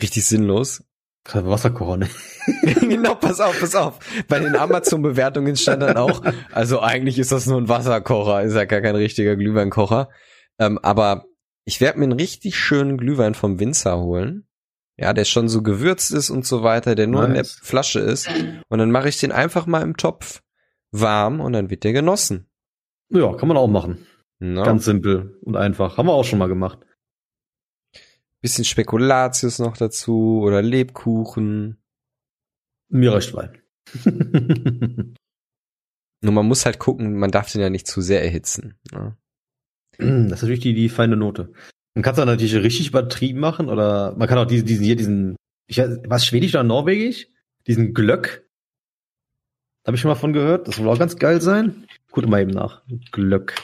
Richtig 0.00 0.24
sinnlos. 0.24 0.84
Wasserkocher, 1.24 1.98
ne? 1.98 2.08
genau, 2.80 3.14
pass 3.14 3.40
auf, 3.40 3.58
pass 3.60 3.74
auf. 3.74 3.98
Bei 4.28 4.38
den 4.38 4.56
Amazon-Bewertungen 4.56 5.56
stand 5.56 5.82
dann 5.82 5.96
auch, 5.96 6.22
also 6.50 6.80
eigentlich 6.80 7.18
ist 7.18 7.32
das 7.32 7.46
nur 7.46 7.58
ein 7.58 7.68
Wasserkocher, 7.68 8.42
ist 8.42 8.54
ja 8.54 8.64
gar 8.64 8.80
kein 8.80 8.96
richtiger 8.96 9.36
Glühweinkocher. 9.36 10.10
Ähm, 10.58 10.78
aber 10.82 11.24
ich 11.64 11.80
werde 11.80 11.98
mir 11.98 12.06
einen 12.06 12.18
richtig 12.18 12.56
schönen 12.56 12.98
Glühwein 12.98 13.34
vom 13.34 13.60
Winzer 13.60 13.98
holen. 13.98 14.48
Ja, 14.98 15.12
der 15.12 15.24
schon 15.24 15.48
so 15.48 15.62
gewürzt 15.62 16.12
ist 16.12 16.28
und 16.30 16.44
so 16.44 16.62
weiter, 16.62 16.94
der 16.94 17.06
nur 17.06 17.22
nice. 17.22 17.28
in 17.28 17.34
der 17.34 17.44
Flasche 17.44 18.00
ist. 18.00 18.28
Und 18.68 18.78
dann 18.78 18.90
mache 18.90 19.08
ich 19.08 19.18
den 19.18 19.32
einfach 19.32 19.66
mal 19.66 19.82
im 19.82 19.96
Topf 19.96 20.42
warm 20.90 21.40
und 21.40 21.54
dann 21.54 21.70
wird 21.70 21.84
der 21.84 21.92
genossen. 21.92 22.50
Ja, 23.08 23.32
kann 23.34 23.48
man 23.48 23.56
auch 23.56 23.68
machen. 23.68 24.06
No. 24.38 24.64
Ganz 24.64 24.84
simpel 24.84 25.38
und 25.42 25.56
einfach. 25.56 25.96
Haben 25.96 26.06
wir 26.06 26.12
auch 26.12 26.24
schon 26.24 26.38
mal 26.38 26.48
gemacht. 26.48 26.80
Bisschen 28.42 28.64
Spekulatius 28.64 29.58
noch 29.60 29.76
dazu 29.76 30.40
oder 30.42 30.60
Lebkuchen. 30.62 31.78
Mir 32.88 33.12
reicht 33.12 33.34
Wein. 33.34 33.62
Nur 36.22 36.32
man 36.32 36.46
muss 36.46 36.66
halt 36.66 36.78
gucken, 36.78 37.18
man 37.18 37.30
darf 37.30 37.50
den 37.50 37.60
ja 37.60 37.70
nicht 37.70 37.86
zu 37.86 38.00
sehr 38.00 38.22
erhitzen. 38.22 38.78
Ne? 38.92 39.16
Das 39.98 40.08
ist 40.08 40.42
natürlich 40.42 40.60
die, 40.60 40.74
die 40.74 40.88
feine 40.88 41.16
Note. 41.16 41.52
Man 41.94 42.02
kann 42.02 42.14
es 42.14 42.24
natürlich 42.24 42.54
richtig 42.56 42.88
übertrieben 42.88 43.40
machen 43.40 43.68
oder 43.68 44.16
man 44.16 44.28
kann 44.28 44.38
auch 44.38 44.46
diesen, 44.46 44.66
diesen 44.66 44.84
hier, 44.84 44.96
diesen, 44.96 45.36
ich 45.66 45.78
weiß, 45.78 46.00
was 46.06 46.26
Schwedisch 46.26 46.54
oder 46.54 46.64
Norwegisch? 46.64 47.28
Diesen 47.66 47.94
Glöck. 47.94 48.48
Habe 49.86 49.96
ich 49.96 50.00
schon 50.00 50.08
mal 50.08 50.16
von 50.16 50.32
gehört. 50.32 50.68
Das 50.68 50.76
soll 50.76 50.88
auch 50.88 50.98
ganz 50.98 51.16
geil 51.16 51.40
sein. 51.40 51.86
Guck 52.10 52.26
mal 52.26 52.40
eben 52.40 52.50
nach. 52.50 52.82
Glöck. 53.10 53.54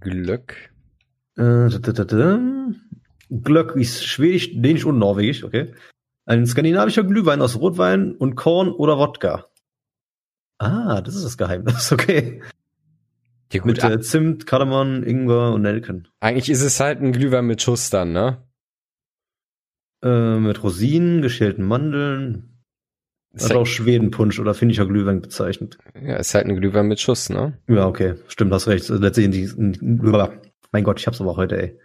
Glöck. 0.00 0.72
Äh, 1.36 1.68
da, 1.68 1.78
da, 1.78 2.04
da, 2.04 2.38
Glöck 3.30 3.76
ist 3.76 4.04
Schwedisch, 4.04 4.50
Dänisch 4.54 4.84
und 4.84 4.98
Norwegisch, 4.98 5.44
okay. 5.44 5.74
Ein 6.26 6.46
skandinavischer 6.46 7.04
Glühwein 7.04 7.42
aus 7.42 7.58
Rotwein 7.58 8.14
und 8.14 8.34
Korn 8.34 8.70
oder 8.70 8.98
Wodka. 8.98 9.46
Ah, 10.58 11.00
das 11.00 11.16
ist 11.16 11.24
das 11.24 11.36
Geheimnis, 11.36 11.92
okay. 11.92 12.42
Ja, 13.52 13.60
gut, 13.60 13.66
mit 13.66 13.84
äh, 13.84 14.00
Zimt, 14.00 14.46
Kardamom, 14.46 15.02
Ingwer 15.04 15.52
und 15.52 15.62
Nelken. 15.62 16.08
Eigentlich 16.20 16.50
ist 16.50 16.62
es 16.62 16.80
halt 16.80 17.00
ein 17.00 17.12
Glühwein 17.12 17.46
mit 17.46 17.62
Schuss 17.62 17.90
dann, 17.90 18.12
ne? 18.12 18.42
Äh, 20.02 20.38
mit 20.38 20.62
Rosinen, 20.62 21.22
geschälten 21.22 21.64
Mandeln. 21.64 22.54
Das 23.32 23.50
hat 23.50 23.56
auch 23.56 23.66
Schwedenpunsch 23.66 24.38
oder 24.38 24.54
finnischer 24.54 24.86
Glühwein 24.86 25.20
bezeichnet. 25.20 25.78
Ja, 26.00 26.16
ist 26.16 26.34
halt 26.34 26.46
ein 26.46 26.56
Glühwein 26.56 26.86
mit 26.86 27.00
Schuss, 27.00 27.30
ne? 27.30 27.58
Ja, 27.68 27.86
okay. 27.86 28.14
Stimmt, 28.28 28.52
hast 28.52 28.68
recht. 28.68 28.88
Letztendlich, 28.88 29.50
mein 29.56 30.84
Gott, 30.84 31.00
ich 31.00 31.06
hab's 31.06 31.20
aber 31.20 31.36
heute, 31.36 31.60
ey. 31.60 31.78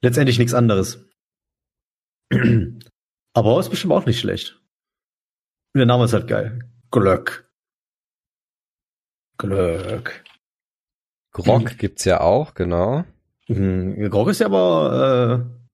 Letztendlich 0.00 0.38
nichts 0.38 0.54
anderes. 0.54 1.04
aber 3.34 3.60
ist 3.60 3.70
bestimmt 3.70 3.92
auch 3.92 4.06
nicht 4.06 4.20
schlecht. 4.20 4.60
Und 5.74 5.78
der 5.78 5.86
Name 5.86 6.04
ist 6.04 6.12
halt 6.12 6.28
geil. 6.28 6.60
Glöck. 6.90 7.50
Glöck. 9.38 10.24
Grog 11.32 11.64
mhm. 11.64 11.76
gibt's 11.76 12.04
ja 12.04 12.20
auch, 12.20 12.54
genau. 12.54 13.04
Mhm. 13.48 14.08
Grog 14.10 14.28
ist 14.28 14.40
ja 14.40 14.46
aber 14.46 15.44
äh, 15.44 15.66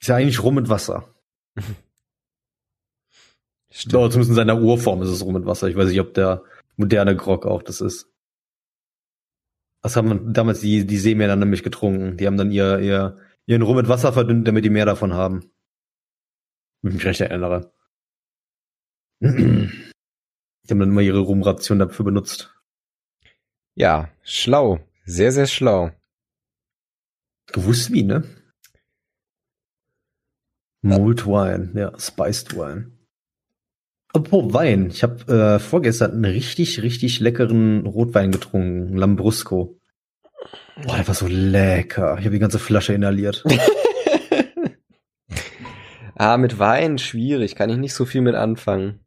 ist 0.00 0.08
ja 0.08 0.16
eigentlich 0.16 0.42
Rum 0.42 0.54
mit 0.54 0.70
Wasser. 0.70 1.14
Stimmt. 3.70 3.94
Oder 3.94 4.10
zumindest 4.10 4.30
in 4.30 4.36
seiner 4.36 4.60
Urform 4.60 5.02
ist 5.02 5.10
es 5.10 5.22
Rum 5.22 5.34
mit 5.34 5.44
Wasser. 5.44 5.68
Ich 5.68 5.76
weiß 5.76 5.90
nicht, 5.90 6.00
ob 6.00 6.14
der 6.14 6.42
moderne 6.76 7.14
Grog 7.16 7.44
auch 7.44 7.62
das 7.62 7.82
ist. 7.82 8.10
Das 9.82 9.96
haben 9.96 10.32
damals 10.32 10.60
die, 10.60 10.86
die 10.86 11.18
dann 11.18 11.38
nämlich 11.38 11.62
getrunken. 11.62 12.16
Die 12.16 12.26
haben 12.26 12.36
dann 12.36 12.50
ihr, 12.50 12.78
ihr, 12.80 13.16
ihren 13.46 13.62
Rum 13.62 13.76
mit 13.76 13.88
Wasser 13.88 14.12
verdünnt, 14.12 14.46
damit 14.48 14.64
die 14.64 14.70
mehr 14.70 14.86
davon 14.86 15.14
haben. 15.14 15.50
Wenn 16.82 16.92
ich 16.92 16.96
mich 16.96 17.06
recht 17.06 17.20
erinnere. 17.20 17.72
Die 19.20 20.70
haben 20.70 20.78
dann 20.80 20.90
immer 20.90 21.00
ihre 21.00 21.20
Rumration 21.20 21.78
dafür 21.78 22.04
benutzt. 22.04 22.54
Ja, 23.74 24.10
schlau. 24.22 24.80
Sehr, 25.04 25.32
sehr 25.32 25.46
schlau. 25.46 25.92
Gewusst 27.46 27.92
wie, 27.92 28.02
ne? 28.02 28.24
Mulled 30.82 31.26
Wine, 31.26 31.72
ja, 31.74 31.98
Spiced 31.98 32.54
Wine. 32.54 32.97
Apropos 34.18 34.52
Wein, 34.52 34.88
ich 34.90 35.04
habe 35.04 35.32
äh, 35.32 35.58
vorgestern 35.60 36.10
einen 36.10 36.24
richtig, 36.24 36.82
richtig 36.82 37.20
leckeren 37.20 37.86
Rotwein 37.86 38.32
getrunken, 38.32 38.96
Lambrusco. 38.96 39.78
Boah, 40.82 40.96
der 40.96 41.06
war 41.06 41.14
so 41.14 41.28
lecker. 41.28 42.16
Ich 42.18 42.24
habe 42.24 42.34
die 42.34 42.40
ganze 42.40 42.58
Flasche 42.58 42.94
inhaliert. 42.94 43.44
ah, 46.16 46.36
mit 46.36 46.58
Wein 46.58 46.98
schwierig, 46.98 47.54
kann 47.54 47.70
ich 47.70 47.76
nicht 47.76 47.94
so 47.94 48.06
viel 48.06 48.20
mit 48.20 48.34
anfangen. 48.34 48.98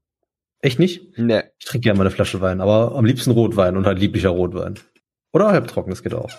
Echt 0.62 0.80
nicht? 0.80 1.18
Nee. 1.18 1.44
Ich 1.60 1.66
trinke 1.66 1.84
gerne 1.84 1.98
mal 1.98 2.06
eine 2.06 2.12
Flasche 2.12 2.40
Wein, 2.40 2.62
aber 2.62 2.96
am 2.96 3.04
liebsten 3.04 3.32
Rotwein 3.32 3.76
und 3.76 3.86
halt 3.86 4.00
lieblicher 4.00 4.30
Rotwein. 4.30 4.76
Oder 5.34 5.50
halbtrocken, 5.50 5.90
das 5.90 6.04
geht 6.04 6.14
auch. 6.14 6.32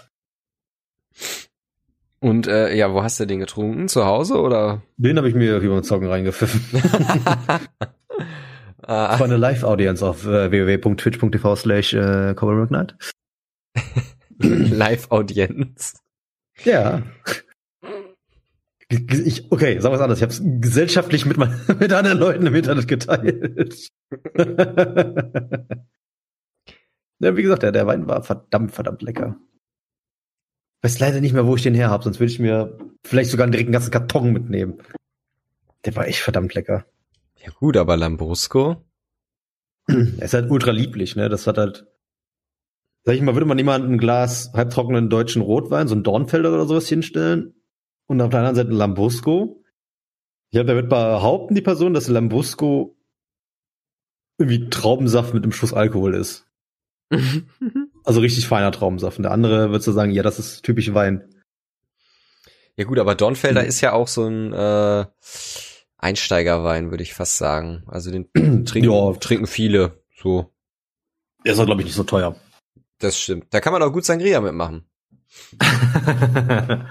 Und 2.21 2.47
äh, 2.47 2.75
ja, 2.75 2.95
wo 2.95 3.03
hast 3.03 3.21
du 3.21 3.27
den 3.27 3.41
getrunken? 3.41 3.89
Zu 3.89 4.07
Hause 4.07 4.41
oder? 4.41 4.81
Den 4.97 5.19
habe 5.19 5.29
ich 5.29 5.35
mir 5.35 5.63
wie 5.63 5.69
beim 5.69 5.83
Zocken 5.83 6.09
reingepfiffen. 6.09 6.81
ah. 8.83 9.19
War 9.19 9.27
eine 9.27 9.37
Live-Audience 9.37 10.07
auf 10.07 10.27
äh, 10.27 10.51
www.twitch.tv 10.51 11.57
slash 11.57 11.95
äh, 11.95 12.35
Night. 12.71 12.97
Live-Audience. 14.39 15.99
Ja. 16.65 17.03
Ich, 18.89 19.51
okay, 19.51 19.79
sagen 19.81 19.95
wir 19.95 19.97
es 19.97 20.03
anders. 20.03 20.19
Ich 20.19 20.23
habe 20.23 20.33
es 20.33 20.43
gesellschaftlich 20.61 21.25
mit, 21.25 21.39
mein, 21.39 21.59
mit 21.79 21.93
anderen 21.93 22.19
Leuten 22.19 22.47
im 22.47 22.55
Internet 22.55 22.89
geteilt. 22.89 23.89
ja, 27.19 27.37
wie 27.37 27.43
gesagt, 27.43 27.63
der, 27.63 27.73
der 27.73 27.87
Wein 27.87 28.07
war 28.07 28.23
verdammt, 28.23 28.73
verdammt 28.73 29.01
lecker. 29.01 29.37
Ich 30.79 30.85
weiß 30.85 30.99
leider 30.99 31.21
nicht 31.23 31.33
mehr, 31.33 31.47
wo 31.47 31.57
ich 31.57 31.63
den 31.63 31.75
her 31.75 31.89
habe, 31.89 32.05
sonst 32.05 32.21
würde 32.21 32.33
ich 32.33 32.39
mir 32.39 32.77
vielleicht 33.07 33.31
sogar 33.31 33.47
direkt 33.47 33.69
einen 33.69 33.73
ganzen 33.73 33.93
Karton 33.93 34.33
mitnehmen. 34.33 34.83
Der 35.87 35.97
war 35.97 36.07
echt 36.07 36.21
verdammt 36.21 36.53
lecker. 36.55 36.85
Ja 37.45 37.51
gut, 37.51 37.77
aber 37.77 37.97
Lambrusco? 37.97 38.85
Er 39.89 40.23
ist 40.23 40.35
halt 40.35 40.51
ultra 40.51 40.71
lieblich, 40.71 41.17
ne? 41.17 41.29
Das 41.29 41.47
hat 41.47 41.59
halt, 41.59 41.87
sag 43.05 43.17
ich 43.17 43.23
mal, 43.23 43.35
würde 43.35 43.47
man 43.47 43.59
jemandem 43.59 43.93
ein 43.93 43.99
Glas 43.99 44.53
halbtrockenen 44.55 45.11
deutschen 45.11 45.43
Rotwein, 45.43 45.89
so 45.89 45.95
ein 45.95 46.05
Dornfelder 46.05 46.53
oder 46.53 46.67
sowas 46.67 46.89
hinstellen 46.89 47.55
und 48.07 48.21
auf 48.21 48.31
der 48.31 48.41
anderen 48.41 48.57
Seite 48.57 48.71
ein 48.71 48.77
Lambrusco. 48.77 49.65
Ich 50.51 50.57
glaube, 50.57 50.69
da 50.69 50.75
wird 50.77 50.89
behaupten, 50.89 51.55
die 51.55 51.63
Person, 51.63 51.95
dass 51.95 52.09
Lambrusco 52.09 52.97
irgendwie 54.39 54.69
Traubensaft 54.71 55.35
mit 55.35 55.43
einem 55.43 55.53
Schuss 55.53 55.73
Alkohol 55.73 56.15
ist. 56.15 56.47
also 58.05 58.21
richtig 58.21 58.47
feiner 58.47 58.71
Traubensaft. 58.71 59.19
Und 59.19 59.25
der 59.25 59.33
andere 59.33 59.73
wird 59.73 59.83
so 59.83 59.93
sagen, 59.93 60.13
ja, 60.13 60.23
das 60.23 60.39
ist 60.39 60.63
typisch 60.63 60.95
Wein. 60.95 61.29
Ja 62.77 62.85
gut, 62.85 62.99
aber 62.99 63.15
Dornfelder 63.15 63.63
mhm. 63.63 63.69
ist 63.69 63.81
ja 63.81 63.93
auch 63.93 64.09
so 64.09 64.27
ein 64.27 64.53
äh, 64.53 65.07
Einsteigerwein, 66.03 66.91
würde 66.91 67.05
ich 67.05 67.15
fast 67.15 67.39
sagen. 67.39 67.85
Also 67.87 68.11
den 68.11 68.29
trinken, 68.67 68.91
ja. 68.91 69.13
trinken 69.15 69.47
viele. 69.47 70.03
So. 70.15 70.53
Der 71.45 71.53
ist 71.55 71.61
auch, 71.61 71.67
glaube 71.67 71.81
ich, 71.83 71.87
nicht 71.87 71.95
so 71.95 72.03
teuer. 72.05 72.35
Das 72.99 73.19
stimmt. 73.19 73.47
Da 73.51 73.61
kann 73.61 73.73
man 73.73 73.83
auch 73.83 73.93
gut 73.93 74.05
Sangria 74.05 74.41
mitmachen. 74.41 74.85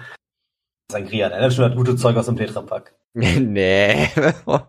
Sangria, 0.91 1.29
der 1.29 1.41
hat 1.41 1.53
schon 1.53 1.75
gute 1.75 1.95
Zeug 1.97 2.15
aus 2.15 2.25
dem 2.25 2.37
Tetrapack. 2.37 2.95
nee. 3.13 4.05
ich 4.05 4.11
finde 4.15 4.65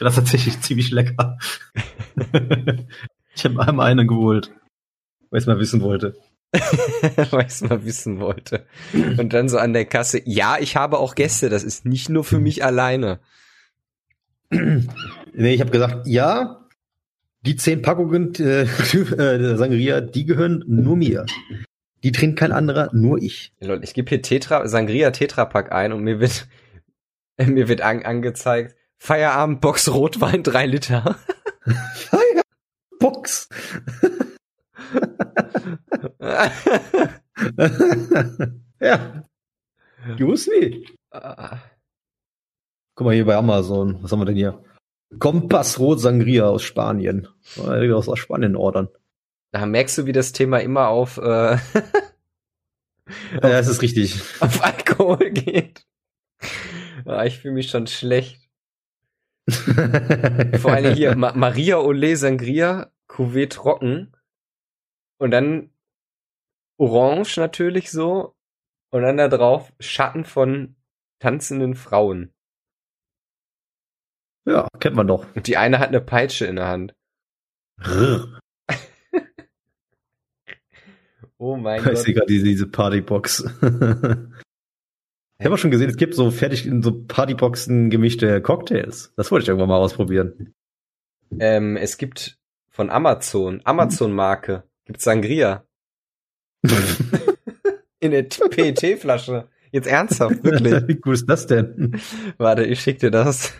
das 0.00 0.16
tatsächlich 0.16 0.60
ziemlich 0.60 0.90
lecker. 0.90 1.38
ich 3.34 3.44
habe 3.44 3.66
einmal 3.66 3.90
einen 3.90 4.06
geholt, 4.06 4.52
weil 5.30 5.40
ich 5.40 5.46
mal 5.46 5.58
wissen 5.58 5.80
wollte. 5.80 6.14
weil 7.30 7.46
ich 7.46 7.60
mal 7.62 7.84
wissen 7.84 8.20
wollte. 8.20 8.66
Und 8.92 9.32
dann 9.32 9.48
so 9.48 9.58
an 9.58 9.72
der 9.72 9.84
Kasse, 9.84 10.22
ja, 10.24 10.56
ich 10.60 10.76
habe 10.76 10.98
auch 10.98 11.14
Gäste, 11.14 11.48
das 11.48 11.64
ist 11.64 11.84
nicht 11.84 12.08
nur 12.08 12.24
für 12.24 12.38
mich 12.38 12.64
alleine. 12.64 13.20
nee, 14.50 15.54
ich 15.54 15.60
habe 15.60 15.70
gesagt, 15.70 16.06
ja, 16.06 16.64
die 17.42 17.56
zehn 17.56 17.82
Packungen 17.82 18.34
äh, 18.36 18.62
äh, 18.92 19.56
Sangria, 19.56 20.00
die 20.00 20.24
gehören 20.24 20.64
nur 20.66 20.96
mir. 20.96 21.26
Die 22.02 22.12
trinkt 22.12 22.38
kein 22.38 22.52
anderer, 22.52 22.90
nur 22.92 23.20
ich. 23.20 23.52
Leute, 23.60 23.84
ich 23.84 23.94
gebe 23.94 24.08
hier 24.08 24.22
Tetra, 24.22 24.66
Sangria 24.68 25.10
Tetrapack 25.10 25.72
ein 25.72 25.92
und 25.92 26.04
mir 26.04 26.20
wird, 26.20 26.46
mir 27.38 27.68
wird 27.68 27.80
an, 27.80 28.02
angezeigt, 28.04 28.76
Feierabendbox 28.98 29.88
Rotwein 29.92 30.42
drei 30.42 30.66
Liter. 30.66 31.16
Feierabendbox. 31.94 33.48
ja. 38.80 39.24
Wie. 40.16 40.86
Guck 42.94 43.06
mal 43.06 43.14
hier 43.14 43.26
bei 43.26 43.36
Amazon. 43.36 44.02
Was 44.02 44.12
haben 44.12 44.20
wir 44.20 44.26
denn 44.26 44.36
hier? 44.36 44.62
Kompass 45.18 45.78
Rot 45.78 46.00
Sangria 46.00 46.46
aus 46.46 46.62
Spanien. 46.62 47.28
Aus 47.56 48.18
Spanien 48.18 48.56
ordern. 48.56 48.88
Da 49.52 49.66
merkst 49.66 49.98
du, 49.98 50.06
wie 50.06 50.12
das 50.12 50.32
Thema 50.32 50.58
immer 50.58 50.88
auf, 50.88 51.18
äh, 51.18 51.52
ja, 51.52 51.58
das 53.40 53.68
ist 53.68 53.82
richtig. 53.82 54.20
Auf 54.40 54.64
Alkohol 54.64 55.30
geht. 55.30 55.86
Ja, 57.06 57.24
ich 57.24 57.38
fühle 57.38 57.54
mich 57.54 57.70
schon 57.70 57.86
schlecht. 57.86 58.40
Vor 59.48 60.72
allem 60.72 60.94
hier 60.94 61.14
Ma 61.16 61.32
Maria 61.34 61.76
Olé 61.76 62.16
Sangria, 62.16 62.90
Cuvée 63.08 63.48
trocken. 63.48 64.13
Und 65.18 65.30
dann 65.30 65.70
Orange 66.76 67.38
natürlich 67.38 67.90
so. 67.90 68.34
Und 68.90 69.02
dann 69.02 69.16
da 69.16 69.28
drauf 69.28 69.72
Schatten 69.80 70.24
von 70.24 70.76
tanzenden 71.18 71.74
Frauen. 71.74 72.32
Ja, 74.46 74.68
kennt 74.78 74.94
man 74.94 75.06
doch. 75.06 75.26
Und 75.34 75.46
die 75.46 75.56
eine 75.56 75.78
hat 75.78 75.88
eine 75.88 76.00
Peitsche 76.00 76.46
in 76.46 76.56
der 76.56 76.68
Hand. 76.68 76.94
oh 81.38 81.56
mein 81.56 81.82
Gott. 81.82 81.94
Ich 81.94 82.00
sehe 82.00 82.14
gerade 82.14 82.26
diese, 82.26 82.44
diese 82.44 82.66
Partybox. 82.68 83.44
Ich 85.38 85.46
habe 85.46 85.56
auch 85.56 85.58
schon 85.58 85.72
gesehen, 85.72 85.90
es 85.90 85.96
gibt 85.96 86.14
so 86.14 86.30
fertig 86.30 86.64
in 86.64 86.82
so 86.82 87.04
Partyboxen 87.06 87.90
gemischte 87.90 88.40
Cocktails. 88.40 89.12
Das 89.16 89.30
wollte 89.32 89.42
ich 89.42 89.48
irgendwann 89.48 89.68
mal 89.68 89.78
ausprobieren. 89.78 90.54
Ähm, 91.38 91.76
es 91.76 91.98
gibt 91.98 92.38
von 92.70 92.88
Amazon, 92.88 93.60
Amazon-Marke, 93.64 94.62
gibt 94.84 95.00
Sangria. 95.00 95.66
in 98.00 98.10
der 98.10 98.22
PET-Flasche. 98.22 99.48
Jetzt 99.72 99.86
ernsthaft, 99.86 100.44
wirklich. 100.44 100.72
Wie 100.88 101.00
cool 101.04 101.14
ist 101.14 101.28
das 101.28 101.46
denn? 101.46 102.00
Warte, 102.38 102.64
ich 102.64 102.80
schick 102.80 103.00
dir 103.00 103.10
das. 103.10 103.52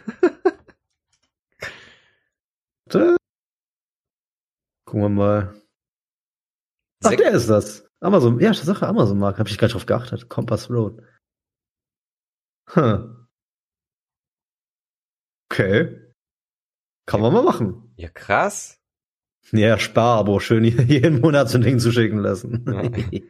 Gucken 4.85 5.03
wir 5.03 5.09
mal. 5.09 5.61
Ach, 7.03 7.11
der 7.11 7.33
ist 7.33 7.49
das. 7.49 7.85
Amazon, 8.01 8.39
ja, 8.39 8.55
Sache 8.55 8.87
Amazon-Marke. 8.87 9.39
Habe 9.39 9.49
ich 9.49 9.59
gar 9.59 9.67
nicht 9.67 9.75
drauf 9.75 9.87
geachtet. 9.87 10.29
Compass 10.29 10.71
Road. 10.71 11.03
Hm. 12.71 13.27
Okay. 15.51 16.13
Kann 17.07 17.21
man 17.21 17.33
mal 17.33 17.43
machen. 17.43 17.93
Ja, 17.97 18.09
krass. 18.09 18.84
Ja, 19.53 19.79
Sparabo, 19.79 20.41
schön 20.41 20.65
jeden 20.89 21.21
Monat 21.21 21.49
so 21.49 21.59
ein 21.59 21.63
Ding 21.63 21.79
zu 21.79 21.93
schicken 21.93 22.19
lassen. 22.19 22.65
Ja. 22.67 23.23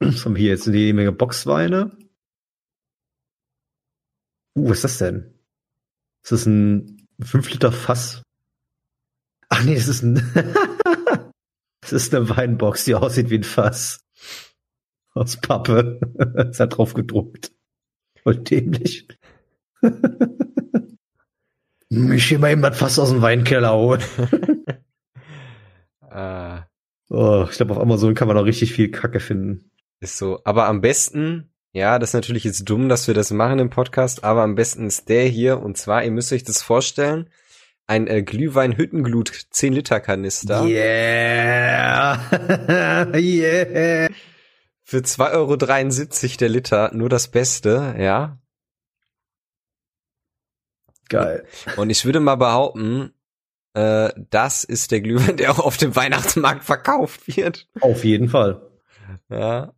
Was 0.00 0.24
haben 0.24 0.36
wir 0.36 0.40
hier 0.40 0.50
jetzt? 0.50 0.66
Die 0.66 0.92
Menge 0.92 1.12
Boxweine. 1.12 1.96
Uh, 4.56 4.70
was 4.70 4.78
ist 4.78 4.84
das 4.84 4.98
denn? 4.98 5.34
Ist 6.22 6.32
das 6.32 6.46
ein 6.46 7.06
5 7.22 7.50
Liter 7.50 7.72
Fass? 7.72 8.22
Ach 9.48 9.64
nee, 9.64 9.74
das 9.74 9.88
ist 9.88 10.02
ein, 10.02 10.14
das 11.80 11.92
ist 11.92 12.14
eine 12.14 12.28
Weinbox, 12.28 12.84
die 12.84 12.94
aussieht 12.94 13.30
wie 13.30 13.38
ein 13.38 13.44
Fass. 13.44 14.00
Aus 15.12 15.36
Pappe. 15.36 16.00
ist 16.50 16.60
hat 16.60 16.76
drauf 16.76 16.94
gedruckt. 16.94 17.52
Voll 18.22 18.36
dämlich. 18.36 19.08
Ich 21.90 22.26
hier 22.26 22.38
mal 22.38 22.52
eben 22.52 22.62
das 22.62 22.78
Fass 22.78 22.98
aus 22.98 23.10
dem 23.10 23.22
Weinkeller 23.22 23.74
holen. 23.74 24.02
ah. 26.00 26.64
Oh, 27.08 27.46
ich 27.50 27.56
glaube, 27.56 27.72
auf 27.72 27.80
Amazon 27.80 28.14
kann 28.14 28.28
man 28.28 28.38
auch 28.38 28.44
richtig 28.44 28.72
viel 28.72 28.90
Kacke 28.90 29.18
finden. 29.18 29.72
Ist 29.98 30.16
so. 30.16 30.40
Aber 30.44 30.66
am 30.66 30.80
besten, 30.80 31.52
ja, 31.72 31.98
das 31.98 32.10
ist 32.10 32.14
natürlich 32.14 32.44
jetzt 32.44 32.68
dumm, 32.68 32.88
dass 32.88 33.08
wir 33.08 33.14
das 33.14 33.32
machen 33.32 33.58
im 33.58 33.70
Podcast, 33.70 34.22
aber 34.22 34.42
am 34.42 34.54
besten 34.54 34.86
ist 34.86 35.08
der 35.08 35.24
hier. 35.24 35.60
Und 35.60 35.76
zwar, 35.76 36.04
ihr 36.04 36.12
müsst 36.12 36.32
euch 36.32 36.44
das 36.44 36.62
vorstellen, 36.62 37.28
ein 37.88 38.06
äh, 38.06 38.22
Glühwein-Hüttenglut 38.22 39.46
10 39.50 39.72
Liter 39.72 39.98
Kanister. 39.98 40.64
Yeah! 40.64 42.20
yeah! 43.16 44.08
Für 44.84 44.98
2,73 44.98 45.34
Euro 45.34 45.56
der 46.38 46.48
Liter, 46.48 46.90
nur 46.94 47.08
das 47.08 47.28
Beste, 47.28 47.96
ja. 47.98 48.38
Geil. 51.10 51.44
Und 51.76 51.90
ich 51.90 52.04
würde 52.06 52.20
mal 52.20 52.36
behaupten, 52.36 53.12
äh, 53.74 54.10
das 54.30 54.64
ist 54.64 54.92
der 54.92 55.00
Glühwein, 55.00 55.36
der 55.36 55.50
auch 55.50 55.58
auf 55.58 55.76
dem 55.76 55.94
Weihnachtsmarkt 55.94 56.64
verkauft 56.64 57.36
wird. 57.36 57.68
Auf 57.80 58.04
jeden 58.04 58.28
Fall. 58.28 58.62
Ja. 59.28 59.74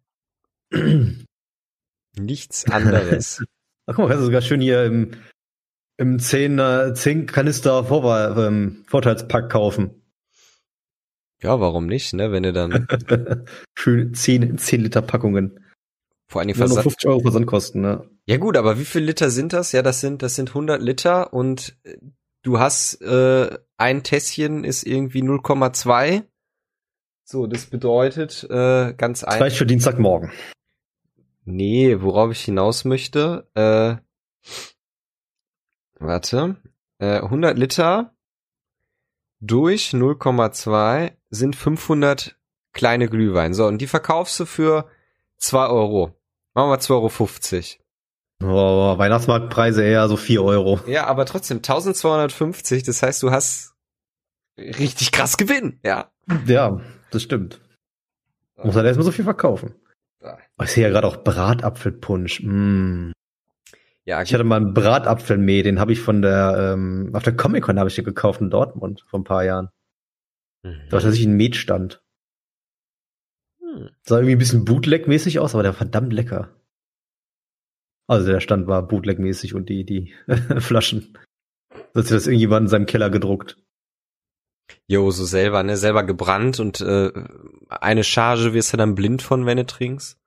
Nichts 2.17 2.71
anderes. 2.71 3.43
Ach 3.87 3.97
guck 3.97 4.05
mal, 4.05 4.09
kannst 4.09 4.23
du 4.23 4.27
sogar 4.27 4.43
schön 4.43 4.61
hier 4.61 4.85
im, 4.85 5.13
im 5.97 6.19
10, 6.19 6.95
10 6.95 7.27
Kanister 7.27 7.85
Vor 7.85 8.37
ähm, 8.37 8.85
Vorteilspack 8.87 9.51
kaufen. 9.51 10.03
Ja, 11.43 11.59
warum 11.59 11.87
nicht, 11.87 12.13
ne, 12.13 12.31
wenn 12.31 12.45
du 12.45 12.53
dann. 12.53 12.87
Schön 13.77 14.15
10, 14.15 14.59
10 14.59 14.81
Liter 14.83 15.03
Packungen. 15.03 15.59
Vor 16.33 16.41
allem 16.41 16.55
Versand. 16.55 16.77
Nur 16.77 16.83
50 16.85 17.11
Euro 17.11 17.21
Versandkosten, 17.21 17.83
ne? 17.83 18.09
Ja 18.25 18.39
gut, 18.39 18.57
aber 18.57 18.79
wie 18.79 18.87
viel 18.87 19.03
Liter 19.03 19.29
sind 19.29 19.53
das? 19.53 19.73
Ja, 19.73 19.83
das 19.83 20.01
sind, 20.01 20.23
das 20.23 20.35
sind 20.35 20.49
100 20.49 20.81
Liter 20.81 21.35
und 21.35 21.77
äh, 21.85 21.99
du 22.41 22.59
hast, 22.59 23.03
äh, 23.03 23.59
ein 23.77 24.03
Tässchen 24.03 24.65
ist 24.65 24.85
irgendwie 24.85 25.23
0,2. 25.23 26.23
So, 27.25 27.47
das 27.47 27.67
bedeutet, 27.67 28.45
äh, 28.45 28.95
ganz 28.95 29.25
einfach. 29.25 29.37
Vielleicht 29.37 29.59
für 29.59 29.67
Dienstagmorgen. 29.67 30.33
Nee, 31.45 32.01
worauf 32.01 32.31
ich 32.31 32.41
hinaus 32.41 32.87
möchte, 32.87 33.47
äh, 33.53 33.97
warte, 35.99 36.57
äh, 36.99 37.21
100 37.21 37.59
Liter 37.59 38.17
durch 39.39 39.91
0,2 39.91 41.13
sind 41.29 41.57
500 41.57 42.39
kleine 42.73 43.11
Glühwein. 43.11 43.53
So, 43.53 43.67
und 43.67 43.83
die 43.83 43.87
verkaufst 43.87 44.41
du 44.41 44.47
für 44.47 44.89
2 45.37 45.67
Euro. 45.67 46.17
Machen 46.55 46.71
wir 46.71 46.79
2,50 46.79 47.79
Euro. 48.43 48.95
Oh, 48.95 48.99
Weihnachtsmarktpreise 48.99 49.85
eher 49.85 50.09
so 50.09 50.17
4 50.17 50.43
Euro. 50.43 50.81
Ja, 50.87 51.07
aber 51.07 51.27
trotzdem 51.27 51.59
1250, 51.59 52.83
das 52.83 53.03
heißt, 53.03 53.23
du 53.23 53.31
hast 53.31 53.75
richtig 54.59 55.13
krass 55.13 55.37
Gewinn, 55.37 55.79
ja. 55.85 56.11
Ja, 56.47 56.81
das 57.11 57.23
stimmt. 57.23 57.61
Muss 58.63 58.77
halt 58.77 58.87
erstmal 58.87 59.05
so 59.05 59.13
viel 59.13 59.25
verkaufen. 59.25 59.75
Ich 60.63 60.71
sehe 60.71 60.85
ja 60.85 60.91
gerade 60.91 61.07
auch 61.07 61.25
Bratapfelpunsch. 61.25 62.43
Mm. 62.45 63.11
Ja, 64.05 64.23
ich 64.23 64.33
hatte 64.35 64.45
mal 64.45 64.57
einen 64.57 64.75
Bratapfelmehl, 64.75 65.63
den 65.63 65.81
habe 65.81 65.93
ich 65.93 66.01
von 66.01 66.23
der, 66.23 66.75
ähm, 66.75 67.11
auf 67.15 67.23
der 67.23 67.37
Comic-Con 67.37 67.79
habe 67.79 67.89
ich 67.89 67.97
den 67.97 68.05
gekauft 68.05 68.41
in 68.41 68.51
Dortmund 68.51 69.05
vor 69.09 69.21
ein 69.21 69.25
paar 69.25 69.45
Jahren. 69.45 69.69
Mhm. 70.63 70.81
Da 70.87 70.93
war 70.93 71.01
tatsächlich 71.01 71.29
ein 71.29 71.37
Metstand. 71.37 72.02
Hm. 73.73 73.91
Sah 74.03 74.17
irgendwie 74.17 74.33
ein 74.33 74.39
bisschen 74.39 74.65
Bootleg-mäßig 74.65 75.39
aus, 75.39 75.55
aber 75.55 75.63
der 75.63 75.73
war 75.73 75.79
verdammt 75.79 76.13
lecker. 76.13 76.55
Also 78.09 78.31
der 78.31 78.41
Stand 78.41 78.67
war 78.67 78.87
Bootleg-mäßig 78.87 79.55
und 79.55 79.69
die, 79.69 79.85
die 79.85 80.15
Flaschen. 80.59 81.17
Hat 81.95 82.05
sich 82.05 82.17
das 82.17 82.27
irgendjemand 82.27 82.65
in 82.65 82.69
seinem 82.69 82.87
Keller 82.87 83.11
gedruckt. 83.11 83.59
Jo, 84.87 85.11
so 85.11 85.25
selber, 85.25 85.63
ne? 85.63 85.77
Selber 85.77 86.05
gebrannt 86.05 86.61
und 86.61 86.81
äh, 86.81 87.13
eine 87.69 88.05
Charge 88.05 88.55
wirst 88.55 88.73
du 88.73 88.77
dann 88.77 88.95
blind 88.95 89.23
von, 89.23 89.47
wenn 89.47 89.59
du 89.59 89.67
trinkst. 89.67 90.19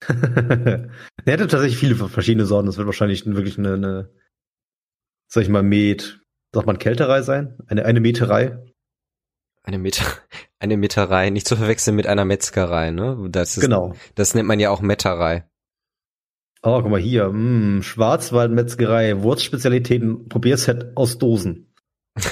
er 0.08 0.90
hätte 1.24 1.48
tatsächlich 1.48 1.78
viele 1.78 1.96
verschiedene 1.96 2.46
Sorten. 2.46 2.66
Das 2.66 2.76
wird 2.76 2.86
wahrscheinlich 2.86 3.26
wirklich 3.26 3.58
eine, 3.58 3.74
eine 3.74 4.10
sag 5.28 5.42
ich 5.42 5.48
mal, 5.48 5.62
Met, 5.62 6.20
sagt 6.54 6.66
man 6.66 6.78
Kälterei 6.78 7.22
sein? 7.22 7.58
Eine, 7.66 7.84
eine 7.84 8.00
Meterei? 8.00 8.58
Eine 9.62 9.78
Meter, 9.78 10.04
eine 10.58 10.76
Meterei, 10.76 11.30
nicht 11.30 11.46
zu 11.46 11.56
verwechseln 11.56 11.96
mit 11.96 12.06
einer 12.06 12.24
Metzgerei, 12.24 12.90
ne? 12.90 13.28
Das 13.30 13.56
ist, 13.56 13.62
genau. 13.62 13.94
Das 14.14 14.34
nennt 14.34 14.48
man 14.48 14.60
ja 14.60 14.70
auch 14.70 14.80
Metterei. 14.80 15.44
Oh, 16.62 16.80
guck 16.82 16.90
mal 16.90 17.00
hier, 17.00 17.28
mm, 17.28 17.82
Schwarzwaldmetzgerei, 17.82 19.22
Wurstspezialitäten, 19.22 20.28
Probierset 20.28 20.96
aus 20.96 21.18
Dosen. 21.18 21.72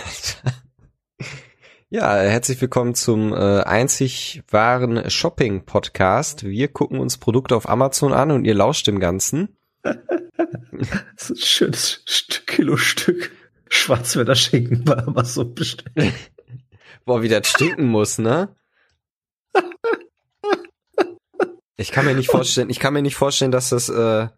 Ja, 1.88 2.16
herzlich 2.16 2.60
willkommen 2.60 2.96
zum 2.96 3.32
äh, 3.32 3.60
einzig 3.60 4.42
wahren 4.50 5.08
Shopping-Podcast. 5.08 6.42
Wir 6.42 6.66
gucken 6.66 6.98
uns 6.98 7.16
Produkte 7.16 7.54
auf 7.54 7.68
Amazon 7.68 8.12
an 8.12 8.32
und 8.32 8.44
ihr 8.44 8.56
lauscht 8.56 8.88
dem 8.88 8.98
Ganzen. 8.98 9.56
das 9.82 11.30
ist 11.30 11.30
ein 11.30 11.36
schönes 11.36 12.02
Stück, 12.04 12.48
Kilo 12.48 12.76
Stück 12.76 13.30
Schwarzwälder 13.68 14.34
Schinken 14.34 14.84
bei 14.84 14.98
Amazon 14.98 15.54
bestellt. 15.54 16.12
Boah, 17.07 17.22
wie 17.22 17.28
das 17.28 17.46
stinken 17.46 17.86
muss, 17.86 18.18
ne? 18.18 18.54
Ich 21.76 21.92
kann 21.92 22.04
mir 22.04 22.14
nicht 22.14 22.30
vorstellen, 22.30 22.68
ich 22.68 22.80
kann 22.80 22.94
mir 22.94 23.02
nicht 23.02 23.14
vorstellen, 23.14 23.52
dass 23.52 23.68
das, 23.68 23.88
äh, 23.88 24.28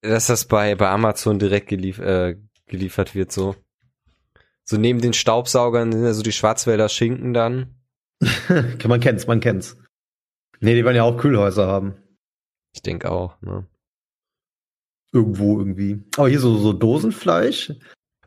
dass 0.00 0.26
das 0.28 0.46
bei, 0.46 0.74
bei 0.74 0.88
Amazon 0.88 1.38
direkt 1.38 1.68
gelief 1.68 1.98
äh, 1.98 2.36
geliefert 2.66 3.14
wird, 3.14 3.30
so. 3.30 3.56
So 4.64 4.76
neben 4.76 5.00
den 5.00 5.12
Staubsaugern 5.12 5.92
sind 5.92 6.04
ja 6.04 6.12
so 6.12 6.22
die 6.22 6.32
Schwarzwälder 6.32 6.88
Schinken 6.88 7.34
dann. 7.34 7.74
man 8.86 9.00
kennt's, 9.00 9.26
man 9.26 9.40
kennt's. 9.40 9.76
Nee, 10.60 10.74
die 10.74 10.84
wollen 10.84 10.96
ja 10.96 11.04
auch 11.04 11.18
Kühlhäuser 11.18 11.66
haben. 11.66 11.94
Ich 12.74 12.82
denke 12.82 13.10
auch, 13.10 13.40
ne? 13.40 13.66
Irgendwo 15.12 15.58
irgendwie. 15.58 16.04
Aber 16.16 16.28
hier 16.28 16.40
so, 16.40 16.58
so 16.58 16.72
Dosenfleisch, 16.72 17.72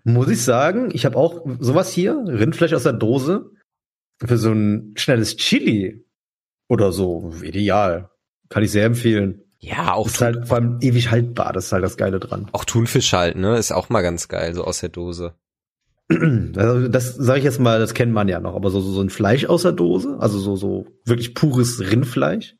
muss 0.03 0.29
ich 0.29 0.43
sagen, 0.43 0.89
ich 0.93 1.05
habe 1.05 1.17
auch 1.17 1.45
sowas 1.59 1.91
hier, 1.91 2.23
Rindfleisch 2.27 2.73
aus 2.73 2.83
der 2.83 2.93
Dose, 2.93 3.51
für 4.23 4.37
so 4.37 4.51
ein 4.51 4.93
schnelles 4.95 5.35
Chili 5.37 6.05
oder 6.67 6.91
so, 6.91 7.33
ideal. 7.41 8.09
Kann 8.49 8.63
ich 8.63 8.71
sehr 8.71 8.85
empfehlen. 8.85 9.43
Ja, 9.59 9.93
auch 9.93 10.07
ist 10.07 10.21
halt 10.21 10.47
vor 10.47 10.57
allem 10.57 10.79
ewig 10.81 11.11
haltbar, 11.11 11.53
das 11.53 11.65
ist 11.65 11.71
halt 11.71 11.83
das 11.83 11.97
Geile 11.97 12.19
dran. 12.19 12.47
Auch 12.51 12.65
Thunfisch 12.65 13.13
halt, 13.13 13.37
ne? 13.37 13.57
Ist 13.57 13.71
auch 13.71 13.89
mal 13.89 14.01
ganz 14.01 14.27
geil, 14.27 14.53
so 14.55 14.63
aus 14.63 14.79
der 14.79 14.89
Dose. 14.89 15.35
Also 16.55 16.87
das 16.87 17.15
sage 17.15 17.39
ich 17.39 17.45
jetzt 17.45 17.59
mal, 17.59 17.79
das 17.79 17.93
kennt 17.93 18.11
man 18.11 18.27
ja 18.27 18.39
noch, 18.39 18.55
aber 18.55 18.69
so, 18.69 18.81
so, 18.81 18.91
so 18.91 19.01
ein 19.01 19.09
Fleisch 19.09 19.45
aus 19.45 19.61
der 19.61 19.71
Dose, 19.71 20.17
also 20.19 20.39
so, 20.39 20.55
so 20.55 20.87
wirklich 21.05 21.35
pures 21.35 21.79
Rindfleisch. 21.79 22.55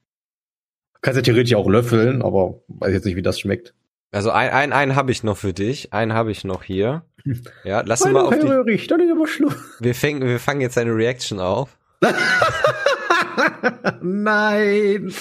Kannst 1.02 1.18
ja 1.18 1.24
theoretisch 1.24 1.56
auch 1.56 1.68
löffeln, 1.68 2.22
aber 2.22 2.62
weiß 2.68 2.94
jetzt 2.94 3.06
nicht, 3.06 3.16
wie 3.16 3.24
das 3.24 3.40
schmeckt. 3.40 3.74
Also 4.12 4.30
ein, 4.30 4.50
ein, 4.52 4.74
einen 4.74 4.96
habe 4.96 5.12
ich 5.12 5.24
noch 5.24 5.38
für 5.38 5.54
dich, 5.54 5.94
einen 5.94 6.14
habe 6.14 6.32
ich 6.32 6.44
noch 6.44 6.64
hier. 6.64 7.04
Ja, 7.64 7.82
lass 7.86 8.04
mal 8.06 8.18
auf 8.18 8.38
die... 8.38 8.72
Ich, 8.72 8.88
dann 8.88 9.00
ist 9.00 9.12
aber 9.12 9.28
Schluss. 9.28 9.56
Wir 9.80 9.96
fangen, 9.96 10.22
wir 10.22 10.40
fangen 10.40 10.62
jetzt 10.62 10.78
eine 10.78 10.96
Reaction 10.96 11.40
auf. 11.40 11.78
Nein! 14.02 15.14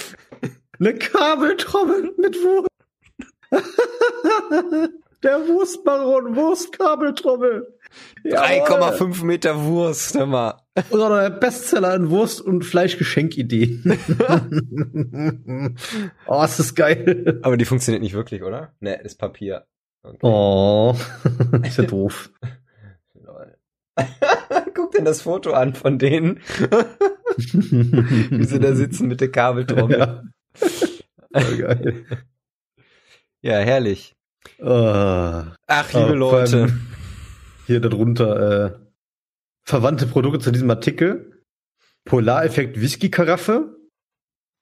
Eine 0.78 0.94
Kabeltrommel 0.94 2.12
mit 2.16 2.36
Wurst. 2.36 2.68
Der 5.22 5.46
Wurstbaron, 5.46 6.34
Wurstkabeltrommel. 6.34 7.74
3,5 8.24 9.22
Meter 9.24 9.64
Wurst, 9.64 10.16
hör 10.16 10.24
mal. 10.24 10.62
Oder 10.90 11.28
der 11.28 11.30
Bestseller 11.30 11.94
in 11.94 12.08
Wurst- 12.08 12.40
und 12.40 12.64
Fleischgeschenkideen. 12.64 13.82
oh, 16.26 16.42
ist 16.42 16.58
das 16.58 16.74
geil. 16.74 17.38
Aber 17.42 17.58
die 17.58 17.66
funktioniert 17.66 18.02
nicht 18.02 18.14
wirklich, 18.14 18.42
oder? 18.42 18.72
Ne, 18.80 18.98
ist 19.02 19.18
Papier. 19.18 19.66
Okay. 20.02 20.18
Oh, 20.22 20.96
ist 21.62 21.78
ja 21.78 21.84
doof. 21.84 22.30
Guck 24.74 24.92
dir 24.92 25.04
das 25.04 25.22
Foto 25.22 25.52
an 25.52 25.74
von 25.74 25.98
denen. 25.98 26.40
Wie 27.36 28.44
sie 28.44 28.60
da 28.60 28.74
sitzen 28.74 29.08
mit 29.08 29.20
der 29.20 29.30
Kabeltrommel. 29.30 29.98
Ja. 29.98 30.22
Oh, 31.32 31.56
geil. 31.58 32.06
ja, 33.42 33.58
herrlich. 33.58 34.16
Uh, 34.58 35.44
Ach, 35.66 35.92
liebe 35.92 36.12
uh, 36.12 36.14
Leute. 36.14 36.72
Hier 37.66 37.80
darunter 37.80 38.66
äh, 38.66 38.78
verwandte 39.62 40.06
Produkte 40.06 40.40
zu 40.40 40.50
diesem 40.50 40.70
Artikel. 40.70 41.44
Polareffekt 42.04 42.80
Whisky-Karaffe. 42.80 43.76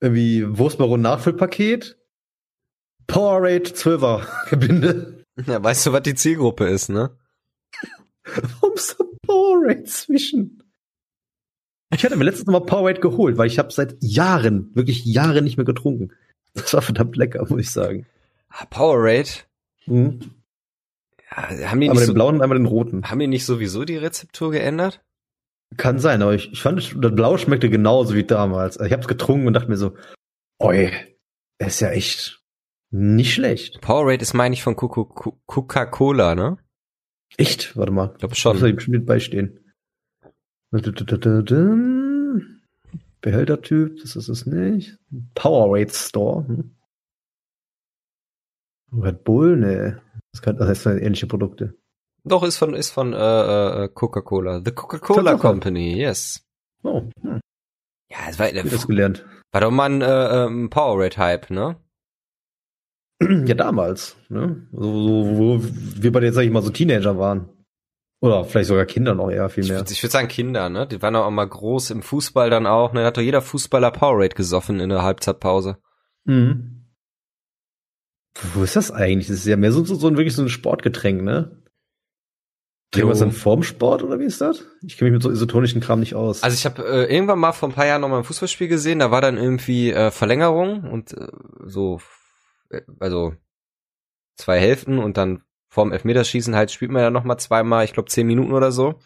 Irgendwie 0.01 0.59
Wurstbaron 0.59 1.01
Nachfüllpaket. 1.01 1.97
Powerade 3.07 3.71
12er 3.71 4.27
Gebinde. 4.51 5.25
Ja, 5.47 5.63
weißt 5.63 5.87
du, 5.87 5.93
was 5.93 6.03
die 6.03 6.15
Zielgruppe 6.15 6.67
ist, 6.67 6.89
ne? 6.89 7.17
Warum 8.25 8.75
ist 8.75 8.97
da 8.99 9.05
Powerade 9.27 9.85
zwischen? 9.85 10.63
Ich 11.95 12.05
hatte 12.05 12.17
mir 12.17 12.25
letztens 12.25 12.49
Mal 12.49 12.61
Powerade 12.61 13.01
geholt, 13.01 13.39
weil 13.39 13.47
ich 13.47 13.59
habe 13.59 13.73
seit 13.73 13.97
Jahren, 14.01 14.75
wirklich 14.75 15.05
Jahren 15.05 15.45
nicht 15.45 15.57
mehr 15.57 15.65
getrunken. 15.65 16.13
Das 16.55 16.75
war 16.75 16.83
verdammt 16.83 17.17
lecker, 17.17 17.47
muss 17.49 17.61
ich 17.61 17.71
sagen. 17.71 18.07
Ah, 18.51 18.67
Powerade? 18.67 19.31
Mhm. 19.87 20.21
Ja, 21.31 21.71
haben 21.71 21.81
die 21.81 21.89
einmal 21.89 22.03
den 22.03 22.09
so, 22.09 22.15
blauen, 22.15 22.43
einmal 22.43 22.59
den 22.59 22.67
roten. 22.67 23.05
Haben 23.05 23.21
die 23.21 23.27
nicht 23.27 23.45
sowieso 23.45 23.85
die 23.85 23.97
Rezeptur 23.97 24.51
geändert? 24.51 25.03
Kann 25.77 25.99
sein, 25.99 26.23
aber 26.23 26.35
ich, 26.35 26.53
ich 26.53 26.63
fand, 26.63 26.79
das 26.79 27.15
Blau 27.15 27.37
schmeckte 27.37 27.69
genauso 27.69 28.15
wie 28.15 28.25
damals. 28.25 28.79
Also 28.79 28.87
ich 28.87 28.93
habe 28.93 29.03
es 29.03 29.09
getrunken 29.09 29.47
und 29.47 29.53
dachte 29.53 29.69
mir 29.69 29.77
so, 29.77 29.97
oi, 30.59 30.91
das 31.59 31.75
ist 31.75 31.81
ja 31.81 31.91
echt 31.91 32.38
nicht 32.91 33.35
schlecht. 33.35 33.81
Powerade 33.81 34.23
ist, 34.23 34.35
meine 34.35 34.55
ich, 34.55 34.63
von 34.63 34.77
Coca-Cola, 34.77 36.35
ne? 36.35 36.59
Echt? 37.37 37.77
Warte 37.77 37.93
mal. 37.93 38.11
Ich 38.13 38.19
glaube 38.19 38.35
schon. 38.35 38.53
Muss 38.55 38.63
da 38.63 38.73
bestimmt 38.73 38.99
mit 38.99 39.07
beistehen. 39.07 39.61
Behältertyp, 43.21 44.01
das 44.01 44.17
ist 44.17 44.29
es 44.29 44.47
nicht. 44.47 44.99
Powerade 45.35 45.93
Store. 45.93 46.47
Hm? 46.47 46.75
Red 48.93 49.25
Bull, 49.25 49.57
ne. 49.57 50.01
Das, 50.33 50.43
kann, 50.43 50.57
das 50.57 50.69
heißt 50.69 50.87
ähnliche 50.87 51.27
Produkte. 51.27 51.75
Doch, 52.25 52.43
ist 52.43 52.57
von, 52.57 52.75
ist 52.75 52.91
von 52.91 53.13
äh, 53.13 53.85
äh, 53.85 53.89
Coca-Cola. 53.89 54.63
The 54.65 54.73
Coca-Cola 54.73 55.37
Company, 55.37 55.97
yes. 55.97 56.45
Oh. 56.83 57.09
Hm. 57.21 57.41
Ja, 58.11 58.19
es 58.29 58.39
war, 58.39 58.51
das 58.51 58.87
gelernt. 58.87 59.27
war 59.53 59.61
doch 59.61 59.71
mal 59.71 59.91
ein 59.91 60.03
äh, 60.03 60.45
ähm, 60.45 60.71
Powerade-Hype, 60.71 61.51
ne? 61.51 61.77
Ja, 63.21 63.55
damals, 63.55 64.17
ne? 64.29 64.69
So, 64.73 64.83
so, 64.83 65.39
wo 65.39 65.61
wir 65.61 66.13
bei 66.13 66.21
jetzt, 66.21 66.37
sag 66.37 66.45
ich 66.45 66.51
mal, 66.51 66.63
so 66.63 66.71
Teenager 66.71 67.19
waren. 67.19 67.49
Oder 68.21 68.45
vielleicht 68.45 68.69
sogar 68.69 68.85
Kinder 68.85 69.15
noch 69.15 69.31
eher 69.31 69.49
viel 69.49 69.65
mehr. 69.65 69.83
Ich, 69.85 69.93
ich 69.93 70.03
würde 70.03 70.13
sagen 70.13 70.29
Kinder, 70.29 70.69
ne? 70.69 70.87
Die 70.87 71.01
waren 71.03 71.15
auch 71.17 71.31
mal 71.31 71.49
groß 71.49 71.91
im 71.91 72.03
Fußball 72.03 72.51
dann 72.51 72.67
auch. 72.67 72.93
Ne? 72.93 73.01
Da 73.01 73.07
hat 73.07 73.17
doch 73.17 73.23
jeder 73.23 73.43
Fußballer 73.43 73.91
Powerade 73.93 74.35
gesoffen 74.35 74.81
in 74.81 74.89
der 74.89 75.03
Halbzeitpause. 75.03 75.79
Mhm. 76.25 76.87
Wo 78.55 78.63
ist 78.63 78.77
das 78.77 78.91
eigentlich? 78.91 79.29
Das 79.29 79.39
ist 79.39 79.47
ja 79.47 79.57
mehr 79.57 79.73
so, 79.73 79.85
so, 79.85 79.95
so 79.95 80.09
ein 80.09 80.17
wirklich 80.17 80.35
so 80.35 80.43
ein 80.43 80.49
Sportgetränk, 80.49 81.23
ne? 81.23 81.63
Irgendwas 82.95 83.21
in 83.21 83.33
Formsport 83.33 84.03
oder 84.03 84.19
wie 84.19 84.25
ist 84.25 84.41
das? 84.41 84.65
Ich 84.83 84.97
kenne 84.97 85.11
mich 85.11 85.17
mit 85.17 85.23
so 85.23 85.31
isotonischen 85.31 85.83
Kram 85.83 86.01
nicht 86.01 86.15
aus. 86.15 86.43
Also 86.43 86.55
ich 86.55 86.65
habe 86.65 86.83
äh, 86.89 87.15
irgendwann 87.15 87.39
mal 87.39 87.53
vor 87.53 87.69
ein 87.69 87.75
paar 87.75 87.87
Jahren 87.87 88.01
noch 88.01 88.09
mal 88.09 88.19
ein 88.19 88.25
Fußballspiel 88.25 88.69
gesehen, 88.69 89.01
da 89.01 89.11
war 89.11 89.21
dann 89.21 89.37
irgendwie 89.37 89.93
äh, 89.93 90.11
Verlängerung 90.11 90.85
und 90.85 91.13
äh, 91.13 91.29
so, 91.67 92.01
also 92.99 93.35
zwei 94.37 94.59
Hälften 94.59 94.99
und 94.99 95.17
dann 95.17 95.43
vorm 95.69 95.93
Elfmeterschießen 95.93 96.55
halt 96.55 96.71
spielt 96.71 96.91
man 96.91 97.03
ja 97.03 97.11
noch 97.11 97.25
mal 97.25 97.39
zweimal, 97.39 97.85
ich 97.85 97.93
glaube 97.93 98.09
zehn 98.09 98.27
Minuten 98.27 98.53
oder 98.53 98.73
so. 98.73 98.99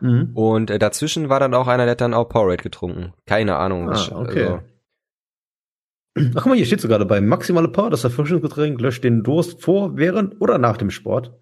Mhm. 0.00 0.30
Und 0.34 0.70
äh, 0.70 0.78
dazwischen 0.78 1.28
war 1.28 1.40
dann 1.40 1.54
auch 1.54 1.68
einer, 1.68 1.84
der 1.84 1.92
hat 1.92 2.00
dann 2.00 2.14
auch 2.14 2.28
Powerade 2.28 2.62
getrunken. 2.62 3.12
Keine 3.26 3.56
Ahnung. 3.56 3.90
Ah, 3.90 4.08
okay. 4.14 4.44
Also, 4.44 4.62
Ach 6.18 6.42
guck 6.42 6.46
mal, 6.46 6.56
hier 6.56 6.66
steht 6.66 6.80
sogar 6.80 6.98
dabei, 6.98 7.20
maximale 7.20 7.68
Power, 7.68 7.90
das 7.90 8.04
Erfrischungsgetränk 8.04 8.80
löscht 8.80 9.04
den 9.04 9.22
Durst 9.22 9.62
vor, 9.62 9.96
während 9.96 10.40
oder 10.40 10.58
nach 10.58 10.76
dem 10.76 10.90
Sport. 10.90 11.38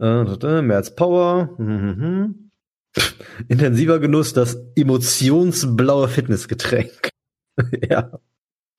Äh, 0.00 0.62
mehr 0.62 0.76
als 0.76 0.94
Power. 0.94 1.54
Mhm. 1.58 2.50
Intensiver 3.48 3.98
Genuss, 3.98 4.32
das 4.32 4.56
emotionsblaue 4.76 6.08
Fitnessgetränk. 6.08 7.10
ja, 7.90 8.18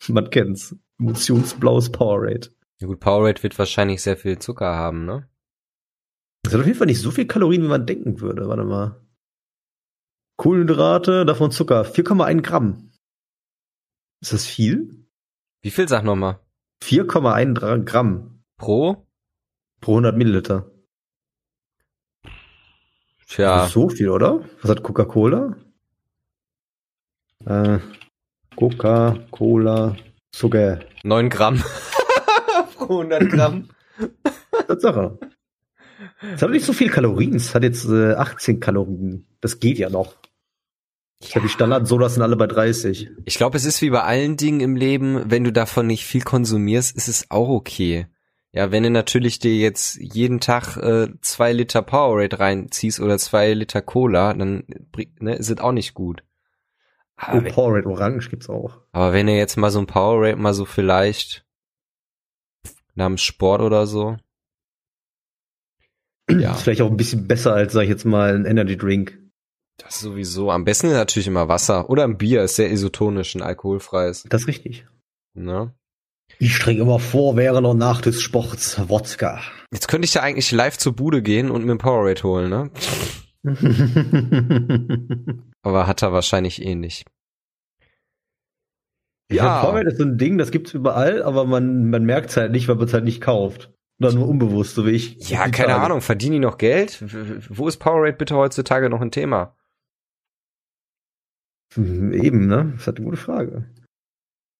man 0.09 0.29
kennt's. 0.29 0.75
Emotionsblaues 0.99 1.91
Powerade. 1.91 2.49
Ja 2.79 2.87
gut, 2.87 2.99
Powerade 2.99 3.41
wird 3.43 3.57
wahrscheinlich 3.57 4.01
sehr 4.01 4.17
viel 4.17 4.39
Zucker 4.39 4.75
haben, 4.75 5.05
ne? 5.05 5.29
Das 6.43 6.53
hat 6.53 6.61
auf 6.61 6.67
jeden 6.67 6.77
Fall 6.77 6.87
nicht 6.87 7.01
so 7.01 7.11
viel 7.11 7.27
Kalorien, 7.27 7.63
wie 7.63 7.67
man 7.67 7.85
denken 7.85 8.21
würde. 8.21 8.47
Warte 8.47 8.63
mal. 8.63 9.01
Kohlenhydrate, 10.37 11.25
davon 11.25 11.51
Zucker. 11.51 11.83
4,1 11.83 12.41
Gramm. 12.41 12.91
Ist 14.21 14.33
das 14.33 14.45
viel? 14.45 15.05
Wie 15.61 15.71
viel 15.71 15.87
sag 15.87 16.03
nochmal? 16.03 16.39
4,1 16.83 17.83
Gramm. 17.83 18.43
Pro? 18.57 19.07
Pro 19.81 19.91
100 19.93 20.15
Milliliter. 20.15 20.71
Tja. 23.27 23.65
Ist 23.65 23.73
so 23.73 23.89
viel, 23.89 24.09
oder? 24.09 24.43
Was 24.61 24.71
hat 24.71 24.83
Coca-Cola? 24.83 25.57
Äh, 27.45 27.79
Coca-Cola 28.57 29.95
Zucker. 30.31 30.79
9 31.03 31.29
Gramm. 31.29 31.63
Pro 32.75 33.01
100 33.01 33.29
Gramm. 33.29 33.69
Tatsache. 34.67 35.19
Es 36.33 36.41
hat 36.41 36.49
nicht 36.49 36.65
so 36.65 36.73
viel 36.73 36.89
Kalorien. 36.89 37.35
Es 37.35 37.53
hat 37.53 37.63
jetzt 37.63 37.87
äh, 37.87 38.13
18 38.13 38.59
Kalorien. 38.59 39.27
Das 39.41 39.59
geht 39.59 39.77
ja 39.77 39.89
noch. 39.89 40.15
Ich 41.21 41.35
ja. 41.35 41.41
die 41.41 41.49
Standard 41.49 41.87
so, 41.87 41.99
das 41.99 42.15
sind 42.15 42.23
alle 42.23 42.35
bei 42.35 42.47
30. 42.47 43.09
Ich 43.25 43.37
glaube, 43.37 43.57
es 43.57 43.65
ist 43.65 43.81
wie 43.81 43.91
bei 43.91 44.01
allen 44.01 44.37
Dingen 44.37 44.59
im 44.59 44.75
Leben, 44.75 45.29
wenn 45.29 45.43
du 45.43 45.51
davon 45.51 45.85
nicht 45.87 46.05
viel 46.05 46.21
konsumierst, 46.21 46.95
ist 46.97 47.07
es 47.07 47.29
auch 47.29 47.49
okay. 47.49 48.07
Ja, 48.51 48.71
wenn 48.71 48.83
du 48.83 48.89
natürlich 48.89 49.37
dir 49.37 49.55
jetzt 49.55 49.97
jeden 49.97 50.39
Tag 50.39 50.77
äh, 50.77 51.09
zwei 51.21 51.53
Liter 51.53 51.83
Powerade 51.83 52.39
reinziehst 52.39 52.99
oder 52.99 53.19
zwei 53.19 53.53
Liter 53.53 53.83
Cola, 53.83 54.33
dann 54.33 54.63
ne, 55.19 55.35
ist 55.35 55.51
es 55.51 55.59
auch 55.59 55.71
nicht 55.71 55.93
gut. 55.93 56.23
Aber 57.17 57.39
oh, 57.39 57.43
wenn, 57.43 57.53
Powerade 57.53 57.89
Orange 57.89 58.29
gibt's 58.29 58.47
auch. 58.47 58.77
Aber 58.91 59.11
wenn 59.11 59.25
du 59.25 59.35
jetzt 59.35 59.57
mal 59.57 59.71
so 59.71 59.79
ein 59.79 59.87
Powerade 59.87 60.37
mal 60.37 60.53
so 60.53 60.65
vielleicht 60.65 61.45
nach 62.95 63.07
dem 63.07 63.17
Sport 63.17 63.61
oder 63.61 63.87
so. 63.87 64.17
Ja. 66.29 66.53
Ist 66.53 66.61
vielleicht 66.61 66.81
auch 66.81 66.91
ein 66.91 66.97
bisschen 66.97 67.27
besser 67.27 67.53
als, 67.53 67.73
sag 67.73 67.83
ich 67.83 67.89
jetzt 67.89 68.05
mal, 68.05 68.35
ein 68.35 68.45
Energy 68.45 68.77
Drink. 68.77 69.17
Das 69.77 69.99
sowieso. 69.99 70.51
Am 70.51 70.65
besten 70.65 70.91
natürlich 70.91 71.27
immer 71.27 71.47
Wasser. 71.47 71.89
Oder 71.89 72.03
ein 72.03 72.17
Bier 72.17 72.43
ist 72.43 72.55
sehr 72.55 72.71
isotonisch, 72.71 73.35
ein 73.35 73.41
alkoholfreies. 73.41 74.23
Das 74.29 74.41
ist 74.41 74.47
richtig. 74.47 74.85
Ne? 75.33 75.73
Ich 76.39 76.59
trinke 76.59 76.81
immer 76.81 76.99
vor, 76.99 77.37
während 77.37 77.65
und 77.65 77.77
nach 77.77 78.01
des 78.01 78.21
Sports 78.21 78.77
Wodka. 78.89 79.41
Jetzt 79.71 79.87
könnte 79.87 80.05
ich 80.05 80.13
ja 80.13 80.21
eigentlich 80.21 80.51
live 80.51 80.77
zur 80.77 80.93
Bude 80.93 81.21
gehen 81.21 81.49
und 81.49 81.65
mir 81.65 81.73
ein 81.73 81.77
Powerade 81.77 82.23
holen, 82.23 82.49
ne? 82.49 82.69
Aber 85.67 85.85
hat 85.85 86.01
er 86.01 86.13
wahrscheinlich 86.13 86.63
eh 86.63 86.75
nicht. 86.75 87.05
Ja. 89.29 89.61
Powerade 89.61 89.89
ist 89.89 89.97
so 89.97 90.05
ein 90.05 90.17
Ding, 90.17 90.37
das 90.37 90.51
gibt's 90.51 90.73
überall, 90.73 91.21
aber 91.21 91.45
man, 91.45 91.89
man 91.89 92.05
merkt 92.05 92.29
es 92.29 92.37
halt 92.37 92.53
nicht, 92.53 92.69
weil 92.69 92.75
man 92.75 92.85
es 92.85 92.93
halt 92.93 93.03
nicht 93.03 93.19
kauft. 93.19 93.73
Oder 93.99 94.13
nur 94.13 94.29
unbewusst, 94.29 94.75
so 94.75 94.85
wie 94.85 94.91
ich. 94.91 95.29
Ja, 95.29 95.49
keine 95.49 95.73
Tage. 95.73 95.81
Ahnung. 95.81 96.01
Verdienen 96.01 96.33
die 96.33 96.39
noch 96.39 96.57
Geld? 96.57 97.03
Wo 97.49 97.67
ist 97.67 97.77
Powerade 97.77 98.15
bitte 98.15 98.35
heutzutage 98.35 98.89
noch 98.89 99.01
ein 99.01 99.11
Thema? 99.11 99.57
Eben, 101.75 102.47
ne? 102.47 102.71
Das 102.71 102.81
ist 102.81 102.87
halt 102.87 102.97
eine 102.97 103.05
gute 103.05 103.17
Frage. 103.17 103.69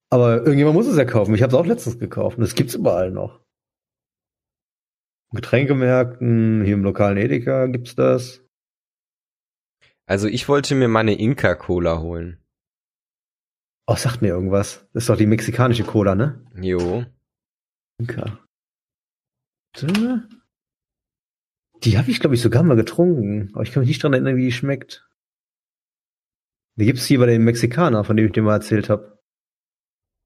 Aber 0.09 0.37
irgendjemand 0.37 0.75
muss 0.75 0.87
es 0.87 0.97
ja 0.97 1.05
kaufen. 1.05 1.35
Ich 1.35 1.43
habe 1.43 1.53
es 1.53 1.59
auch 1.59 1.65
letztens 1.65 1.99
gekauft 1.99 2.37
und 2.37 2.43
es 2.43 2.55
gibt's 2.55 2.75
überall 2.75 3.11
noch. 3.11 3.41
Getränkemärkten, 5.33 6.63
hier 6.63 6.73
im 6.73 6.83
lokalen 6.83 7.17
Edeka 7.17 7.67
gibt's 7.67 7.95
das. 7.95 8.43
Also 10.07 10.27
ich 10.27 10.47
wollte 10.47 10.73
mir 10.73 10.87
meine 10.87 11.19
Inka-Cola 11.19 11.99
holen. 11.99 12.41
Oh, 13.87 13.95
sagt 13.95 14.21
mir 14.21 14.29
irgendwas. 14.29 14.87
Das 14.93 15.03
ist 15.03 15.09
doch 15.09 15.17
die 15.17 15.25
mexikanische 15.25 15.83
Cola, 15.83 16.15
ne? 16.15 16.45
Jo. 16.55 17.05
Inka. 17.99 18.43
Die 21.83 21.97
habe 21.97 22.09
ich, 22.09 22.19
glaube 22.19 22.35
ich, 22.35 22.41
sogar 22.41 22.63
mal 22.63 22.75
getrunken. 22.75 23.51
Aber 23.53 23.63
ich 23.63 23.71
kann 23.71 23.81
mich 23.81 23.89
nicht 23.89 24.01
dran 24.03 24.13
erinnern, 24.13 24.37
wie 24.37 24.45
die 24.45 24.51
schmeckt. 24.51 25.07
Die 26.79 26.85
gibt's 26.85 27.05
hier 27.05 27.19
bei 27.19 27.25
dem 27.25 27.43
Mexikaner, 27.43 28.03
von 28.03 28.15
dem 28.15 28.27
ich 28.27 28.31
dir 28.31 28.43
mal 28.43 28.55
erzählt 28.55 28.89
habe. 28.89 29.19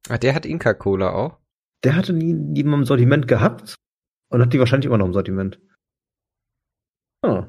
Ah, 0.10 0.18
der 0.18 0.36
hat 0.36 0.46
Inka-Cola 0.46 1.14
auch? 1.14 1.40
Der 1.84 1.96
hatte 1.96 2.14
nie, 2.14 2.64
mal 2.64 2.78
im 2.78 2.86
Sortiment 2.86 3.28
gehabt 3.28 3.76
und 4.30 4.42
hat 4.42 4.54
die 4.54 4.60
wahrscheinlich 4.60 4.86
immer 4.86 4.98
noch 4.98 5.08
im 5.08 5.14
Sortiment. 5.14 5.60
Ah. 7.24 7.48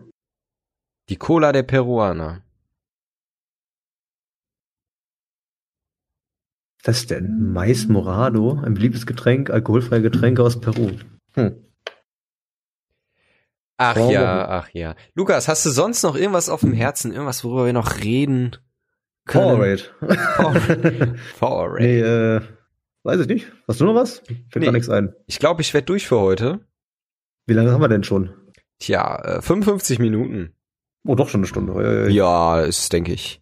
Die 1.12 1.18
Cola 1.18 1.52
der 1.52 1.62
Peruaner. 1.62 2.40
Was 6.84 7.00
ist 7.00 7.10
das 7.10 7.18
denn? 7.18 7.52
Mais 7.52 7.86
Morado, 7.86 8.58
ein 8.64 8.72
beliebtes 8.72 9.04
Getränk, 9.04 9.50
alkoholfreie 9.50 10.00
Getränke 10.00 10.42
aus 10.42 10.58
Peru. 10.58 10.92
Hm. 11.34 11.66
Ach 13.76 13.96
oh, 13.98 14.10
ja, 14.10 14.48
ach 14.48 14.70
ja. 14.72 14.94
Lukas, 15.12 15.48
hast 15.48 15.66
du 15.66 15.70
sonst 15.70 16.02
noch 16.02 16.16
irgendwas 16.16 16.48
auf 16.48 16.60
dem 16.60 16.72
Herzen? 16.72 17.12
Irgendwas, 17.12 17.44
worüber 17.44 17.66
wir 17.66 17.74
noch 17.74 17.98
reden 17.98 18.56
können? 19.26 19.58
Powerade. 19.58 21.18
Powerade. 21.38 21.82
Nee, 21.84 22.00
äh, 22.00 22.40
weiß 23.02 23.20
ich 23.20 23.26
nicht. 23.26 23.52
Hast 23.68 23.82
du 23.82 23.84
noch 23.84 23.94
was? 23.94 24.20
Fällt 24.20 24.56
nee, 24.56 24.64
gar 24.64 24.72
nichts 24.72 24.88
ein. 24.88 25.12
Ich 25.26 25.38
glaube, 25.38 25.60
ich 25.60 25.74
werde 25.74 25.84
durch 25.84 26.08
für 26.08 26.20
heute. 26.20 26.66
Wie 27.44 27.52
lange 27.52 27.70
haben 27.70 27.82
wir 27.82 27.88
denn 27.88 28.02
schon? 28.02 28.32
Tja, 28.78 29.36
äh, 29.36 29.42
55 29.42 29.98
Minuten. 29.98 30.56
Oh, 31.04 31.14
doch 31.14 31.28
schon 31.28 31.40
eine 31.40 31.46
Stunde. 31.46 32.08
Ja, 32.08 32.08
ja 32.08 32.60
ist, 32.62 32.92
denke 32.92 33.12
ich. 33.12 33.40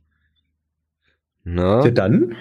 Na? 1.44 1.84
Ja, 1.84 1.90
dann? 1.90 2.36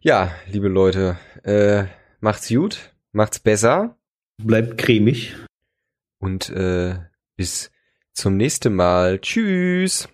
Ja, 0.00 0.32
liebe 0.50 0.68
Leute, 0.68 1.18
äh, 1.44 1.84
macht's 2.20 2.48
gut, 2.48 2.92
macht's 3.12 3.38
besser. 3.38 3.96
Bleibt 4.38 4.78
cremig. 4.78 5.36
Und 6.18 6.50
äh, 6.50 6.96
bis 7.36 7.70
zum 8.12 8.36
nächsten 8.36 8.74
Mal. 8.74 9.20
Tschüss. 9.20 10.08